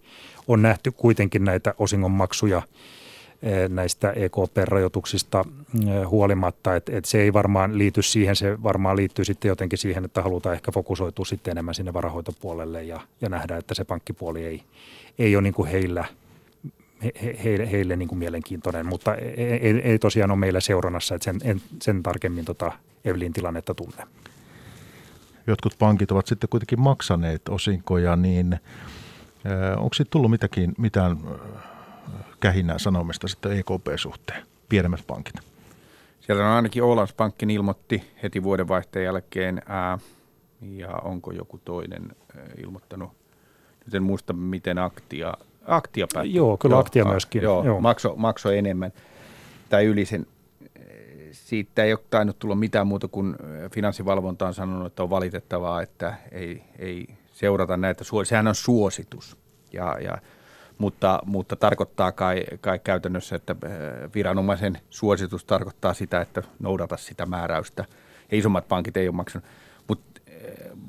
on 0.47 0.62
nähty 0.62 0.91
kuitenkin 0.91 1.43
näitä 1.43 1.74
osingonmaksuja 1.78 2.62
eh, 3.43 3.70
näistä 3.70 4.12
EKP-rajoituksista 4.12 5.45
eh, 5.88 6.10
huolimatta, 6.10 6.76
että 6.76 6.97
et 6.97 7.06
se 7.06 7.22
ei 7.22 7.34
varmaan 7.34 7.78
liity 7.78 8.02
siihen, 8.02 8.36
se 8.36 8.64
varmaan 8.64 8.97
liittyy 8.97 9.26
sitten 9.26 9.50
jotenkin 9.50 9.80
siihen, 9.80 10.06
että 10.06 10.22
halutaan 10.22 10.56
ehkä 10.56 10.72
fokusoitua 10.72 11.26
sitten 11.26 11.52
enemmän 11.52 11.76
sinne 11.76 11.93
varahoitopuolelle 11.93 12.84
ja, 12.84 13.00
ja 13.22 13.30
nähdä, 13.30 13.58
että 13.58 13.74
se 13.74 13.84
pankkipuoli 13.84 14.45
ei, 14.45 14.64
ei 15.20 15.36
ole 15.36 15.43
niin 15.43 15.54
kuin 15.54 15.70
heillä– 15.70 16.06
he, 17.04 17.12
heille, 17.43 17.72
heille 17.72 17.95
niin 17.95 18.10
kuin 18.10 18.20
mielenkiintoinen, 18.20 18.86
mutta 18.86 19.16
ei, 19.16 19.82
ei 19.84 20.00
tosiaan 20.00 20.32
ole 20.32 20.39
meillä 20.39 20.60
seurannassa, 20.60 21.16
että 21.16 21.26
sen, 21.26 21.39
en, 21.43 21.62
sen 21.82 22.04
tarkemmin 22.04 22.45
tota 22.45 22.72
Evelin 23.06 23.34
tilannetta 23.34 23.74
tunne. 23.74 24.04
Jotkut 25.47 25.76
pankit 25.80 26.12
ovat 26.12 26.28
sitten 26.28 26.50
kuitenkin 26.50 26.82
maksaneet 26.82 27.50
osinkoja, 27.50 28.16
niin 28.16 28.54
äh, 28.54 28.60
onko 29.78 29.93
siitä 29.93 30.10
tullut 30.10 30.32
mitäkin, 30.32 30.74
mitään 30.78 31.12
äh, 31.12 31.39
kähinää 32.39 32.78
sanomista 32.78 33.28
sitten 33.28 33.52
EKP-suhteen, 33.52 34.43
pienemmät 34.70 35.04
pankit? 35.08 35.36
Siellä 36.20 36.45
on 36.45 36.56
ainakin 36.56 36.84
Pankki 37.18 37.45
ilmoitti 37.50 38.14
heti 38.24 38.43
vuodenvaihteen 38.43 39.06
jälkeen 39.06 39.62
ää, 39.66 40.00
ja 40.62 40.89
onko 40.89 41.32
joku 41.32 41.62
toinen 41.66 42.16
ilmoittanut, 42.58 43.12
nyt 43.86 43.95
en 43.95 44.04
muista 44.04 44.34
miten 44.34 44.78
Aktia, 44.78 45.34
Aktia 45.70 46.07
päätti. 46.13 46.34
Joo, 46.34 46.57
kyllä 46.57 46.74
joo, 46.74 46.80
Aktia 46.80 47.05
myöskin. 47.05 47.41
Joo, 47.41 47.63
joo. 47.63 47.82
Makso, 47.82 48.13
makso 48.17 48.51
enemmän 48.51 48.91
tai 49.70 49.86
yli 49.86 50.05
sen 50.05 50.26
siitä 51.32 51.84
ei 51.84 51.93
ole 51.93 51.99
tainnut 52.09 52.39
tulla 52.39 52.55
mitään 52.55 52.88
muuta 52.88 53.07
kuin 53.07 53.36
finanssivalvonta 53.72 54.47
on 54.47 54.53
sanonut, 54.53 54.88
että 54.88 55.03
on 55.03 55.09
valitettavaa, 55.09 55.82
että 55.82 56.13
ei, 56.32 56.63
ei 56.80 57.07
seurata 57.32 57.78
näitä. 57.78 58.03
Sehän 58.24 58.47
on 58.47 58.55
suositus. 58.55 59.38
Ja, 59.74 59.97
ja, 60.01 60.17
mutta, 60.78 61.20
mutta 61.26 61.55
tarkoittaa 61.55 62.11
kai, 62.11 62.43
kai 62.61 62.80
käytännössä, 62.80 63.36
että 63.36 63.55
viranomaisen 64.15 64.78
suositus 64.89 65.45
tarkoittaa 65.45 65.93
sitä, 65.93 66.22
että 66.22 66.43
noudata 66.59 66.97
sitä 66.97 67.26
määräystä. 67.26 67.86
Ja 68.32 68.38
isommat 68.38 68.67
pankit 68.67 68.97
ei 68.97 69.07
ole 69.07 69.15
maksanut. 69.15 69.47
Mutta 69.88 70.22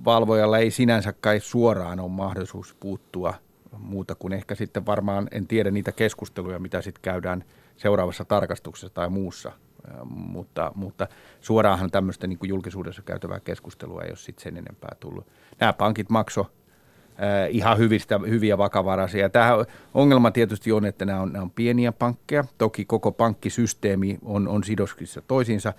valvojalla 0.04 0.58
ei 0.58 0.70
sinänsä 0.70 1.14
kai 1.20 1.40
suoraan 1.40 2.00
ole 2.00 2.10
mahdollisuus 2.10 2.76
puuttua 2.80 3.34
muuta 3.82 4.14
kuin 4.14 4.32
ehkä 4.32 4.54
sitten 4.54 4.86
varmaan, 4.86 5.28
en 5.32 5.46
tiedä 5.46 5.70
niitä 5.70 5.92
keskusteluja, 5.92 6.58
mitä 6.58 6.82
sitten 6.82 7.02
käydään 7.02 7.44
seuraavassa 7.76 8.24
tarkastuksessa 8.24 8.94
tai 8.94 9.08
muussa 9.08 9.52
mutta, 10.04 10.72
mutta 10.74 11.06
suoraanhan 11.40 11.90
tämmöistä 11.90 12.26
niin 12.26 12.38
kuin 12.38 12.48
julkisuudessa 12.48 13.02
käytävää 13.02 13.40
keskustelua 13.40 14.02
ei 14.02 14.10
ole 14.10 14.16
sitten 14.16 14.42
sen 14.42 14.56
enempää 14.56 14.96
tullut. 15.00 15.26
Nämä 15.60 15.72
pankit 15.72 16.10
makso 16.10 16.46
ihan 17.50 17.78
hyvistä, 17.78 18.20
hyviä 18.28 18.58
vakavaraisia. 18.58 19.28
Tämä 19.28 19.64
ongelma 19.94 20.30
tietysti 20.30 20.72
on, 20.72 20.84
että 20.84 21.04
nämä 21.04 21.20
on, 21.20 21.32
nämä 21.32 21.42
on 21.42 21.50
pieniä 21.50 21.92
pankkeja. 21.92 22.44
Toki 22.58 22.84
koko 22.84 23.12
pankkisysteemi 23.12 24.18
on, 24.24 24.48
on 24.48 24.64
sidoskissa 24.64 25.22
toisiinsa, 25.26 25.72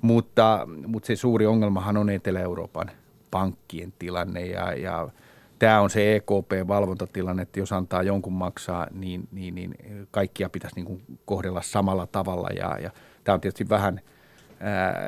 mutta, 0.00 0.68
mutta 0.86 1.06
se 1.06 1.16
suuri 1.16 1.46
ongelmahan 1.46 1.96
on 1.96 2.10
Etelä-Euroopan 2.10 2.90
pankkien 3.30 3.92
tilanne 3.98 4.46
ja, 4.46 4.72
ja 4.72 5.08
tämä 5.60 5.80
on 5.80 5.90
se 5.90 6.16
EKP-valvontatilanne, 6.16 7.42
että 7.42 7.60
jos 7.60 7.72
antaa 7.72 8.02
jonkun 8.02 8.32
maksaa, 8.32 8.86
niin, 8.92 9.28
niin, 9.32 9.54
niin 9.54 9.74
kaikkia 10.10 10.48
pitäisi 10.48 10.76
niin 10.76 10.86
kuin 10.86 11.02
kohdella 11.24 11.62
samalla 11.62 12.06
tavalla 12.06 12.48
ja, 12.48 12.78
ja– 12.82 12.90
Tämä 13.24 13.34
on 13.34 13.40
tietysti 13.40 13.68
vähän 13.68 14.00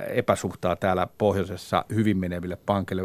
epäsuhtaa 0.08 0.76
täällä 0.76 1.06
pohjoisessa 1.18 1.84
hyvin 1.94 2.16
meneville 2.16 2.56
pankeille, 2.56 3.02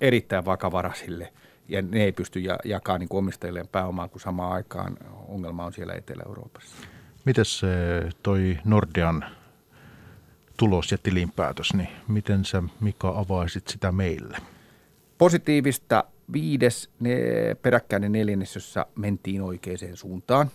erittäin 0.00 0.44
vakavaraisille, 0.44 1.32
ja 1.68 1.82
ne 1.82 2.04
ei 2.04 2.12
pysty 2.12 2.40
jakamaan 2.64 3.00
niin 3.00 3.08
omistajilleen 3.10 3.68
pääomaa, 3.68 4.08
kun 4.08 4.20
samaan 4.20 4.52
aikaan 4.52 4.96
ongelma 5.28 5.64
on 5.64 5.72
siellä 5.72 5.94
Etelä-Euroopassa. 5.94 6.76
Miten 7.24 7.44
se 7.44 7.68
toi 8.22 8.58
Nordean 8.64 9.24
tulos 10.56 10.92
ja 10.92 10.98
tilinpäätös, 10.98 11.74
niin 11.74 11.88
miten 12.08 12.44
sä 12.44 12.62
Mika 12.80 13.08
avaisit 13.08 13.68
sitä 13.68 13.92
meille? 13.92 14.38
Positiivista 15.18 16.04
viides 16.32 16.90
ne, 17.00 17.16
peräkkäinen 17.62 18.12
neljännes, 18.12 18.54
jossa 18.54 18.86
mentiin 18.94 19.42
oikeaan 19.42 19.78
suuntaan 19.94 20.50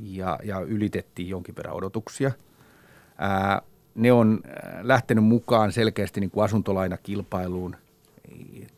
ja, 0.00 0.38
ja 0.44 0.60
ylitettiin 0.60 1.28
jonkin 1.28 1.56
verran 1.56 1.74
odotuksia– 1.74 2.32
Ää, 3.18 3.62
ne 3.94 4.12
on 4.12 4.40
lähtenyt 4.82 5.24
mukaan 5.24 5.72
selkeästi 5.72 6.20
niin 6.20 6.30
kuin 6.30 6.44
asuntolainakilpailuun 6.44 7.76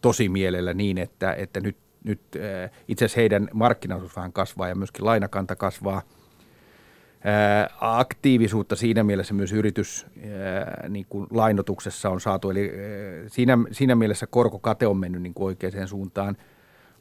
tosi 0.01 0.29
mielellä 0.29 0.75
niin, 0.75 0.99
että, 0.99 1.33
että 1.33 1.61
nyt, 1.61 1.77
nyt 2.05 2.21
itse 2.89 3.05
asiassa 3.05 3.21
heidän 3.21 3.49
markkinaosuus 3.53 4.17
vähän 4.17 4.33
kasvaa 4.33 4.69
ja 4.69 4.75
myöskin 4.75 5.05
lainakanta 5.05 5.57
kasvaa. 5.57 6.03
Aktiivisuutta 7.81 8.77
siinä 8.77 9.03
mielessä 9.03 9.35
myös 9.35 9.53
yritys 9.53 10.07
niin 10.89 11.07
kuin 11.09 11.27
lainotuksessa 11.31 12.11
on 12.11 12.21
saatu, 12.21 12.51
eli 12.51 12.73
siinä, 13.27 13.59
siinä 13.73 13.95
mielessä 13.95 14.27
korkokate 14.27 14.87
on 14.87 14.97
mennyt 14.97 15.23
niin 15.23 15.35
kuin 15.35 15.47
oikeaan 15.47 15.89
suuntaan– 15.89 16.37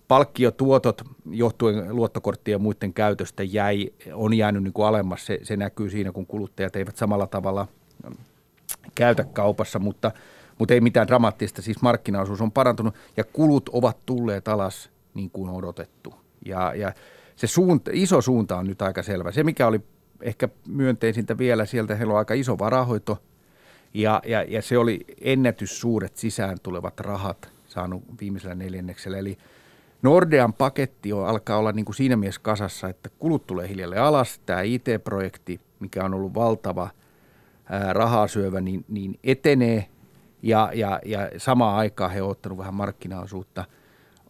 palkkiotuotot 0.07 1.01
johtuen 1.30 1.95
luottokorttien 1.95 2.53
ja 2.53 2.59
muiden 2.59 2.93
käytöstä 2.93 3.43
jäi, 3.43 3.89
on 4.13 4.34
jäänyt 4.34 4.63
niin 4.63 4.74
kuin 4.74 4.86
alemmas. 4.86 5.26
Se, 5.26 5.39
se 5.43 5.57
näkyy 5.57 5.89
siinä, 5.89 6.11
kun 6.11 6.26
kuluttajat 6.26 6.76
eivät 6.76 6.97
samalla 6.97 7.28
tavalla 7.28 7.67
käytä 8.95 9.24
kaupassa, 9.24 9.80
mutta, 9.80 10.11
mutta 10.59 10.74
ei 10.74 10.82
mitään 10.82 11.07
dramaattista. 11.07 11.61
Siis 11.61 11.82
markkinaosuus 11.82 12.41
on 12.41 12.51
parantunut 12.51 12.95
ja 13.17 13.24
kulut 13.24 13.69
ovat 13.69 13.97
tulleet 14.05 14.47
alas 14.47 14.89
niin 15.13 15.30
kuin 15.30 15.49
odotettu. 15.49 16.13
Ja, 16.45 16.74
ja 16.76 16.93
se 17.36 17.47
suunta, 17.47 17.91
iso 17.93 18.21
suunta 18.21 18.57
on 18.57 18.67
nyt 18.67 18.82
aika 18.82 19.03
selvä. 19.03 19.32
Se, 19.32 19.43
mikä 19.43 19.67
oli 19.67 19.82
ehkä 20.24 20.49
myönteisintä 20.67 21.38
vielä, 21.38 21.65
sieltä 21.65 21.95
heillä 21.95 22.13
on 22.13 22.19
aika 22.19 22.34
iso 22.34 22.59
varahoito 22.59 23.17
ja, 23.93 24.21
ja, 24.26 24.43
ja 24.43 24.61
se 24.61 24.78
oli 24.78 25.05
ennätyssuuret 25.21 26.17
sisään 26.17 26.57
tulevat 26.63 26.99
rahat 26.99 27.49
saanut 27.65 28.03
viimeisellä 28.21 28.55
neljänneksellä. 28.55 29.17
Eli– 29.17 29.38
Nordean 30.03 30.53
paketti 30.53 31.13
on, 31.13 31.28
alkaa 31.28 31.57
olla 31.57 31.71
niin 31.71 31.86
kuin 31.86 31.95
siinä 31.95 32.15
mielessä 32.15 32.41
kasassa, 32.43 32.89
että 32.89 33.09
kulut 33.19 33.47
tulee 33.47 33.67
hiljalleen 33.67 34.01
alas. 34.01 34.39
Tämä 34.45 34.61
IT-projekti, 34.61 35.59
mikä 35.80 36.03
on 36.03 36.13
ollut 36.13 36.34
valtava 36.34 36.89
ää, 37.69 37.93
rahaa 37.93 38.28
syövä, 38.28 38.61
niin, 38.61 38.86
niin 38.88 39.19
etenee 39.24 39.86
ja, 40.41 40.71
ja, 40.74 40.99
ja 41.05 41.30
samaan 41.38 41.78
aikaan 41.78 42.11
he 42.11 42.21
ovat 42.21 42.32
ottanut 42.32 42.57
vähän 42.57 42.74
markkinaosuutta. 42.74 43.65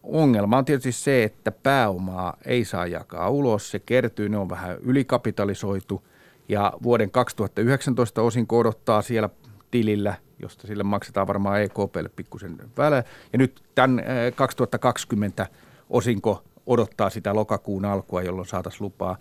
Ongelma 0.03 0.57
on 0.57 0.65
tietysti 0.65 0.91
se, 0.91 1.23
että 1.23 1.51
pääomaa 1.51 2.37
ei 2.45 2.65
saa 2.65 2.87
jakaa 2.87 3.29
ulos, 3.29 3.71
se 3.71 3.79
kertyy, 3.79 4.29
ne 4.29 4.37
on 4.37 4.49
vähän 4.49 4.77
ylikapitalisoitu 4.81 6.03
ja 6.49 6.73
vuoden 6.83 7.11
2019 7.11 8.21
osinko 8.21 8.59
odottaa 8.59 9.01
siellä 9.01 9.29
tilillä, 9.71 10.15
josta 10.39 10.67
sille 10.67 10.83
maksetaan 10.83 11.27
varmaan 11.27 11.61
EKPlle 11.61 12.09
pikkusen 12.15 12.57
välein. 12.77 13.03
Ja 13.33 13.39
nyt 13.39 13.61
tämän 13.75 14.03
2020 14.35 15.47
osinko 15.89 16.43
odottaa 16.67 17.09
sitä 17.09 17.35
lokakuun 17.35 17.85
alkua, 17.85 18.21
jolloin 18.21 18.47
saataisiin 18.47 18.83
lupaa 18.83 19.17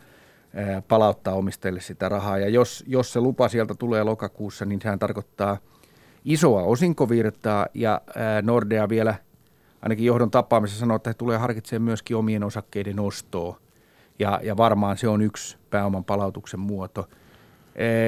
palauttaa 0.88 1.34
omistajille 1.34 1.80
sitä 1.80 2.08
rahaa. 2.08 2.38
Ja 2.38 2.48
jos, 2.48 2.84
jos 2.86 3.12
se 3.12 3.20
lupa 3.20 3.48
sieltä 3.48 3.74
tulee 3.74 4.04
lokakuussa, 4.04 4.64
niin 4.64 4.80
sehän 4.80 4.98
tarkoittaa 4.98 5.58
isoa 6.24 6.62
osinkovirtaa 6.62 7.66
ja 7.74 8.00
Nordea 8.42 8.88
vielä 8.88 9.14
ainakin 9.82 10.06
johdon 10.06 10.30
tapaamisessa 10.30 10.80
sanoo, 10.80 10.96
että 10.96 11.10
he 11.10 11.14
tulee 11.14 11.38
harkitsemaan 11.38 11.82
myöskin 11.82 12.16
omien 12.16 12.44
osakkeiden 12.44 13.00
ostoa. 13.00 13.60
Ja, 14.18 14.40
ja 14.42 14.56
varmaan 14.56 14.96
se 14.96 15.08
on 15.08 15.22
yksi 15.22 15.56
pääoman 15.70 16.04
palautuksen 16.04 16.60
muoto. 16.60 17.08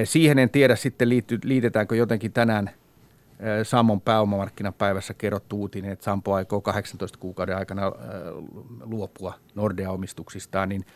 Siihen 0.04 0.38
en 0.38 0.50
tiedä 0.50 0.76
sitten 0.76 1.08
liitty, 1.08 1.38
liitetäänkö 1.44 1.96
jotenkin 1.96 2.32
tänään– 2.32 2.70
Sammon 3.62 4.00
pääomamarkkinapäivässä 4.00 5.14
kerrottu 5.14 5.60
uutinen, 5.60 5.92
että 5.92 6.04
Sampo 6.04 6.34
aikoo 6.34 6.60
18 6.60 7.18
kuukauden 7.18 7.56
aikana 7.56 7.92
luopua 8.80 9.34
Nordea-omistuksistaan, 9.54 10.68
niin 10.68 10.86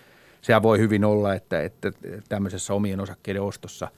sehän 0.41 0.63
voi 0.63 0.79
hyvin 0.79 1.05
olla, 1.05 1.35
että, 1.35 1.63
että 1.63 1.93
tämmöisessä 2.29 2.75
omien 2.75 3.01
osakkeiden 3.01 3.43
ostossa 3.43 3.89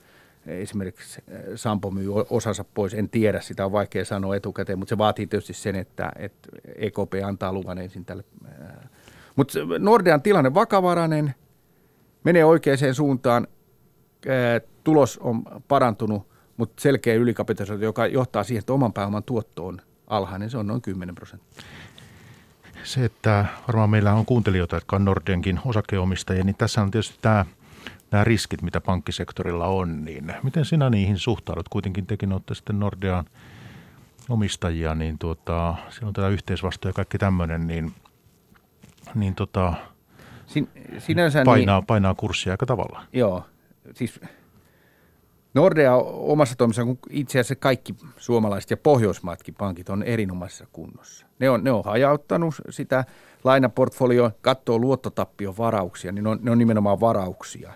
esimerkiksi 0.45 1.21
Sampo 1.55 1.91
myy 1.91 2.07
osansa 2.29 2.63
pois. 2.73 2.93
En 2.93 3.09
tiedä, 3.09 3.41
sitä 3.41 3.65
on 3.65 3.71
vaikea 3.71 4.05
sanoa 4.05 4.35
etukäteen, 4.35 4.79
mutta 4.79 4.89
se 4.89 4.97
vaatii 4.97 5.27
tietysti 5.27 5.53
sen, 5.53 5.75
että, 5.75 6.11
että 6.15 6.49
EKP 6.75 7.13
antaa 7.25 7.53
luvan 7.53 7.77
ensin 7.77 8.05
tälle. 8.05 8.23
Mutta 9.35 9.59
Nordean 9.79 10.21
tilanne 10.21 10.53
vakavarainen, 10.53 11.35
menee 12.23 12.45
oikeaan 12.45 12.95
suuntaan, 12.95 13.47
tulos 14.83 15.17
on 15.17 15.43
parantunut 15.67 16.31
mutta 16.61 16.81
selkeä 16.81 17.13
ylikapitalisointi, 17.13 17.85
joka 17.85 18.07
johtaa 18.07 18.43
siihen, 18.43 18.59
että 18.59 18.73
oman 18.73 18.93
pääoman 18.93 19.23
tuotto 19.23 19.67
on 19.67 19.81
alhainen, 20.07 20.49
se 20.49 20.57
on 20.57 20.67
noin 20.67 20.81
10 20.81 21.15
prosenttia. 21.15 21.63
Se, 22.83 23.05
että 23.05 23.45
varmaan 23.67 23.89
meillä 23.89 24.13
on 24.13 24.25
kuuntelijoita, 24.25 24.75
jotka 24.75 24.95
on 24.95 25.05
Nordenkin 25.05 25.59
osakeomistajia, 25.65 26.43
niin 26.43 26.55
tässä 26.55 26.81
on 26.81 26.91
tietysti 26.91 27.17
tämä, 27.21 27.45
nämä 28.11 28.23
riskit, 28.23 28.61
mitä 28.61 28.81
pankkisektorilla 28.81 29.65
on, 29.67 30.05
niin 30.05 30.33
miten 30.43 30.65
sinä 30.65 30.89
niihin 30.89 31.17
suhtaudut? 31.17 31.69
Kuitenkin 31.69 32.05
tekin 32.05 32.33
olette 32.33 32.55
sitten 32.55 32.79
Nordean 32.79 33.25
omistajia, 34.29 34.95
niin 34.95 35.17
tuota, 35.17 35.75
siinä 35.89 36.07
on 36.07 36.13
tämä 36.13 36.27
yhteisvastuu 36.27 36.89
ja 36.89 36.93
kaikki 36.93 37.17
tämmöinen, 37.17 37.67
niin, 37.67 37.93
niin 39.15 39.35
tota, 39.35 39.73
Sin, 40.45 40.69
sinänsä 40.97 41.43
painaa, 41.45 41.79
niin, 41.79 41.87
painaa 41.87 42.15
kurssia 42.15 42.53
aika 42.53 42.65
tavalla. 42.65 43.03
Joo, 43.13 43.43
siis 43.93 44.19
Nordea 45.53 45.95
omassa 45.95 46.55
toimissaan, 46.55 46.87
kun 46.87 46.99
itse 47.09 47.39
asiassa 47.39 47.55
kaikki 47.55 47.95
suomalaiset 48.17 48.71
ja 48.71 48.77
pohjoismaatkin 48.77 49.55
pankit 49.55 49.89
on 49.89 50.03
erinomaisessa 50.03 50.67
kunnossa. 50.73 51.25
Ne 51.39 51.49
on, 51.49 51.63
ne 51.63 51.71
on 51.71 51.83
hajauttanut 51.85 52.55
sitä 52.69 53.05
lainaportfolioa, 53.43 54.31
katsoo 54.41 54.79
luottotappion 54.79 55.57
varauksia, 55.57 56.11
niin 56.11 56.23
ne 56.23 56.29
on, 56.29 56.39
ne 56.41 56.51
on 56.51 56.57
nimenomaan 56.57 56.99
varauksia. 56.99 57.73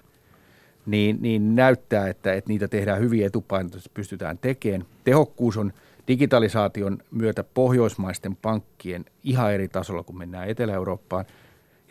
Niin, 0.86 1.18
niin 1.22 1.56
näyttää, 1.56 2.08
että, 2.08 2.34
että 2.34 2.50
niitä 2.50 2.68
tehdään 2.68 3.00
hyvin 3.00 3.26
etupainoisesti, 3.26 3.90
pystytään 3.94 4.38
tekemään. 4.38 4.86
Tehokkuus 5.04 5.58
on 5.58 5.74
digitalisaation 6.08 6.98
myötä 7.12 7.44
pohjoismaisten 7.44 8.36
pankkien 8.36 9.06
ihan 9.24 9.54
eri 9.54 9.68
tasolla, 9.68 10.04
kun 10.04 10.18
mennään 10.18 10.50
Etelä-Eurooppaan. 10.50 11.26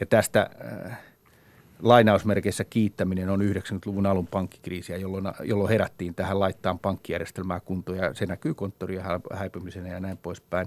Ja 0.00 0.06
tästä... 0.06 0.50
Äh, 0.86 0.98
lainausmerkeissä 1.82 2.64
kiittäminen 2.64 3.30
on 3.30 3.40
90-luvun 3.40 4.06
alun 4.06 4.26
pankkikriisiä, 4.26 4.96
jolloin, 4.96 5.24
jolloin 5.42 5.70
herättiin 5.70 6.14
tähän 6.14 6.40
laittaa 6.40 6.78
pankkijärjestelmää 6.82 7.60
kuntoon 7.60 7.98
ja 7.98 8.14
se 8.14 8.26
näkyy 8.26 8.54
konttorien 8.54 9.04
häipymisenä 9.34 9.88
ja 9.88 10.00
näin 10.00 10.16
poispäin. 10.18 10.66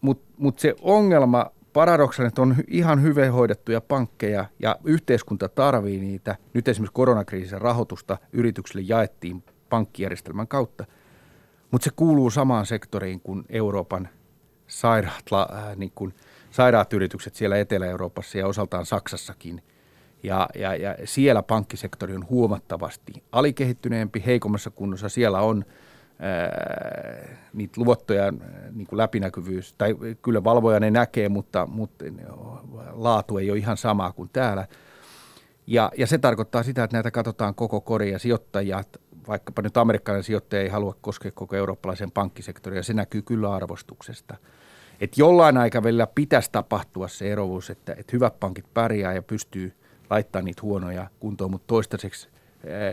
Mutta 0.00 0.32
mut 0.36 0.58
se 0.58 0.74
ongelma 0.80 1.50
paradoksaalinen, 1.78 2.28
että 2.28 2.42
on 2.42 2.56
ihan 2.68 3.02
hyvin 3.02 3.32
hoidettuja 3.32 3.80
pankkeja 3.80 4.44
ja 4.58 4.76
yhteiskunta 4.84 5.48
tarvii 5.48 6.00
niitä. 6.00 6.36
Nyt 6.54 6.68
esimerkiksi 6.68 6.94
koronakriisin 6.94 7.60
rahoitusta 7.60 8.18
yrityksille 8.32 8.84
jaettiin 8.88 9.44
pankkijärjestelmän 9.70 10.48
kautta, 10.48 10.84
mutta 11.70 11.84
se 11.84 11.90
kuuluu 11.96 12.30
samaan 12.30 12.66
sektoriin 12.66 13.20
kuin 13.20 13.44
Euroopan 13.48 14.08
sairaat, 14.66 15.24
äh, 15.32 15.76
niin 15.76 15.92
kuin 15.94 16.14
sairaat 16.50 16.92
yritykset 16.92 17.34
siellä 17.34 17.56
Etelä-Euroopassa 17.56 18.38
ja 18.38 18.46
osaltaan 18.46 18.86
Saksassakin. 18.86 19.62
Ja, 20.22 20.48
ja, 20.54 20.74
ja 20.74 20.96
siellä 21.04 21.42
pankkisektori 21.42 22.14
on 22.14 22.28
huomattavasti 22.28 23.22
alikehittyneempi, 23.32 24.22
heikommassa 24.26 24.70
kunnossa. 24.70 25.08
Siellä 25.08 25.40
on 25.40 25.64
niitä 27.52 27.80
luottoja 27.80 28.32
niin 28.72 28.86
kuin 28.86 28.96
läpinäkyvyys, 28.96 29.74
tai 29.78 29.96
kyllä 30.22 30.44
valvoja 30.44 30.80
ne 30.80 30.90
näkee, 30.90 31.28
mutta, 31.28 31.66
mutta 31.66 32.04
laatu 32.92 33.38
ei 33.38 33.50
ole 33.50 33.58
ihan 33.58 33.76
sama 33.76 34.12
kuin 34.12 34.30
täällä. 34.32 34.66
Ja, 35.66 35.92
ja 35.98 36.06
se 36.06 36.18
tarkoittaa 36.18 36.62
sitä, 36.62 36.84
että 36.84 36.96
näitä 36.96 37.10
katsotaan 37.10 37.54
koko 37.54 37.80
kori 37.80 38.12
ja 38.12 38.18
sijoittajat, 38.18 39.00
vaikkapa 39.28 39.62
nyt 39.62 39.76
amerikkalainen 39.76 40.24
sijoittaja 40.24 40.62
ei 40.62 40.68
halua 40.68 40.96
koskea 41.00 41.30
koko 41.30 41.56
eurooppalaisen 41.56 42.10
pankkisektoria, 42.10 42.82
se 42.82 42.94
näkyy 42.94 43.22
kyllä 43.22 43.54
arvostuksesta. 43.54 44.36
Että 45.00 45.20
jollain 45.20 45.56
aikavälillä 45.56 46.06
pitäisi 46.06 46.52
tapahtua 46.52 47.08
se 47.08 47.32
erovuus, 47.32 47.70
että, 47.70 47.92
että 47.92 48.10
hyvät 48.12 48.40
pankit 48.40 48.74
pärjää 48.74 49.14
ja 49.14 49.22
pystyy 49.22 49.72
laittamaan 50.10 50.44
niitä 50.44 50.62
huonoja 50.62 51.06
kuntoon, 51.20 51.50
mutta 51.50 51.66
toistaiseksi 51.66 52.28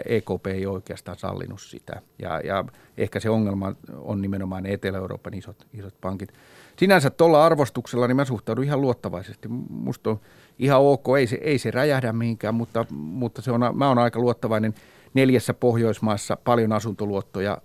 EKP 0.05 0.47
ei 0.47 0.66
oikeastaan 0.66 1.18
sallinut 1.18 1.61
sitä. 1.61 2.01
Ja, 2.20 2.39
ja 2.39 2.66
ehkä 2.97 3.20
se 3.20 3.30
ongelma 3.30 3.74
on 3.97 4.22
nimenomaan 4.22 4.63
ne 4.63 4.74
Etelä-Euroopan 4.74 5.34
isot, 5.34 5.68
isot 5.74 6.01
pankit. 6.01 6.34
Sinänsä 6.78 7.09
tuolla 7.09 7.45
arvostuksella 7.45 8.07
niin 8.07 8.16
mä 8.16 8.26
suhtaudun 8.26 8.63
ihan 8.63 8.82
luottavaisesti. 8.82 9.47
Musta 9.70 10.09
on 10.09 10.20
ihan 10.59 10.82
ok, 10.82 11.05
ei 11.18 11.28
se, 11.28 11.38
ei 11.41 11.57
se 11.57 11.72
räjähdä 11.72 12.13
mihinkään, 12.13 12.55
mutta, 12.55 12.86
mutta 12.91 13.41
se 13.41 13.51
on, 13.51 13.61
mä 13.74 13.88
oon 13.88 13.97
aika 13.97 14.20
luottavainen. 14.20 14.74
Neljässä 15.13 15.53
Pohjoismaassa 15.53 16.38
paljon 16.43 16.72
asuntoluottoja, 16.72 17.57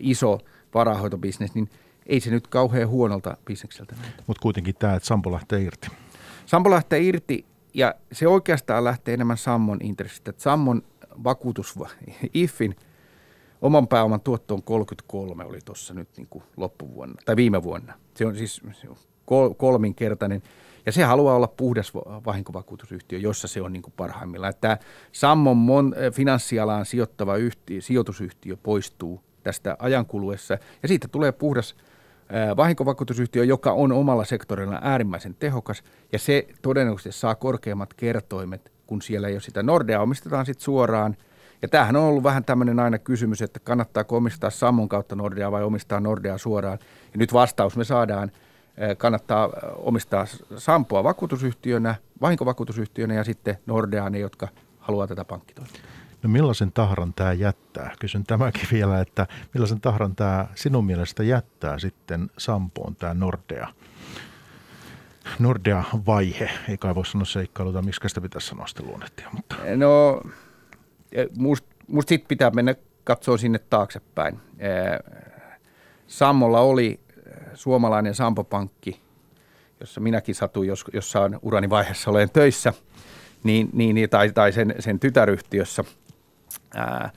iso 0.00 0.38
varahoitobisnes, 0.74 1.54
niin 1.54 1.68
ei 2.06 2.20
se 2.20 2.30
nyt 2.30 2.46
kauhean 2.46 2.88
huonolta 2.88 3.36
bisnekseltä 3.44 3.94
Mutta 4.26 4.40
kuitenkin 4.42 4.74
tämä, 4.78 4.94
että 4.94 5.06
Sampo 5.06 5.32
lähtee 5.32 5.60
irti. 5.60 5.88
Sampo 6.46 6.70
lähtee 6.70 7.00
irti 7.00 7.46
ja 7.74 7.94
se 8.12 8.28
oikeastaan 8.28 8.84
lähtee 8.84 9.14
enemmän 9.14 9.36
Sammon 9.36 9.78
intressistä. 9.82 10.30
Että 10.30 10.42
Sammon 10.42 10.82
vakuutus, 11.24 11.74
IFin 12.34 12.76
oman 13.64 13.88
pääoman 13.88 14.20
tuotto 14.20 14.54
on 14.54 14.62
33 14.62 15.44
oli 15.44 15.58
tuossa 15.64 15.94
nyt 15.94 16.08
niin 16.16 16.26
kuin 16.30 16.44
loppuvuonna, 16.56 17.14
tai 17.24 17.36
viime 17.36 17.62
vuonna. 17.62 17.94
Se 18.14 18.26
on 18.26 18.36
siis 18.36 18.62
kolminkertainen. 19.56 20.42
Ja 20.86 20.92
se 20.92 21.02
haluaa 21.02 21.36
olla 21.36 21.48
puhdas 21.48 21.94
vahinkovakuutusyhtiö, 22.26 23.18
jossa 23.18 23.48
se 23.48 23.62
on 23.62 23.72
niin 23.72 23.82
kuin 23.82 23.94
parhaimmillaan. 23.96 24.54
Tämä 24.60 24.78
Sammon 25.12 25.56
mon, 25.56 25.94
finanssialaan 26.12 26.86
sijoittava 26.86 27.36
yhtiö, 27.36 27.80
sijoitusyhtiö 27.80 28.56
poistuu 28.56 29.20
tästä 29.42 29.76
ajankuluessa, 29.78 30.58
ja 30.82 30.88
siitä 30.88 31.08
tulee 31.08 31.32
puhdas 31.32 31.74
vahinkovakuutusyhtiö, 32.56 33.44
joka 33.44 33.72
on 33.72 33.92
omalla 33.92 34.24
sektorilla 34.24 34.78
äärimmäisen 34.82 35.36
tehokas, 35.38 35.82
ja 36.12 36.18
se 36.18 36.46
todennäköisesti 36.62 37.20
saa 37.20 37.34
korkeammat 37.34 37.94
kertoimet 37.94 38.73
kun 38.86 39.02
siellä 39.02 39.28
ei 39.28 39.34
ole 39.34 39.40
sitä. 39.40 39.62
Nordea 39.62 40.00
omistetaan 40.00 40.46
sitten 40.46 40.64
suoraan. 40.64 41.16
Ja 41.62 41.68
tämähän 41.68 41.96
on 41.96 42.02
ollut 42.02 42.22
vähän 42.22 42.44
tämmöinen 42.44 42.80
aina 42.80 42.98
kysymys, 42.98 43.42
että 43.42 43.60
kannattaako 43.60 44.16
omistaa 44.16 44.50
Sammon 44.50 44.88
kautta 44.88 45.16
Nordea 45.16 45.52
vai 45.52 45.62
omistaa 45.62 46.00
Nordea 46.00 46.38
suoraan. 46.38 46.78
Ja 47.12 47.18
nyt 47.18 47.32
vastaus 47.32 47.76
me 47.76 47.84
saadaan, 47.84 48.30
kannattaa 48.98 49.50
omistaa 49.76 50.26
Sampoa 50.56 51.04
vakuutusyhtiönä, 51.04 51.94
vahinkovakuutusyhtiönä 52.20 53.14
ja 53.14 53.24
sitten 53.24 53.58
Nordea 53.66 54.10
ne, 54.10 54.18
jotka 54.18 54.48
haluaa 54.78 55.06
tätä 55.06 55.24
pankkitoimintaa. 55.24 55.82
No 56.22 56.30
millaisen 56.30 56.72
tahran 56.72 57.14
tämä 57.14 57.32
jättää? 57.32 57.94
Kysyn 58.00 58.24
tämäkin 58.24 58.68
vielä, 58.72 59.00
että 59.00 59.26
millaisen 59.54 59.80
tahran 59.80 60.16
tämä 60.16 60.46
sinun 60.54 60.86
mielestä 60.86 61.22
jättää 61.22 61.78
sitten 61.78 62.30
Sampoon 62.38 62.96
tämä 62.96 63.14
Nordea? 63.14 63.68
Nordea-vaihe, 65.38 66.50
ei 66.68 66.78
kai 66.78 66.94
voi 66.94 67.06
sanoa 67.06 67.24
seikkailuta, 67.24 67.82
miksi 67.82 68.08
sitä 68.08 68.20
pitäisi 68.20 68.46
sanoa 68.48 68.66
sitten 68.66 68.86
luonnettia. 68.86 69.28
Mutta. 69.32 69.56
No, 69.76 70.22
musta 71.36 71.74
must 71.88 72.08
sitten 72.08 72.28
pitää 72.28 72.50
mennä 72.50 72.74
katsoa 73.04 73.36
sinne 73.36 73.58
taaksepäin. 73.58 74.40
Sammolla 76.06 76.60
oli 76.60 77.00
suomalainen 77.54 78.14
Sampopankki, 78.14 79.00
jossa 79.80 80.00
minäkin 80.00 80.34
satuin 80.34 80.68
jos, 80.68 80.84
jossain 80.92 81.38
urani 81.42 81.70
vaiheessa 81.70 82.10
olen 82.10 82.30
töissä, 82.30 82.72
niin, 83.44 83.70
niin, 83.72 84.10
tai, 84.10 84.32
tai 84.32 84.52
sen, 84.52 84.74
sen 84.78 85.00
tytäryhtiössä, 85.00 85.84
ää, 86.74 87.10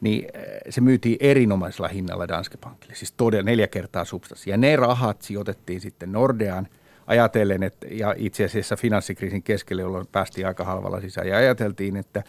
niin 0.00 0.28
se 0.70 0.80
myytiin 0.80 1.16
erinomaisella 1.20 1.88
hinnalla 1.88 2.28
Danske 2.28 2.56
Bankille, 2.56 2.94
siis 2.94 3.12
todella 3.12 3.44
neljä 3.44 3.66
kertaa 3.66 4.04
substanssia. 4.04 4.54
Ja 4.54 4.58
ne 4.58 4.76
rahat 4.76 5.22
sijoitettiin 5.22 5.80
sitten 5.80 6.12
Nordeaan– 6.12 6.68
ajatellen, 7.06 7.62
että, 7.62 7.86
ja 7.90 8.14
itse 8.16 8.44
asiassa 8.44 8.76
finanssikriisin 8.76 9.42
keskelle, 9.42 9.82
jolloin 9.82 10.06
päästiin 10.12 10.46
aika 10.46 10.64
halvalla 10.64 11.00
sisään, 11.00 11.28
ja 11.28 11.36
ajateltiin, 11.36 11.96
että, 11.96 12.22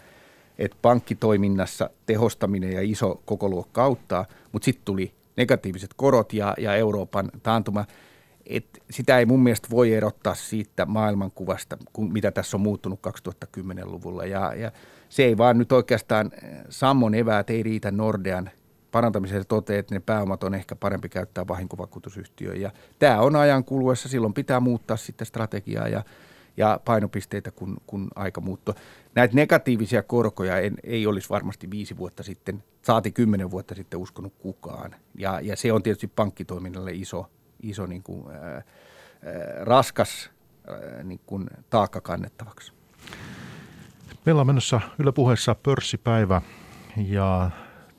että 0.57 0.78
pankkitoiminnassa 0.82 1.89
tehostaminen 2.05 2.71
ja 2.71 2.82
iso 2.82 3.21
kokoluokka 3.25 3.84
auttaa, 3.84 4.25
mutta 4.51 4.65
sitten 4.65 4.86
tuli 4.86 5.13
negatiiviset 5.38 5.93
korot 5.95 6.34
ja, 6.34 6.53
ja 6.57 6.75
Euroopan 6.75 7.32
taantuma. 7.43 7.86
Et 8.45 8.65
sitä 8.89 9.19
ei 9.19 9.25
mun 9.25 9.43
mielestä 9.43 9.67
voi 9.71 9.93
erottaa 9.93 10.36
siitä 10.36 10.86
maailmankuvasta, 10.86 11.78
kun, 11.93 12.13
mitä 12.13 12.32
tässä 12.32 12.57
on 12.57 12.61
muuttunut 12.61 12.99
2010-luvulla. 13.07 14.25
Ja, 14.25 14.53
ja 14.53 14.71
se 15.09 15.23
ei 15.23 15.38
vaan 15.38 15.57
nyt 15.57 15.71
oikeastaan, 15.71 16.32
Sammon 16.69 17.15
eväät 17.15 17.49
ei 17.49 17.63
riitä 17.63 17.91
Nordean 17.91 18.49
parantamiseen 18.92 19.48
toteaa, 19.48 19.80
että 19.80 19.96
ne 19.96 20.00
pääomat 20.00 20.44
on 20.44 20.56
ehkä 20.56 20.76
parempi 20.76 21.10
käyttää 21.10 21.48
vahinkovakuutusyhtiöön. 21.48 22.62
Ja 22.62 22.72
tämä 23.00 23.22
on 23.22 23.36
ajan 23.36 23.64
kuluessa, 23.64 24.10
silloin 24.10 24.34
pitää 24.34 24.60
muuttaa 24.60 24.98
sitten 24.98 25.28
strategiaa 25.28 25.88
ja, 25.88 26.04
ja 26.58 26.80
painopisteitä, 26.86 27.52
kun, 27.52 27.78
kun 27.88 28.08
aika 28.16 28.42
muuttuu. 28.42 28.76
Näitä 29.16 29.36
negatiivisia 29.36 30.04
korkoja 30.04 30.60
en, 30.60 30.76
ei 30.84 31.08
olisi 31.08 31.30
varmasti 31.30 31.72
viisi 31.72 31.98
vuotta 31.98 32.24
sitten, 32.24 32.64
saati 32.82 33.12
kymmenen 33.12 33.52
vuotta 33.52 33.76
sitten 33.76 34.00
uskonut 34.00 34.34
kukaan. 34.40 34.96
Ja, 35.18 35.40
ja 35.42 35.56
se 35.56 35.74
on 35.74 35.84
tietysti 35.84 36.08
pankkitoiminnalle 36.08 36.92
iso, 36.92 37.26
iso 37.62 37.86
niin 37.86 38.04
kuin, 38.04 38.32
ää, 38.32 38.54
ää, 38.54 38.64
raskas 39.62 40.30
ää, 40.68 41.04
niin 41.04 41.22
kuin 41.26 41.50
taakka 41.70 42.02
kannettavaksi. 42.02 42.74
Meillä 44.26 44.42
on 44.42 44.48
menossa 44.48 44.82
Yle 45.00 45.12
puheessa 45.12 45.56
pörssipäivä 45.56 46.42
ja 46.98 47.52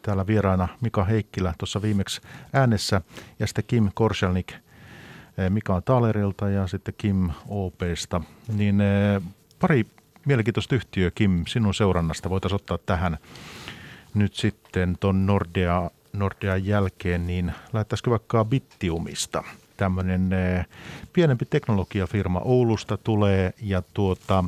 täällä 0.09 0.27
vieraana 0.27 0.69
Mika 0.81 1.05
Heikkilä 1.05 1.55
tuossa 1.59 1.83
viimeksi 1.83 2.21
äänessä 2.53 3.01
ja 3.39 3.47
sitten 3.47 3.65
Kim 3.67 3.91
Korselnik 3.95 4.53
eh, 4.53 5.51
Mika 5.51 5.81
Talerilta 5.81 6.49
ja 6.49 6.67
sitten 6.67 6.95
Kim 6.99 7.31
OPsta. 7.49 8.21
Niin 8.55 8.81
eh, 8.81 9.23
pari 9.61 9.87
mielenkiintoista 10.25 10.75
yhtiöä 10.75 11.11
Kim 11.11 11.45
sinun 11.47 11.75
seurannasta 11.75 12.31
voitaisiin 12.31 12.57
ottaa 12.57 12.79
tähän 12.79 13.19
nyt 14.15 14.35
sitten 14.35 14.97
tuon 15.01 15.27
Nordea, 15.27 15.91
Nordean 16.13 16.67
jälkeen, 16.67 17.27
niin 17.27 17.53
lähettäisikö 17.73 18.11
vaikka 18.11 18.45
Bittiumista– 18.45 19.45
tämmöinen 19.79 20.33
eh, 20.33 20.67
pienempi 21.13 21.45
teknologiafirma 21.45 22.41
Oulusta 22.45 22.97
tulee 22.97 23.53
ja 23.63 23.83
tuota, 23.95 24.45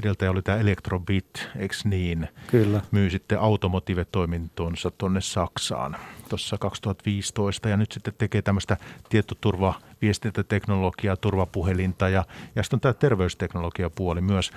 edeltäjä 0.00 0.30
oli 0.30 0.42
tämä 0.42 0.58
Electrobit, 0.58 1.48
eikö 1.56 1.74
niin? 1.84 2.28
Kyllä. 2.46 2.80
Myy 2.90 3.10
sitten 3.10 3.40
automotive-toimintonsa 3.40 4.90
tuonne 4.90 5.20
Saksaan 5.20 5.96
tuossa 6.28 6.58
2015 6.58 7.68
ja 7.68 7.76
nyt 7.76 7.92
sitten 7.92 8.14
tekee 8.18 8.42
tämmöistä 8.42 8.76
tietoturva 9.08 9.74
viestintäteknologiaa, 10.02 11.16
turvapuhelinta 11.16 12.08
ja, 12.08 12.24
ja 12.54 12.62
sitten 12.62 12.76
on 12.76 12.80
tämä 12.80 12.94
terveysteknologiapuoli 12.94 14.20
myös. 14.20 14.50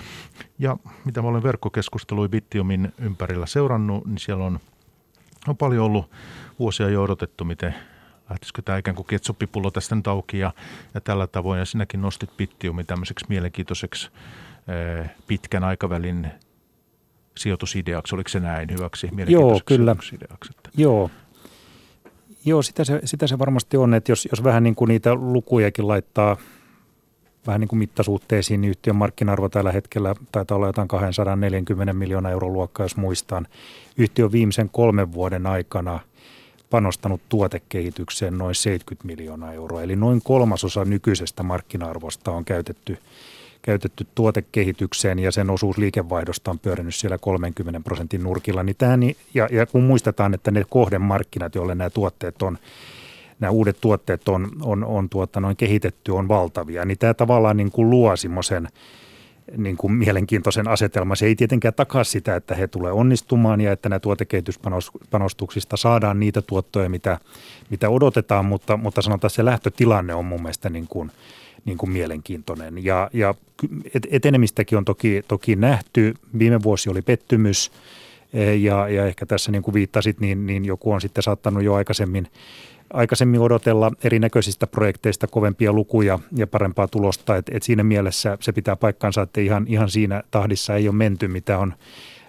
Ja 0.59 0.77
mitä 1.05 1.21
mä 1.21 1.27
olen 1.27 1.43
verkkokeskustelui 1.43 2.29
Bittiumin 2.29 2.93
ympärillä 2.99 3.45
seurannut, 3.45 4.05
niin 4.05 4.17
siellä 4.19 4.45
on, 4.45 4.59
on 5.47 5.57
paljon 5.57 5.85
ollut 5.85 6.09
vuosia 6.59 6.89
jo 6.89 7.03
odotettu, 7.03 7.45
miten 7.45 7.75
lähtisikö 8.29 8.61
tämä 8.61 8.77
ikään 8.77 8.95
kuin 8.95 9.05
ketsuppipullo 9.05 9.71
tästä 9.71 9.95
nyt 9.95 10.07
auki 10.07 10.39
ja, 10.39 10.53
ja 10.93 11.01
tällä 11.01 11.27
tavoin. 11.27 11.59
Ja 11.59 11.65
sinäkin 11.65 12.01
nostit 12.01 12.37
Bittiumin 12.37 12.85
tämmöiseksi 12.85 13.25
mielenkiintoiseksi 13.29 14.11
pitkän 15.27 15.63
aikavälin 15.63 16.27
sijoitusideaksi, 17.37 18.15
oliko 18.15 18.29
se 18.29 18.39
näin 18.39 18.71
hyväksi? 18.71 19.09
Joo, 19.27 19.61
kyllä. 19.65 19.95
Että. 20.13 20.69
Joo. 20.77 21.09
Joo, 22.45 22.61
sitä 22.61 22.83
se, 22.83 22.99
sitä 23.05 23.27
se 23.27 23.39
varmasti 23.39 23.77
on, 23.77 23.93
että 23.93 24.11
jos, 24.11 24.27
jos 24.31 24.43
vähän 24.43 24.63
niin 24.63 24.75
kuin 24.75 24.87
niitä 24.87 25.15
lukujakin 25.15 25.87
laittaa 25.87 26.37
vähän 27.47 27.61
niin 27.61 27.67
kuin 27.67 27.79
mittasuhteisiin, 27.79 28.61
niin 28.61 28.69
yhtiön 28.69 28.95
markkina-arvo 28.95 29.49
tällä 29.49 29.71
hetkellä 29.71 30.15
taitaa 30.31 30.55
olla 30.55 30.67
jotain 30.67 30.87
240 30.87 31.93
miljoonaa 31.93 32.31
euron 32.31 32.53
luokkaa, 32.53 32.83
jos 32.83 32.97
muistan. 32.97 33.47
Yhtiö 33.97 34.31
viimeisen 34.31 34.69
kolmen 34.69 35.13
vuoden 35.13 35.47
aikana– 35.47 35.99
panostanut 36.73 37.21
tuotekehitykseen 37.29 38.37
noin 38.37 38.55
70 38.55 39.07
miljoonaa 39.07 39.53
euroa. 39.53 39.83
Eli 39.83 39.95
noin 39.95 40.21
kolmasosa 40.23 40.85
nykyisestä 40.85 41.43
markkina-arvosta 41.43 42.31
on 42.31 42.45
käytetty, 42.45 42.97
käytetty 43.65 44.07
tuotekehitykseen 44.15 45.19
ja 45.19 45.31
sen 45.31 45.49
osuus 45.49 45.77
liikevaihdosta 45.77 46.51
on 46.51 46.59
pyörinyt 46.59 46.95
siellä 46.95 47.17
30 47.17 47.79
prosentin 47.79 48.23
nurkilla. 48.23 48.63
Niin 48.63 48.75
tämä, 48.75 48.97
ja, 49.33 49.47
ja 49.51 49.65
kun 49.65 49.83
muistetaan, 49.83 50.33
että 50.33 50.51
ne 50.51 50.63
kohdemarkkinat, 50.69 51.55
joille 51.55 51.75
nämä 51.75 51.89
tuotteet 51.89 52.41
on 52.41 52.57
nämä 53.39 53.51
uudet 53.51 53.77
tuotteet 53.81 54.29
on, 54.29 54.51
on, 54.61 54.83
on 54.83 55.09
tuota, 55.09 55.39
noin 55.39 55.55
kehitetty, 55.55 56.11
on 56.11 56.27
valtavia, 56.27 56.85
niin 56.85 56.97
tämä 56.97 57.13
tavallaan 57.13 57.57
niin 57.57 57.71
kuin 57.71 57.89
luo 57.89 58.15
semmoisen– 58.15 58.67
niin 59.57 59.77
kuin 59.77 59.93
mielenkiintoisen 59.93 60.67
asetelman. 60.67 61.17
Se 61.17 61.25
ei 61.25 61.35
tietenkään 61.35 61.73
takaa 61.73 62.03
sitä, 62.03 62.35
että 62.35 62.55
he 62.55 62.67
tulee 62.67 62.91
onnistumaan 62.91 63.61
ja 63.61 63.71
että 63.71 63.89
nämä 63.89 63.99
tuotekehityspanostuksista 63.99 65.77
saadaan 65.77 66.19
niitä 66.19 66.41
tuottoja, 66.41 66.89
mitä, 66.89 67.19
mitä 67.69 67.89
odotetaan, 67.89 68.45
mutta, 68.45 68.77
mutta 68.77 69.01
sanotaan, 69.01 69.27
että 69.27 69.35
se 69.35 69.45
lähtötilanne 69.45 70.13
on 70.13 70.25
mun 70.25 70.41
mielestä 70.41 70.69
niin 70.69 70.87
kuin, 70.87 71.11
niin 71.65 71.77
kuin 71.77 71.91
mielenkiintoinen. 71.91 72.83
Ja, 72.83 73.09
ja 73.13 73.35
etenemistäkin 74.11 74.77
on 74.77 74.85
toki, 74.85 75.21
toki 75.27 75.55
nähty. 75.55 76.13
Viime 76.39 76.63
vuosi 76.63 76.89
oli 76.89 77.01
pettymys 77.01 77.71
e, 78.33 78.55
ja, 78.55 78.89
ja 78.89 79.05
ehkä 79.05 79.25
tässä 79.25 79.51
niin 79.51 79.63
kuin 79.63 79.73
viittasit, 79.73 80.19
niin, 80.19 80.45
niin 80.45 80.65
joku 80.65 80.91
on 80.91 81.01
sitten 81.01 81.23
saattanut 81.23 81.63
jo 81.63 81.73
aikaisemmin 81.73 82.27
aikaisemmin 82.93 83.39
odotella 83.39 83.91
erinäköisistä 84.03 84.67
projekteista 84.67 85.27
kovempia 85.27 85.73
lukuja 85.73 86.19
ja 86.35 86.47
parempaa 86.47 86.87
tulosta. 86.87 87.37
Et, 87.37 87.49
et 87.51 87.63
siinä 87.63 87.83
mielessä 87.83 88.37
se 88.41 88.51
pitää 88.51 88.75
paikkansa, 88.75 89.21
että 89.21 89.41
ihan, 89.41 89.65
ihan 89.67 89.89
siinä 89.89 90.23
tahdissa 90.31 90.75
ei 90.75 90.87
ole 90.87 90.95
menty, 90.95 91.27
mitä 91.27 91.57
on 91.57 91.73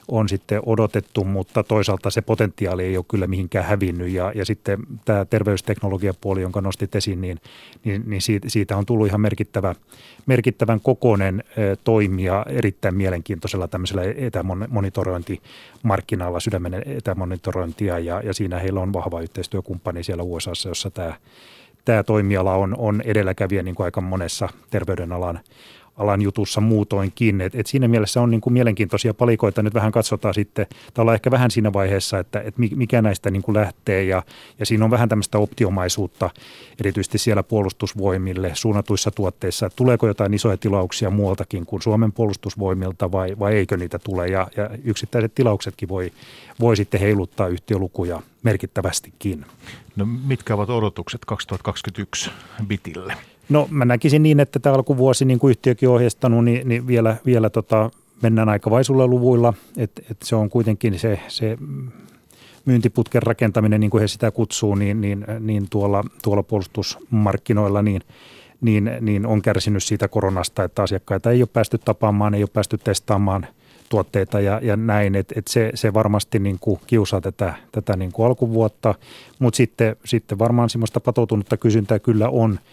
on 0.09 0.29
sitten 0.29 0.63
odotettu, 0.67 1.25
mutta 1.25 1.63
toisaalta 1.63 2.11
se 2.11 2.23
potentiaali 2.23 2.85
ei 2.85 2.97
ole 2.97 3.05
kyllä 3.09 3.27
mihinkään 3.27 3.65
hävinnyt. 3.65 4.11
Ja, 4.11 4.33
ja 4.35 4.45
sitten 4.45 4.79
tämä 5.05 5.25
terveysteknologiapuoli, 5.25 6.43
jonka 6.43 6.61
nostit 6.61 6.95
esiin, 6.95 7.21
niin, 7.21 7.41
niin, 7.85 8.03
niin 8.07 8.23
siitä, 8.23 8.49
siitä 8.49 8.77
on 8.77 8.87
tullut 8.87 9.07
ihan 9.07 9.21
merkittävä, 9.21 9.75
merkittävän 10.27 10.81
kokoinen 10.81 11.45
toimija 11.85 12.47
erittäin 12.49 12.95
mielenkiintoisella 12.95 13.69
tämmöisellä 13.69 14.03
etämonitorointimarkkinalla, 14.17 16.41
sydämen 16.41 16.83
etämonitorointia, 16.87 17.99
ja, 17.99 18.21
ja 18.21 18.35
siinä 18.35 18.59
heillä 18.59 18.81
on 18.81 18.93
vahva 18.93 19.21
yhteistyökumppani 19.21 20.05
siellä 20.05 20.23
USAssa, 20.23 20.69
jossa 20.69 20.91
tämä 20.91 21.15
tämä 21.85 22.03
toimiala 22.03 22.55
on, 22.55 22.75
on 22.79 23.01
edelläkävijä 23.01 23.63
niin 23.63 23.75
kuin 23.75 23.85
aika 23.85 24.01
monessa 24.01 24.49
terveydenalan 24.71 25.41
alan 25.97 26.23
jutussa 26.23 26.61
muutoinkin. 26.61 27.41
Et, 27.41 27.55
et 27.55 27.67
siinä 27.67 27.89
mielessä 27.89 28.21
on 28.21 28.31
niin 28.31 28.41
kuin 28.41 28.53
mielenkiintoisia 28.53 29.15
palikoita. 29.15 29.63
Nyt 29.63 29.75
vähän 29.75 29.93
katsotaan 29.93 30.35
sitten, 30.35 30.67
tai 30.95 31.03
ollaan 31.03 31.15
ehkä 31.15 31.31
vähän 31.31 31.51
siinä 31.51 31.73
vaiheessa, 31.73 32.19
että, 32.19 32.41
että 32.41 32.61
mikä 32.77 33.03
näistä 33.03 33.31
niin 33.31 33.43
kuin 33.43 33.57
lähtee. 33.57 34.05
Ja, 34.05 34.23
ja 34.59 34.67
siinä 34.67 34.85
on 34.85 34.91
vähän 34.91 35.09
tämmöistä 35.09 35.39
optiomaisuutta, 35.39 36.31
erityisesti 36.81 37.19
siellä 37.19 37.43
puolustusvoimille 37.43 38.51
suunnatuissa 38.55 39.11
tuotteissa. 39.11 39.67
Että 39.67 39.77
tuleeko 39.77 40.07
jotain 40.07 40.35
isoja 40.35 40.57
tilauksia 40.57 41.11
muualtakin 41.11 41.67
kuin 41.67 41.83
Suomen 41.83 42.13
puolustusvoimilta 42.13 43.13
vai, 43.13 43.37
vai 43.39 43.55
eikö 43.55 43.77
niitä 43.77 43.99
tule? 43.99 44.27
Ja, 44.29 44.49
ja 44.57 44.71
yksittäiset 44.85 45.35
tilauksetkin 45.35 45.89
voi, 45.89 46.13
voi 46.61 46.77
sitten 46.77 47.01
heiluttaa 47.01 47.49
yhtiölukuja 47.49 48.23
merkittävästikin. 48.43 49.47
No 49.97 50.07
mitkä 50.27 50.55
ovat 50.55 50.71
odotukset 50.71 51.25
2021 51.25 52.31
bitille? 52.67 53.15
No 53.49 53.69
mä 53.71 53.85
näkisin 53.85 54.23
niin, 54.23 54.41
että 54.41 54.59
tämä 54.59 54.75
alkuvuosi, 54.75 55.25
niin 55.25 55.39
kuin 55.39 55.51
yhtiökin 55.51 55.89
on 55.89 55.95
ohjeistanut, 55.95 56.45
niin, 56.45 56.69
niin 56.69 56.87
vielä, 56.87 57.17
vielä 57.27 57.51
tota, 57.51 57.91
mennään 58.23 58.49
aika 58.49 58.71
vaisulla 58.71 59.07
luvuilla. 59.07 59.55
että 59.77 60.03
et 60.11 60.17
se 60.23 60.37
on 60.37 60.51
kuitenkin 60.51 60.99
se, 60.99 61.21
se 61.29 61.59
myyntiputken 62.65 63.23
rakentaminen, 63.23 63.81
niin 63.81 63.91
kuin 63.91 64.01
he 64.01 64.09
sitä 64.09 64.31
kutsuu, 64.31 64.75
niin, 64.75 65.01
niin, 65.01 65.27
niin 65.41 65.67
tuolla, 65.71 66.05
tuolla 66.23 66.43
puolustusmarkkinoilla, 66.43 67.83
niin, 67.83 68.03
niin, 68.61 68.91
niin 69.01 69.27
on 69.27 69.43
kärsinyt 69.43 69.83
siitä 69.85 70.09
koronasta, 70.09 70.65
että 70.65 70.83
asiakkaita 70.83 71.31
ei 71.31 71.43
ole 71.43 71.49
päästy 71.53 71.79
tapaamaan, 71.79 72.35
ei 72.35 72.43
ole 72.43 72.51
päästy 72.53 72.79
testaamaan 72.79 73.47
tuotteita 73.89 74.41
ja, 74.41 74.61
ja 74.63 74.77
näin, 74.77 75.15
että 75.15 75.35
et 75.39 75.47
se, 75.49 75.71
se 75.75 75.95
varmasti 75.95 76.39
niin 76.39 76.59
kuin 76.61 76.81
kiusaa 76.87 77.21
tätä, 77.21 77.55
tätä 77.73 77.97
niin 77.97 78.13
kuin 78.13 78.27
alkuvuotta, 78.27 78.95
mutta 79.39 79.57
sitten, 79.57 79.97
sitten 80.05 80.39
varmaan 80.39 80.71
semmoista 80.71 81.01
patoutunutta 81.01 81.57
kysyntää 81.57 81.99
kyllä 81.99 82.29
on– 82.29 82.59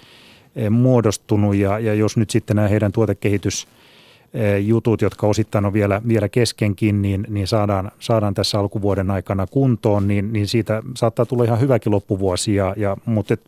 muodostunut 0.70 1.56
ja, 1.56 1.80
ja 1.80 1.94
jos 1.94 2.18
nyt 2.18 2.30
sitten 2.30 2.56
nämä 2.56 2.68
heidän 2.68 2.92
tuotekehitys 2.92 3.68
eh, 4.34 4.66
jutut, 4.66 5.02
jotka 5.02 5.28
osittain 5.28 5.66
on 5.66 5.74
vielä, 5.74 6.02
vielä 6.08 6.30
keskenkin, 6.30 7.02
niin, 7.02 7.28
niin 7.30 7.48
saadaan, 7.48 7.92
saadaan 8.00 8.34
tässä 8.34 8.60
alkuvuoden 8.60 9.12
aikana 9.12 9.48
kuntoon, 9.48 10.08
niin, 10.08 10.34
niin 10.34 10.48
siitä 10.48 10.84
saattaa 10.96 11.26
tulla 11.26 11.44
ihan 11.44 11.60
hyväkin 11.60 11.92
loppuvuosi, 11.92 12.56
ja, 12.56 12.74
ja, 12.78 12.98
mutta 13.06 13.34
et 13.34 13.42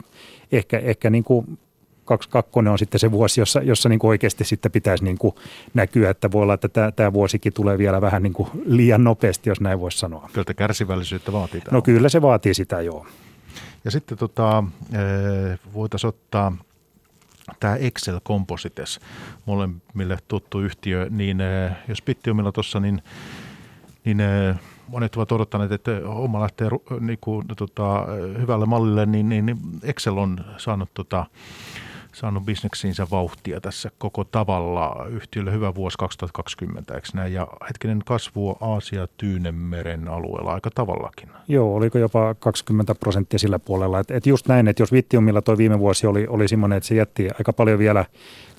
ehkä, 0.52 0.80
ehkä 0.80 1.10
niin 1.10 1.24
kuin 1.24 1.58
kaksi 2.06 2.30
kakkonen 2.30 2.72
on 2.72 2.80
sitten 2.80 3.00
se 3.00 3.12
vuosi, 3.12 3.42
jossa, 3.42 3.62
jossa 3.62 3.90
niin 3.90 4.00
kuin 4.00 4.10
oikeasti 4.10 4.44
sitten 4.44 4.72
pitäisi 4.72 5.04
niin 5.04 5.18
kuin 5.18 5.36
näkyä, 5.74 6.10
että 6.10 6.32
voi 6.32 6.42
olla, 6.42 6.54
että 6.54 6.68
tämä, 6.68 6.92
tämä 6.92 7.14
vuosikin 7.14 7.54
tulee 7.54 7.78
vielä 7.78 8.02
vähän 8.02 8.24
niin 8.24 8.34
kuin 8.34 8.50
liian 8.66 9.04
nopeasti, 9.04 9.50
jos 9.50 9.62
näin 9.62 9.80
voisi 9.80 9.98
sanoa. 9.98 10.30
Kyllä 10.34 10.54
kärsivällisyyttä 10.54 11.32
vaatii 11.32 11.62
tämä. 11.62 11.76
No 11.76 11.82
kyllä 11.82 12.10
se 12.10 12.22
vaatii 12.22 12.54
sitä, 12.54 12.82
joo. 12.82 13.06
Ja 13.86 13.92
sitten 13.92 14.18
tota, 14.18 14.64
eh, 14.94 15.60
voitaisiin 15.74 16.10
ottaa 16.10 16.58
tämä 17.60 17.76
Excel 17.76 18.20
Composites, 18.20 19.00
molemmille 19.46 20.18
tuttu 20.28 20.60
yhtiö, 20.60 21.08
niin 21.10 21.42
eh, 21.42 21.72
jos 21.88 22.02
Bittiumilla 22.02 22.52
tuossa, 22.52 22.80
niin, 22.80 23.02
niin 24.06 24.20
eh, 24.20 24.56
monet 24.88 25.16
ovat 25.16 25.32
odottaneet, 25.32 25.72
että 25.72 25.92
homma 26.06 26.42
lähtee 26.42 26.70
niin 27.00 27.20
kuin, 27.22 27.48
tota, 27.58 28.06
hyvälle 28.40 28.66
mallille, 28.66 29.06
niin, 29.06 29.30
niin 29.30 29.58
Excel 29.84 30.18
on 30.18 30.46
saanut 30.58 30.90
tota, 30.94 31.26
saanut 32.14 32.46
bisneksiinsä 32.46 33.08
vauhtia 33.12 33.62
tässä 33.62 33.92
koko 33.98 34.24
tavalla. 34.24 35.06
Yhtiölle 35.10 35.52
hyvä 35.52 35.76
vuosi 35.76 35.98
2020, 35.98 36.94
eikö 36.94 37.08
näin? 37.14 37.34
Ja 37.34 37.48
hetkinen 37.68 38.02
kasvu 38.06 38.58
Aasia 38.62 39.08
Tyynemeren 39.18 40.08
alueella 40.08 40.54
aika 40.54 40.70
tavallakin. 40.76 41.30
Joo, 41.48 41.76
oliko 41.76 41.98
jopa 41.98 42.34
20 42.34 42.96
prosenttia 42.96 43.40
sillä 43.40 43.60
puolella. 43.60 44.00
Et, 44.00 44.12
et 44.12 44.26
just 44.26 44.48
näin, 44.48 44.68
että 44.68 44.82
jos 44.82 44.92
Vittiumilla 44.92 45.42
toi 45.42 45.58
viime 45.58 45.80
vuosi 45.80 46.08
oli, 46.08 46.28
oli 46.28 46.48
semmoinen, 46.48 46.78
että 46.78 46.88
se 46.88 46.96
jätti 46.96 47.30
aika 47.40 47.54
paljon 47.54 47.80
vielä 47.80 48.06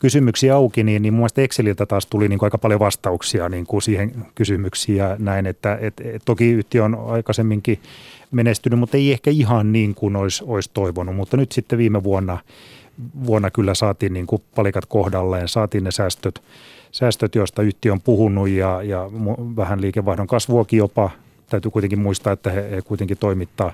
kysymyksiä 0.00 0.54
auki, 0.54 0.82
niin, 0.82 1.02
niin 1.02 1.14
mun 1.14 1.20
mielestä 1.20 1.42
Exceliltä 1.42 1.86
taas 1.86 2.06
tuli 2.06 2.28
niin 2.28 2.38
kuin 2.38 2.46
aika 2.46 2.58
paljon 2.58 2.80
vastauksia 2.80 3.48
niin 3.48 3.66
kuin 3.66 3.82
siihen 3.82 4.26
kysymyksiin 4.34 4.98
ja 4.98 5.16
näin, 5.18 5.46
että 5.46 5.78
et, 5.80 6.00
et, 6.00 6.22
toki 6.24 6.50
yhtiö 6.50 6.84
on 6.84 6.98
aikaisemminkin 7.06 7.78
menestynyt, 8.30 8.78
mutta 8.78 8.96
ei 8.96 9.12
ehkä 9.12 9.30
ihan 9.30 9.72
niin 9.72 9.94
kuin 9.94 10.16
olisi, 10.16 10.44
olisi 10.46 10.70
toivonut, 10.74 11.16
mutta 11.16 11.36
nyt 11.36 11.52
sitten 11.52 11.78
viime 11.78 12.02
vuonna 12.04 12.38
vuonna 13.26 13.50
kyllä 13.50 13.74
saatiin 13.74 14.12
niin 14.12 14.26
kuin 14.26 14.42
palikat 14.54 14.86
kohdalleen, 14.86 15.48
saatiin 15.48 15.84
ne 15.84 15.90
säästöt, 15.90 16.42
säästöt 16.92 17.34
joista 17.34 17.62
yhtiö 17.62 17.92
on 17.92 18.00
puhunut 18.00 18.48
ja, 18.48 18.82
ja 18.82 19.10
vähän 19.56 19.80
liikevaihdon 19.80 20.26
kasvuakin 20.26 20.78
jopa. 20.78 21.10
Täytyy 21.50 21.70
kuitenkin 21.70 21.98
muistaa, 21.98 22.32
että 22.32 22.50
he, 22.50 22.70
he 22.70 22.82
kuitenkin 22.82 23.18
toimittaa 23.18 23.72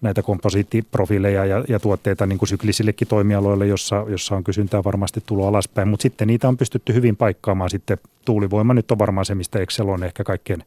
näitä 0.00 0.22
komposiittiprofiileja 0.22 1.44
ja, 1.44 1.64
ja 1.68 1.80
tuotteita 1.80 2.26
niin 2.26 2.38
kuin 2.38 2.48
syklisillekin 2.48 3.08
toimialoille, 3.08 3.66
jossa, 3.66 4.04
jossa 4.08 4.36
on 4.36 4.44
kysyntää 4.44 4.84
varmasti 4.84 5.22
tullut 5.26 5.46
alaspäin, 5.46 5.88
mutta 5.88 6.02
sitten 6.02 6.28
niitä 6.28 6.48
on 6.48 6.56
pystytty 6.56 6.94
hyvin 6.94 7.16
paikkaamaan. 7.16 7.70
Sitten 7.70 7.98
tuulivoima 8.24 8.74
nyt 8.74 8.90
on 8.90 8.98
varmaan 8.98 9.26
se, 9.26 9.34
mistä 9.34 9.58
Excel 9.58 9.88
on 9.88 10.04
ehkä 10.04 10.24
kaikkein 10.24 10.64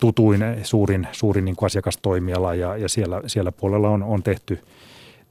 tutuin, 0.00 0.44
suurin, 0.62 1.06
suurin 1.12 1.44
niin 1.44 1.56
kuin 1.56 1.66
asiakastoimiala 1.66 2.54
ja, 2.54 2.76
ja 2.76 2.88
siellä, 2.88 3.22
siellä 3.26 3.52
puolella 3.52 3.88
on, 3.88 4.02
on 4.02 4.22
tehty– 4.22 4.58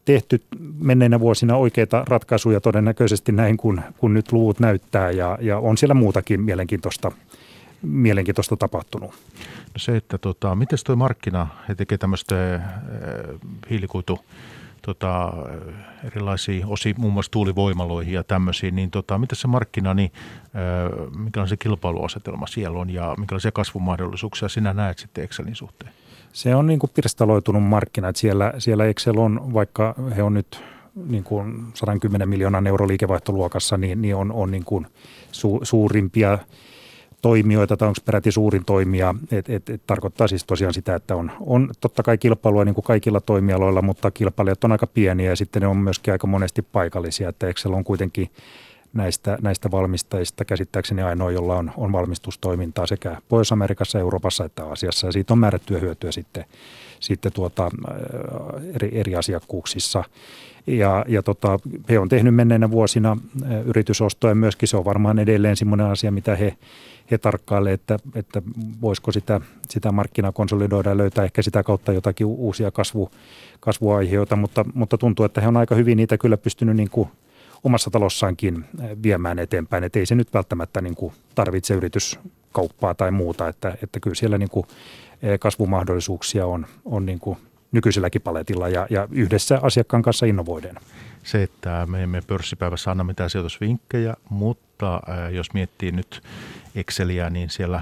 tehty 0.05 0.41
menneinä 0.79 1.19
vuosina 1.19 1.55
oikeita 1.55 2.03
ratkaisuja 2.07 2.61
todennäköisesti 2.61 3.31
näin, 3.31 3.57
kun, 3.57 3.81
kun 3.97 4.13
nyt 4.13 4.31
luvut 4.31 4.59
näyttää 4.59 5.11
ja, 5.11 5.37
ja 5.41 5.57
on 5.59 5.77
siellä 5.77 5.93
muutakin 5.93 6.41
mielenkiintoista, 6.41 7.11
mielenkiintoista 7.81 8.57
tapahtunut. 8.57 9.11
No 9.73 9.77
se, 9.77 9.97
että 9.97 10.17
tota, 10.17 10.55
miten 10.55 10.79
tuo 10.85 10.95
markkina, 10.95 11.47
he 11.69 11.75
tekee 11.75 11.97
tämmöistä 11.97 12.55
äh, 12.55 12.61
hiilikuitu 13.69 14.19
tota, 14.81 15.33
erilaisia 16.03 16.67
osi, 16.67 16.95
muun 16.97 17.13
muassa 17.13 17.31
tuulivoimaloihin 17.31 18.13
ja 18.13 18.23
tämmöisiin, 18.23 18.75
niin 18.75 18.91
tota, 18.91 19.17
miten 19.17 19.35
se 19.35 19.47
markkina, 19.47 19.93
niin 19.93 20.11
äh, 20.45 21.15
minkälainen 21.17 21.49
se 21.49 21.57
kilpailuasetelma 21.57 22.47
siellä 22.47 22.79
on 22.79 22.89
ja 22.89 23.15
minkälaisia 23.17 23.51
kasvumahdollisuuksia 23.51 24.49
sinä 24.49 24.73
näet 24.73 24.97
sitten 24.97 25.23
Excelin 25.23 25.55
suhteen? 25.55 25.91
Se 26.35 26.55
on 26.55 26.67
niin 26.67 26.79
kuin 26.79 26.91
pirstaloitunut 26.93 27.63
markkina, 27.63 28.09
että 28.09 28.19
siellä, 28.19 28.53
siellä 28.57 28.85
Excel 28.85 29.17
on, 29.17 29.53
vaikka 29.53 29.95
he 30.15 30.23
on 30.23 30.33
nyt 30.33 30.63
niin 30.95 31.23
kuin 31.23 31.65
110 31.73 32.29
miljoonan 32.29 32.67
euro 32.67 32.87
liikevaihtoluokassa, 32.87 33.77
niin, 33.77 34.01
niin 34.01 34.15
on, 34.15 34.31
on 34.31 34.51
niin 34.51 34.65
kuin 34.65 34.87
su, 35.31 35.59
suurimpia 35.63 36.39
toimijoita 37.21 37.77
tai 37.77 37.87
onko 37.87 37.99
peräti 38.05 38.31
suurin 38.31 38.65
toimija. 38.65 39.15
Et, 39.31 39.49
et, 39.49 39.69
et 39.69 39.81
tarkoittaa 39.87 40.27
siis 40.27 40.43
tosiaan 40.43 40.73
sitä, 40.73 40.95
että 40.95 41.15
on, 41.15 41.31
on 41.39 41.69
totta 41.81 42.03
kai 42.03 42.17
kilpailua 42.17 42.65
niin 42.65 42.75
kuin 42.75 42.85
kaikilla 42.85 43.21
toimialoilla, 43.21 43.81
mutta 43.81 44.11
kilpailijat 44.11 44.63
on 44.63 44.71
aika 44.71 44.87
pieniä 44.87 45.29
ja 45.29 45.35
sitten 45.35 45.61
ne 45.61 45.67
on 45.67 45.77
myöskin 45.77 46.11
aika 46.11 46.27
monesti 46.27 46.61
paikallisia, 46.61 47.29
että 47.29 47.47
Excel 47.47 47.73
on 47.73 47.83
kuitenkin 47.83 48.29
näistä, 48.95 49.37
näistä 49.41 49.71
valmistajista 49.71 50.45
käsittääkseni 50.45 51.01
ainoa, 51.01 51.31
jolla 51.31 51.55
on, 51.55 51.71
on 51.77 51.91
valmistustoimintaa 51.91 52.85
sekä 52.85 53.17
Pohjois-Amerikassa, 53.29 53.99
Euroopassa 53.99 54.45
että 54.45 54.65
Aasiassa. 54.65 55.07
Ja 55.07 55.11
siitä 55.11 55.33
on 55.33 55.39
määrättyä 55.39 55.79
hyötyä 55.79 56.11
sitten, 56.11 56.45
sitten 56.99 57.31
tuota, 57.31 57.71
eri, 58.73 58.89
eri 58.99 59.15
asiakkuuksissa. 59.15 60.03
Ja, 60.67 61.05
ja 61.07 61.23
tota, 61.23 61.59
he 61.89 61.99
on 61.99 62.09
tehnyt 62.09 62.35
menneinä 62.35 62.71
vuosina 62.71 63.17
yritysostoja 63.65 64.35
myöskin. 64.35 64.69
Se 64.69 64.77
on 64.77 64.85
varmaan 64.85 65.19
edelleen 65.19 65.55
semmoinen 65.55 65.87
asia, 65.87 66.11
mitä 66.11 66.35
he, 66.35 66.57
he 67.11 67.17
tarkkailevat, 67.17 67.81
että, 67.81 67.99
että 68.15 68.41
voisiko 68.81 69.11
sitä, 69.11 69.41
sitä 69.69 69.91
markkinaa 69.91 70.31
konsolidoida 70.31 70.89
ja 70.89 70.97
löytää 70.97 71.23
ehkä 71.23 71.41
sitä 71.41 71.63
kautta 71.63 71.93
jotakin 71.93 72.27
uusia 72.27 72.71
kasvu, 72.71 73.09
kasvuaiheita, 73.59 74.35
mutta, 74.35 74.65
mutta 74.73 74.97
tuntuu, 74.97 75.25
että 75.25 75.41
he 75.41 75.47
on 75.47 75.57
aika 75.57 75.75
hyvin 75.75 75.97
niitä 75.97 76.17
kyllä 76.17 76.37
pystynyt 76.37 76.75
niin 76.75 76.89
kuin 76.89 77.09
omassa 77.65 77.91
talossaankin 77.91 78.65
viemään 79.03 79.39
eteenpäin. 79.39 79.83
Että 79.83 79.99
ei 79.99 80.05
se 80.05 80.15
nyt 80.15 80.33
välttämättä 80.33 80.81
niin 80.81 80.95
kuin 80.95 81.13
tarvitse 81.35 81.73
yrityskauppaa 81.73 82.93
tai 82.93 83.11
muuta, 83.11 83.47
että, 83.47 83.77
että 83.83 83.99
kyllä 83.99 84.15
siellä 84.15 84.37
niin 84.37 84.49
kuin 84.49 84.65
kasvumahdollisuuksia 85.39 86.45
on, 86.45 86.65
on 86.85 87.05
niin 87.05 87.19
kuin 87.19 87.37
nykyiselläkin 87.71 88.21
paletilla 88.21 88.69
ja, 88.69 88.87
ja 88.89 89.07
yhdessä 89.11 89.59
asiakkaan 89.61 90.03
kanssa 90.03 90.25
innovoiden. 90.25 90.75
Se, 91.23 91.43
että 91.43 91.87
me 91.89 92.03
emme 92.03 92.21
pörssipäivässä 92.27 92.91
anna 92.91 93.03
mitään 93.03 93.29
sijoitusvinkkejä, 93.29 94.13
mutta 94.29 95.01
jos 95.31 95.53
miettii 95.53 95.91
nyt 95.91 96.21
Exceliä, 96.75 97.29
niin 97.29 97.49
siellä 97.49 97.81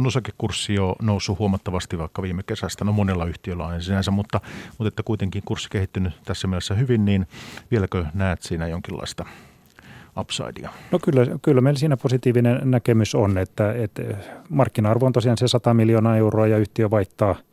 on 0.00 0.06
osakekurssi 0.06 0.74
jo 0.74 0.96
noussut 1.02 1.38
huomattavasti 1.38 1.98
vaikka 1.98 2.22
viime 2.22 2.42
kesästä. 2.42 2.84
No 2.84 2.92
monella 2.92 3.24
yhtiöllä 3.24 3.66
on 3.66 3.82
sinänsä, 3.82 4.10
mutta, 4.10 4.40
mutta 4.78 4.88
että 4.88 5.02
kuitenkin 5.02 5.42
kurssi 5.44 5.70
kehittynyt 5.70 6.12
tässä 6.24 6.48
mielessä 6.48 6.74
hyvin, 6.74 7.04
niin 7.04 7.26
vieläkö 7.70 8.04
näet 8.14 8.42
siinä 8.42 8.66
jonkinlaista 8.66 9.24
upsidea? 10.18 10.70
No 10.90 10.98
kyllä, 10.98 11.26
kyllä 11.42 11.60
meillä 11.60 11.78
siinä 11.78 11.96
positiivinen 11.96 12.60
näkemys 12.64 13.14
on, 13.14 13.38
että, 13.38 13.72
että 13.72 14.02
markkina-arvo 14.48 15.06
on 15.06 15.12
tosiaan 15.12 15.38
se 15.38 15.48
100 15.48 15.74
miljoonaa 15.74 16.16
euroa 16.16 16.46
ja 16.46 16.58
yhtiö 16.58 16.90
vaihtaa– 16.90 17.36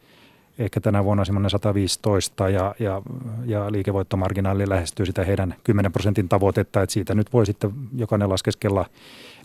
ehkä 0.60 0.82
tänä 0.82 1.04
vuonna 1.04 1.26
semmoinen 1.26 1.50
115 1.50 2.50
ja, 2.50 2.76
ja, 2.80 3.02
ja 3.46 3.72
liikevoittomarginaali 3.72 4.70
lähestyy 4.70 5.06
sitä 5.06 5.24
heidän 5.24 5.56
10 5.64 5.92
prosentin 5.92 6.30
tavoitetta, 6.30 6.82
että 6.82 6.94
siitä 6.94 7.16
nyt 7.16 7.34
voi 7.34 7.46
sitten 7.46 7.72
jokainen 7.96 8.30
laskeskella, 8.30 8.86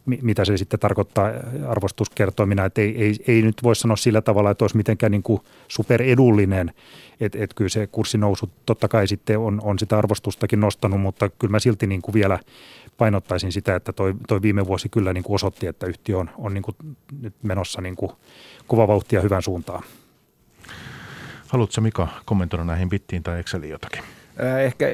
mitä 0.07 0.45
se 0.45 0.57
sitten 0.57 0.81
tarkoittaa 0.81 1.31
arvostuskertoimina, 1.69 2.65
että 2.65 2.81
ei, 2.81 3.05
ei, 3.05 3.17
ei 3.27 3.43
nyt 3.43 3.63
voi 3.63 3.77
sanoa 3.77 3.97
sillä 3.97 4.23
tavalla, 4.23 4.51
että 4.51 4.65
olisi 4.65 4.77
mitenkään 4.77 5.13
niin 5.13 5.23
kuin 5.23 5.41
superedullinen, 5.69 6.73
että, 7.21 7.39
että 7.41 7.55
kyllä 7.55 7.69
se 7.69 7.87
kurssinousu 7.87 8.51
totta 8.67 8.89
kai 8.89 9.09
sitten 9.09 9.39
on, 9.39 9.61
on 9.63 9.79
sitä 9.79 9.99
arvostustakin 9.99 10.61
nostanut, 10.61 11.01
mutta 11.01 11.29
kyllä 11.29 11.51
mä 11.51 11.59
silti 11.59 11.87
niin 11.87 12.03
kuin 12.03 12.13
vielä 12.13 12.39
painottaisin 12.99 13.53
sitä, 13.53 13.77
että 13.77 13.93
toi, 13.93 14.15
toi 14.29 14.43
viime 14.43 14.67
vuosi 14.67 14.89
kyllä 14.89 15.13
niin 15.13 15.25
kuin 15.25 15.35
osoitti, 15.35 15.67
että 15.67 15.87
yhtiö 15.87 16.19
on, 16.19 16.31
on 16.39 16.55
niin 16.55 16.63
kuin 16.63 16.77
nyt 17.21 17.35
menossa 17.43 17.81
niin 17.81 17.97
kuin 17.97 18.13
kova 18.67 18.89
vauhtia 18.89 19.21
hyvän 19.21 19.43
suuntaan. 19.43 19.83
Haluatko 21.49 21.81
Mika 21.81 22.09
kommentoida 22.25 22.65
näihin 22.65 22.89
bittiin 22.89 23.23
tai 23.23 23.41
Exceliin 23.41 23.71
jotakin? 23.71 24.03
Äh, 24.43 24.59
ehkä 24.59 24.87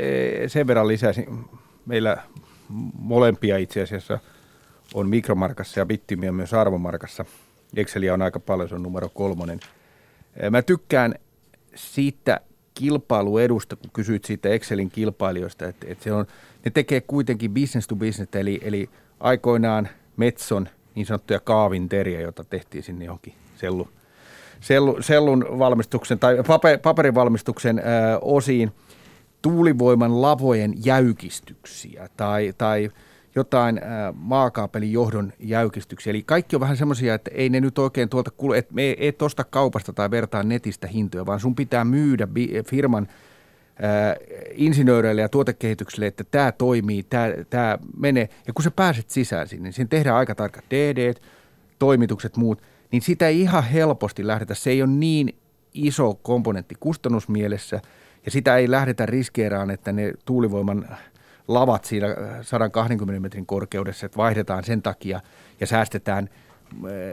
sen 0.47 0.67
verran 0.67 0.89
lisäisin. 0.89 1.45
Meillä 1.87 2.17
molempia 2.99 3.57
itse 3.57 3.83
asiassa 3.83 4.19
on 4.95 5.09
mikromarkassa 5.09 5.81
ja 5.81 5.87
bittiimiä 5.87 6.33
myös 6.33 6.55
arvomarkassa. 6.55 7.25
Exceliä 7.77 8.15
on 8.15 8.23
aika 8.23 8.41
paljon, 8.41 8.69
se 8.69 8.75
on 8.75 8.83
numero 8.83 9.09
kolmonen. 9.15 9.61
Mä 10.51 10.63
tykkään 10.63 11.15
siitä 11.75 12.41
kilpailuedusta, 12.75 13.77
kun 13.77 13.91
kysyit 13.93 14.25
siitä 14.25 14.49
Excelin 14.49 14.91
kilpailijoista, 14.91 15.69
että, 15.69 15.87
että 15.91 16.05
se 16.05 16.13
on, 16.13 16.27
ne 16.65 16.71
tekee 16.71 17.01
kuitenkin 17.01 17.55
business 17.55 17.89
to 17.89 17.97
business, 17.97 18.37
eli, 18.37 18.61
eli 18.63 18.91
aikoinaan 19.21 19.89
Metson 20.17 20.69
niin 20.95 21.07
sanottuja 21.07 21.41
kaavinteriä, 21.41 22.21
jota 22.21 22.45
tehtiin 22.45 22.85
sinne 22.85 23.05
johonkin 23.05 23.35
sellu, 23.57 23.89
sellu, 24.61 25.03
sellun 25.03 25.47
valmistuksen 25.59 26.19
tai 26.19 26.37
paper, 26.47 26.79
paperivalmistuksen 26.79 27.79
ää, 27.79 28.19
osiin 28.19 28.73
tuulivoiman 29.43 30.23
lavojen 30.23 30.75
jäykistyksiä 30.85 32.09
tai, 32.17 32.55
tai 32.59 32.91
jotain 33.35 33.81
ää, 33.83 34.13
maakaapelin 34.17 34.93
johdon 34.93 35.33
jäykistyksiä. 35.39 36.11
Eli 36.11 36.23
kaikki 36.23 36.57
on 36.57 36.61
vähän 36.61 36.77
semmoisia, 36.77 37.15
että 37.15 37.31
ei 37.35 37.49
ne 37.49 37.61
nyt 37.61 37.79
oikein 37.79 38.09
tuolta 38.09 38.31
kuulu, 38.31 38.53
että 38.53 38.75
me 38.75 38.83
ei 38.83 39.17
osta 39.23 39.45
kaupasta 39.45 39.93
tai 39.93 40.11
vertaa 40.11 40.43
netistä 40.43 40.87
hintoja, 40.87 41.27
vaan 41.27 41.41
sun 41.41 41.55
pitää 41.55 41.85
myydä 41.85 42.29
firman 42.67 43.09
ää, 43.83 44.17
insinööreille 44.55 45.21
ja 45.21 45.29
tuotekehitykselle, 45.29 46.07
että 46.07 46.25
tämä 46.25 46.53
toimii, 46.53 47.07
tämä 47.51 47.79
menee. 47.97 48.29
Ja 48.47 48.53
kun 48.53 48.63
sä 48.63 48.71
pääset 48.71 49.11
sisään 49.11 49.49
sinne, 49.49 49.63
niin 49.63 49.73
siinä 49.73 49.89
tehdään 49.89 50.17
aika 50.17 50.35
tarkat 50.35 50.65
DD, 50.71 51.15
toimitukset, 51.79 52.37
muut– 52.37 52.63
niin 52.93 53.03
sitä 53.03 53.29
ei 53.29 53.41
ihan 53.41 53.65
helposti 53.65 54.27
lähdetä. 54.27 54.55
Se 54.55 54.71
ei 54.71 54.83
ole 54.83 54.91
niin 54.91 55.35
iso 55.75 56.15
komponentti 56.15 56.75
kustannusmielessä 56.81 57.81
ja 58.25 58.31
sitä 58.31 58.57
ei 58.57 58.71
lähdetä 58.71 59.07
riskeeraan, 59.07 59.71
että 59.71 59.93
ne 59.93 60.13
tuulivoiman 60.25 60.97
lavat 61.49 61.85
siinä 61.85 62.07
120 62.43 63.21
metrin 63.21 63.47
korkeudessa, 63.47 64.07
että 64.07 64.17
vaihdetaan 64.17 64.65
sen 64.65 64.83
takia 64.83 65.21
ja 65.61 65.67
säästetään 65.67 66.29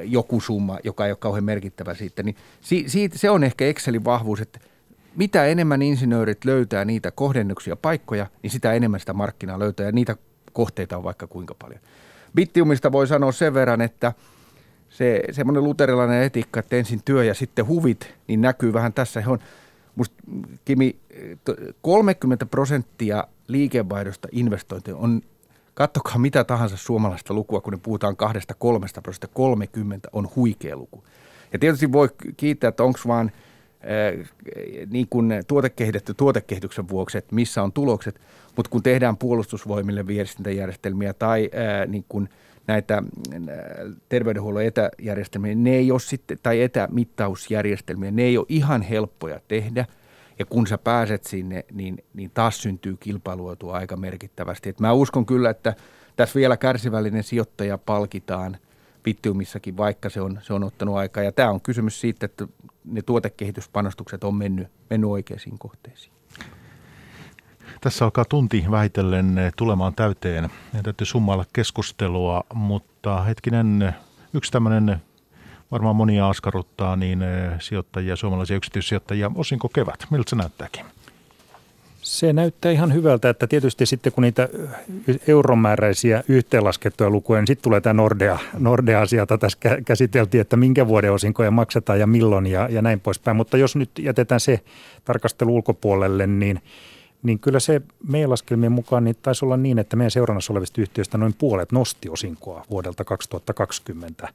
joku 0.03 0.41
summa, 0.41 0.79
joka 0.83 1.05
ei 1.05 1.11
ole 1.11 1.17
kauhean 1.17 1.43
merkittävä 1.43 1.93
siitä. 1.93 2.23
Niin 2.23 2.36
siitä, 2.61 3.17
se 3.17 3.29
on 3.29 3.43
ehkä 3.43 3.65
Excelin 3.65 4.05
vahvuus, 4.05 4.41
että 4.41 4.59
mitä 5.15 5.45
enemmän 5.45 5.81
insinöörit 5.81 6.45
löytää 6.45 6.86
niitä 6.86 7.11
kohdennuksia 7.11 7.75
paikkoja, 7.75 8.27
niin 8.43 8.51
sitä 8.51 8.73
enemmän 8.73 8.99
sitä 8.99 9.13
markkinaa 9.13 9.59
löytää 9.59 9.86
ja 9.86 9.91
niitä 9.91 10.15
kohteita 10.53 10.97
on 10.97 11.03
vaikka 11.03 11.27
kuinka 11.27 11.55
paljon. 11.61 11.79
Bittiumista 12.36 12.91
voi 12.91 13.07
sanoa 13.07 13.31
sen 13.31 13.53
verran, 13.53 13.81
että– 13.81 14.13
se 14.97 15.23
semmoinen 15.31 15.63
luterilainen 15.63 16.23
etiikka, 16.23 16.59
että 16.59 16.75
ensin 16.75 17.01
työ 17.05 17.23
ja 17.23 17.33
sitten 17.33 17.67
huvit, 17.67 18.13
niin 18.27 18.41
näkyy 18.41 18.73
vähän 18.73 18.93
tässä. 18.93 19.21
He 19.21 19.29
on, 19.29 19.39
musta, 19.95 20.15
Kimi, 20.65 20.95
30 21.81 22.45
prosenttia 22.45 23.27
liikevaihdosta 23.47 24.27
investointeja 24.31 24.97
on, 24.97 25.21
kattokaa 25.73 26.17
mitä 26.17 26.43
tahansa 26.43 26.77
suomalaista 26.77 27.33
lukua, 27.33 27.61
kun 27.61 27.73
ne 27.73 27.79
puhutaan 27.83 28.17
kahdesta 28.17 28.53
kolmesta 28.53 29.01
prosenttia, 29.01 29.29
30 29.33 30.09
on 30.13 30.29
huikea 30.35 30.75
luku. 30.77 31.03
Ja 31.53 31.59
tietysti 31.59 31.91
voi 31.91 32.09
kiittää, 32.37 32.67
että 32.67 32.83
onko 32.83 32.99
vaan 33.07 33.31
äh, 33.31 34.29
niin 34.89 35.07
kuin 35.09 35.33
tuotekehitetty 35.47 36.13
tuotekehityksen 36.13 36.89
vuoksi, 36.89 37.17
että 37.17 37.35
missä 37.35 37.63
on 37.63 37.71
tulokset, 37.71 38.21
mutta 38.55 38.69
kun 38.69 38.83
tehdään 38.83 39.17
puolustusvoimille 39.17 40.07
viestintäjärjestelmiä 40.07 41.13
tai 41.13 41.49
äh, 41.53 41.87
niin 41.87 42.05
kuin– 42.09 42.29
näitä 42.67 42.97
äh, 42.97 43.03
terveydenhuollon 44.09 44.63
etäjärjestelmiä, 44.63 45.55
ne 45.55 45.75
ei 45.75 45.91
ole 45.91 45.99
sitten, 45.99 46.37
tai 46.43 46.61
etämittausjärjestelmiä, 46.61 48.11
ne 48.11 48.23
ei 48.23 48.37
ole 48.37 48.45
ihan 48.49 48.81
helppoja 48.81 49.39
tehdä. 49.47 49.85
Ja 50.39 50.45
kun 50.45 50.67
sä 50.67 50.77
pääset 50.77 51.23
sinne, 51.23 51.65
niin, 51.71 52.03
niin 52.13 52.31
taas 52.33 52.61
syntyy 52.61 52.97
kilpailuetua 52.99 53.73
aika 53.73 53.97
merkittävästi. 53.97 54.69
Et 54.69 54.79
mä 54.79 54.93
uskon 54.93 55.25
kyllä, 55.25 55.49
että 55.49 55.75
tässä 56.15 56.39
vielä 56.39 56.57
kärsivällinen 56.57 57.23
sijoittaja 57.23 57.77
palkitaan 57.77 58.57
Bittiumissakin, 59.03 59.77
vaikka 59.77 60.09
se 60.09 60.21
on, 60.21 60.39
se 60.41 60.53
on 60.53 60.63
ottanut 60.63 60.95
aikaa. 60.95 61.23
Ja 61.23 61.31
tämä 61.31 61.49
on 61.49 61.61
kysymys 61.61 62.01
siitä, 62.01 62.25
että 62.25 62.47
ne 62.86 63.01
tuotekehityspanostukset 63.01 64.23
on 64.23 64.36
mennyt, 64.36 64.67
mennyt 64.89 65.09
oikeisiin 65.09 65.59
kohteisiin. 65.59 66.13
Tässä 67.81 68.05
alkaa 68.05 68.25
tunti 68.25 68.65
vähitellen 68.71 69.36
tulemaan 69.57 69.95
täyteen. 69.95 70.49
Ja 70.73 70.83
täytyy 70.83 71.05
summailla 71.05 71.45
keskustelua, 71.53 72.43
mutta 72.53 73.23
hetkinen, 73.23 73.95
yksi 74.33 74.51
tämmöinen 74.51 75.01
varmaan 75.72 75.95
monia 75.95 76.30
askarruttaa 76.30 76.95
niin 76.95 77.22
eh, 77.22 77.51
sijoittajia, 77.59 78.16
suomalaisia 78.16 78.57
yksityissijoittajia. 78.57 79.32
Osinko 79.36 79.70
kevät? 79.70 80.05
Miltä 80.09 80.30
se 80.30 80.36
näyttääkin? 80.36 80.86
Se 82.01 82.34
näyttää 82.34 82.72
ihan 82.72 82.93
hyvältä, 82.93 83.30
että 83.30 83.47
tietysti 83.47 83.86
sitten 83.86 84.13
kun 84.13 84.22
niitä 84.22 84.49
euromääräisiä 85.28 86.24
yhteenlaskettuja 86.28 87.09
lukuja, 87.09 87.41
niin 87.41 87.47
sitten 87.47 87.63
tulee 87.63 87.82
tämä 87.82 87.93
Nordea, 87.93 88.39
Nordea-asia, 88.59 89.26
tässä 89.26 89.57
käsiteltiin, 89.86 90.41
että 90.41 90.57
minkä 90.57 90.88
vuoden 90.88 91.11
osinkoja 91.11 91.51
maksetaan 91.51 91.99
ja 91.99 92.07
milloin 92.07 92.47
ja, 92.47 92.70
ja 92.70 92.82
näin 92.82 92.99
poispäin. 92.99 93.38
Mutta 93.38 93.57
jos 93.57 93.76
nyt 93.76 93.89
jätetään 93.99 94.39
se 94.39 94.59
tarkastelu 95.05 95.55
ulkopuolelle, 95.55 96.28
niin– 96.28 96.61
niin 97.26 97.39
kyllä 97.39 97.59
se 97.59 97.82
meidän 98.07 98.30
laskelmien 98.30 98.71
mukaan 98.71 99.03
niin 99.03 99.15
taisi 99.21 99.45
olla 99.45 99.57
niin, 99.57 99.80
että 99.80 99.95
meidän 99.95 100.11
seurannassa 100.11 100.53
olevista 100.53 100.82
yhtiöistä 100.82 101.17
noin 101.17 101.34
puolet 101.38 101.71
nosti 101.71 102.09
osinkoa 102.09 102.65
vuodelta 102.69 103.03
2020 103.03 104.28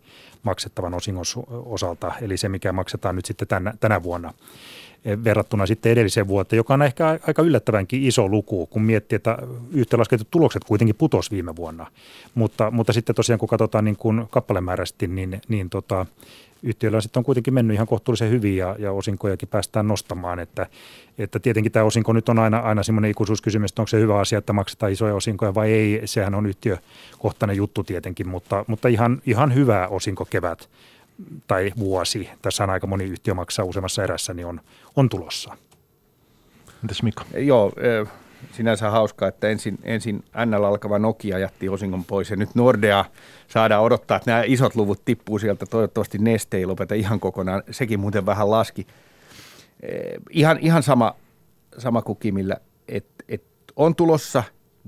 maksettavan 0.43 0.95
osingon 0.95 1.25
osalta, 1.51 2.13
eli 2.21 2.37
se 2.37 2.49
mikä 2.49 2.73
maksetaan 2.73 3.17
nyt 3.17 3.25
sitten 3.25 3.49
tänä, 3.49 3.75
tänä 3.81 4.03
vuonna 4.03 4.35
eh, 5.05 5.19
verrattuna 5.25 5.67
sitten 5.67 5.93
edelliseen 5.93 6.29
vuoteen, 6.29 6.57
joka 6.57 6.75
on 6.75 6.83
ehkä 6.83 7.19
aika 7.27 7.43
yllättävänkin 7.43 8.03
iso 8.03 8.29
luku, 8.29 8.67
kun 8.67 8.83
miettii, 8.83 9.17
että 9.17 9.39
yhteenlasketut 9.73 10.31
tulokset 10.31 10.65
kuitenkin 10.65 10.97
putos 10.97 11.31
viime 11.31 11.57
vuonna. 11.57 11.87
Mutta, 12.35 12.71
mutta 12.71 12.93
sitten 12.93 13.15
tosiaan 13.15 13.39
kun 13.39 13.49
katsotaan 13.49 13.85
niin 13.85 13.97
kuin 13.97 14.27
kappalemääräisesti, 14.31 15.07
niin, 15.07 15.41
niin 15.49 15.71
tota, 15.71 16.07
yhtiöillä 16.63 17.01
sitten 17.01 17.21
on 17.21 17.25
kuitenkin 17.25 17.55
mennyt 17.55 17.75
ihan 17.75 17.87
kohtuullisen 17.87 18.31
hyvin 18.31 18.57
ja, 18.57 18.77
ja 18.79 18.93
osinkojakin 18.93 19.49
päästään 19.49 19.89
nostamaan. 19.89 20.39
Että, 20.39 20.67
että 21.19 21.39
tietenkin 21.39 21.73
tämä 21.73 21.85
osinko 21.85 22.13
nyt 22.13 22.29
on 22.29 22.39
aina, 22.39 22.59
aina 22.59 22.83
semmoinen 22.83 23.11
ikuisuuskysymys, 23.11 23.71
että 23.71 23.83
onko 23.83 23.89
se 23.89 24.01
hyvä 24.01 24.19
asia, 24.19 24.39
että 24.39 24.53
maksetaan 24.53 24.93
isoja 24.93 25.15
osinkoja 25.15 25.55
vai 25.55 25.73
ei. 25.73 26.03
Sehän 26.05 26.35
on 26.35 26.47
yhtiökohtainen 26.47 27.57
juttu 27.57 27.85
tietenkin, 27.85 28.29
mutta, 28.29 28.65
mutta 28.67 28.89
ihan, 28.89 29.23
ihan 29.27 29.55
hyvä 29.55 29.89
osinko 29.89 30.25
kevät 30.25 30.69
tai 31.47 31.73
vuosi. 31.79 32.29
Tässä 32.43 32.65
on 32.65 32.71
aika 32.71 32.87
moni 32.87 33.05
yhtiö 33.05 33.35
maksaa 33.35 33.65
useammassa 33.65 34.05
erässä, 34.05 34.35
niin 34.35 34.47
on, 34.47 34.61
on 34.97 35.09
tulossa. 35.09 35.57
Entäs 36.83 37.03
Mikko? 37.03 37.23
Joo, 37.37 37.73
sinänsä 38.53 38.91
hauskaa, 38.91 39.29
että 39.29 39.49
ensin, 39.49 39.79
ensin 39.83 40.25
NL 40.47 40.65
alkava 40.65 40.99
Nokia 40.99 41.39
jätti 41.39 41.69
osingon 41.69 42.05
pois 42.05 42.31
ja 42.31 42.37
nyt 42.37 42.55
Nordea 42.55 43.05
saadaan 43.49 43.83
odottaa, 43.83 44.17
että 44.17 44.31
nämä 44.31 44.43
isot 44.47 44.77
luvut 44.77 45.05
tippuu 45.05 45.39
sieltä. 45.39 45.67
Toivottavasti 45.67 46.19
Neste 46.19 46.57
ei 46.57 46.67
lopeta 46.67 46.95
ihan 46.95 47.21
kokonaan. 47.21 47.63
Sekin 47.71 48.01
muuten 48.01 48.27
vähän 48.27 48.51
laski. 48.51 48.87
Ihan, 50.31 50.59
ihan 50.61 50.83
sama, 50.83 51.15
sama 51.79 52.03
kuin 52.03 52.19
Kimillä, 52.19 52.57
että 52.89 53.25
et 53.29 53.43
on 53.77 53.95
tulossa 53.95 54.43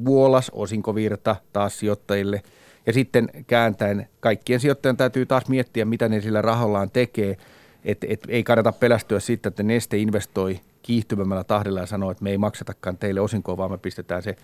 vuolas 0.04 0.50
osinkovirta 0.50 1.36
taas 1.52 1.78
sijoittajille 1.78 2.42
ja 2.86 2.92
sitten 2.92 3.28
kääntäen 3.46 4.08
kaikkien 4.20 4.60
sijoittajien 4.60 4.96
täytyy 4.96 5.26
taas 5.26 5.48
miettiä, 5.48 5.84
mitä 5.84 6.08
ne 6.08 6.20
sillä 6.20 6.42
rahollaan 6.42 6.90
tekee. 6.90 7.36
Et, 7.84 8.04
et 8.08 8.20
ei 8.28 8.44
kannata 8.44 8.72
pelästyä 8.72 9.20
siitä, 9.20 9.48
että 9.48 9.62
Neste 9.62 9.96
investoi 9.96 10.60
kiihtyvämmällä 10.82 11.44
tahdilla 11.44 11.80
ja 11.80 11.86
sanoo, 11.86 12.10
että 12.10 12.24
me 12.24 12.30
ei 12.30 12.38
maksetakaan 12.38 12.98
teille 12.98 13.20
osinkoa, 13.20 13.56
vaan 13.56 13.70
me 13.70 13.78
pistetään 13.78 14.22
se 14.22 14.36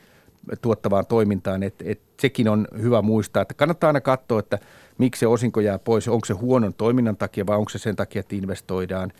tuottavaan 0.62 1.06
toimintaan. 1.06 1.62
Et, 1.62 1.74
et 1.84 2.00
sekin 2.20 2.48
on 2.48 2.68
hyvä 2.82 3.02
muistaa, 3.02 3.42
että 3.42 3.54
kannattaa 3.54 3.88
aina 3.88 4.00
katsoa, 4.00 4.38
että 4.38 4.58
miksi 4.98 5.20
se 5.20 5.26
osinko 5.26 5.60
jää 5.60 5.78
pois. 5.78 6.08
Onko 6.08 6.24
se 6.24 6.34
huonon 6.34 6.74
toiminnan 6.74 7.16
takia 7.16 7.46
vai 7.46 7.56
onko 7.56 7.68
se 7.68 7.78
sen 7.78 7.96
takia, 7.96 8.20
että 8.20 8.36
investoidaan. 8.36 9.12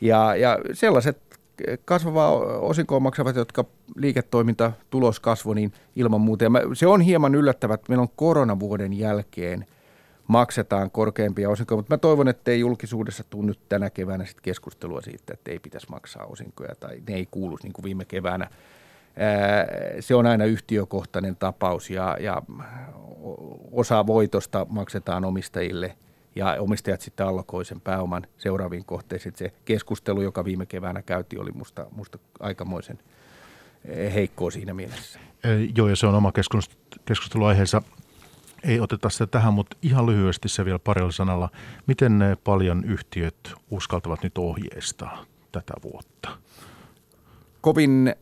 Ja, 0.00 0.36
ja 0.36 0.58
sellaiset 0.72 1.18
kasvavaa 1.84 2.30
osinkoa 2.58 3.00
maksavat, 3.00 3.36
jotka 3.36 3.64
liiketoiminta, 3.96 4.72
tulos 4.90 5.20
kasvo, 5.20 5.54
niin 5.54 5.72
ilman 5.96 6.20
muuta. 6.20 6.44
Ja 6.44 6.50
mä, 6.50 6.60
se 6.72 6.86
on 6.86 7.00
hieman 7.00 7.34
yllättävää, 7.34 7.74
että 7.74 7.86
meillä 7.88 8.02
on 8.02 8.16
koronavuoden 8.16 8.92
jälkeen– 8.92 9.66
maksetaan 10.30 10.90
korkeampia 10.90 11.50
osinkoja, 11.50 11.76
mutta 11.76 11.94
mä 11.94 11.98
toivon, 11.98 12.28
että 12.28 12.50
ei 12.50 12.60
julkisuudessa 12.60 13.24
tule 13.30 13.46
nyt 13.46 13.60
tänä 13.68 13.90
keväänä 13.90 14.24
sit 14.24 14.40
keskustelua 14.40 15.00
siitä, 15.00 15.34
että 15.34 15.50
ei 15.50 15.58
pitäisi 15.58 15.86
maksaa 15.90 16.24
osinkoja 16.24 16.74
tai 16.74 17.02
ne 17.08 17.14
ei 17.14 17.28
kuulu 17.30 17.58
niin 17.62 17.72
kuin 17.72 17.84
viime 17.84 18.04
keväänä. 18.04 18.50
Se 20.00 20.14
on 20.14 20.26
aina 20.26 20.44
yhtiökohtainen 20.44 21.36
tapaus 21.36 21.90
ja, 21.90 22.16
ja 22.20 22.42
osa 23.72 24.06
voitosta 24.06 24.66
maksetaan 24.68 25.24
omistajille 25.24 25.96
ja 26.36 26.56
omistajat 26.60 27.00
sitten 27.00 27.26
allokoi 27.26 27.64
sen 27.64 27.80
pääoman 27.80 28.26
seuraaviin 28.38 28.84
kohteisiin. 28.84 29.34
Se 29.36 29.52
keskustelu, 29.64 30.22
joka 30.22 30.44
viime 30.44 30.66
keväänä 30.66 31.02
käytiin, 31.02 31.42
oli 31.42 31.50
musta, 31.50 31.86
musta 31.90 32.18
aikamoisen 32.40 32.98
heikkoa 34.14 34.50
siinä 34.50 34.74
mielessä. 34.74 35.20
Joo, 35.76 35.88
ja 35.88 35.96
se 35.96 36.06
on 36.06 36.14
oma 36.14 36.32
keskusteluaiheensa 37.04 37.82
ei 38.64 38.80
oteta 38.80 39.10
sitä 39.10 39.26
tähän, 39.26 39.54
mutta 39.54 39.76
ihan 39.82 40.06
lyhyesti 40.06 40.48
se 40.48 40.64
vielä 40.64 40.78
parilla 40.78 41.12
sanalla. 41.12 41.48
Miten 41.86 42.36
paljon 42.44 42.84
yhtiöt 42.84 43.54
uskaltavat 43.70 44.22
nyt 44.22 44.38
ohjeistaa 44.38 45.24
tätä 45.52 45.74
vuotta? 45.82 46.28
Kovin 47.60 48.14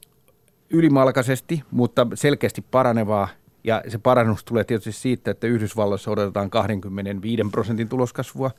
ylimalkaisesti, 0.71 1.63
mutta 1.71 2.07
selkeästi 2.15 2.65
paranevaa. 2.71 3.29
Ja 3.65 3.83
se 3.89 3.99
parannus 3.99 4.45
tulee 4.45 4.65
tietysti 4.65 4.93
siitä, 4.93 5.31
että 5.31 5.47
Yhdysvalloissa 5.47 6.11
odotetaan 6.11 6.51
25 6.51 7.43
prosentin 7.51 7.89
tuloskasvua. 7.89 8.51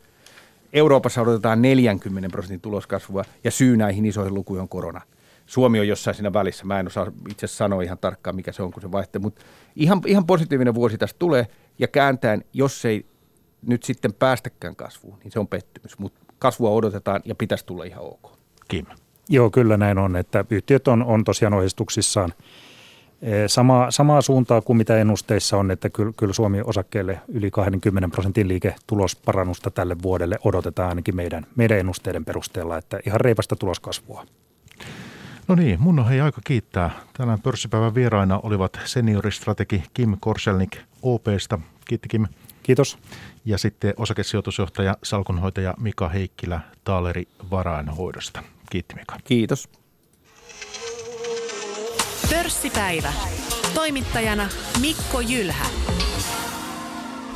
Euroopassa 0.73 1.21
odotetaan 1.21 1.61
40 1.61 2.29
prosentin 2.29 2.61
tuloskasvua 2.61 3.23
ja 3.43 3.51
syy 3.51 3.77
näihin 3.77 4.05
isoihin 4.05 4.33
lukuihin 4.33 4.61
on 4.61 4.69
korona. 4.69 5.01
Suomi 5.49 5.79
on 5.79 5.87
jossain 5.87 6.15
siinä 6.15 6.33
välissä. 6.33 6.65
Mä 6.65 6.79
en 6.79 6.87
osaa 6.87 7.11
itse 7.29 7.47
sanoa 7.47 7.81
ihan 7.81 7.97
tarkkaan, 7.97 8.35
mikä 8.35 8.51
se 8.51 8.63
on, 8.63 8.71
kun 8.71 8.81
se 8.81 8.91
vaihtelee. 8.91 9.23
Mutta 9.23 9.41
ihan, 9.75 10.01
ihan 10.05 10.25
positiivinen 10.25 10.75
vuosi 10.75 10.97
tästä 10.97 11.19
tulee 11.19 11.47
ja 11.79 11.87
kääntäen, 11.87 12.43
jos 12.53 12.85
ei 12.85 13.05
nyt 13.67 13.83
sitten 13.83 14.13
päästäkään 14.13 14.75
kasvuun, 14.75 15.17
niin 15.23 15.31
se 15.31 15.39
on 15.39 15.47
pettymys. 15.47 15.99
Mutta 15.99 16.19
kasvua 16.39 16.69
odotetaan 16.69 17.21
ja 17.25 17.35
pitäisi 17.35 17.65
tulla 17.65 17.83
ihan 17.83 18.03
ok. 18.03 18.31
Kim. 18.67 18.85
Joo, 19.29 19.49
kyllä 19.49 19.77
näin 19.77 19.97
on, 19.97 20.15
että 20.15 20.45
yhtiöt 20.49 20.87
on, 20.87 21.03
on 21.03 21.23
tosiaan 21.23 21.53
ohjeistuksissaan 21.53 22.33
sama, 23.47 23.91
samaa 23.91 24.21
suuntaa 24.21 24.61
kuin 24.61 24.77
mitä 24.77 24.97
ennusteissa 24.97 25.57
on, 25.57 25.71
että 25.71 25.89
kyllä, 25.89 26.13
kyllä 26.17 26.33
Suomi-osakkeelle 26.33 27.21
yli 27.27 27.51
20 27.51 28.09
prosentin 28.09 28.47
liiketulosparannusta 28.47 29.71
tälle 29.71 29.95
vuodelle 30.01 30.35
odotetaan 30.43 30.89
ainakin 30.89 31.15
meidän, 31.15 31.45
meidän 31.55 31.79
ennusteiden 31.79 32.25
perusteella, 32.25 32.77
että 32.77 32.99
ihan 33.05 33.21
reipasta 33.21 33.55
tuloskasvua. 33.55 34.25
No 35.49 35.55
niin, 35.55 35.81
mun 35.81 35.99
on 35.99 36.07
hei 36.07 36.21
aika 36.21 36.41
kiittää. 36.43 36.91
Tänään 37.13 37.41
pörssipäivän 37.41 37.95
vieraina 37.95 38.39
olivat 38.43 38.79
senioristrategi 38.85 39.83
Kim 39.93 40.17
Korselnik 40.19 40.77
OPsta. 41.01 41.59
Kiitti 41.87 42.09
Kim. 42.09 42.25
Kiitos. 42.63 42.97
Ja 43.45 43.57
sitten 43.57 43.93
osakesijoitusjohtaja, 43.97 44.97
salkunhoitaja 45.03 45.73
Mika 45.79 46.09
Heikkilä 46.09 46.59
Taaleri 46.83 47.27
varainhoidosta. 47.51 48.43
Kiitti 48.69 48.95
Mika. 48.95 49.17
Kiitos. 49.23 49.69
Pörssipäivä. 52.29 53.13
Toimittajana 53.73 54.49
Mikko 54.81 55.21
Jylhä. 55.21 55.65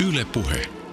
Yle 0.08 0.24
Puhe. 0.24 0.83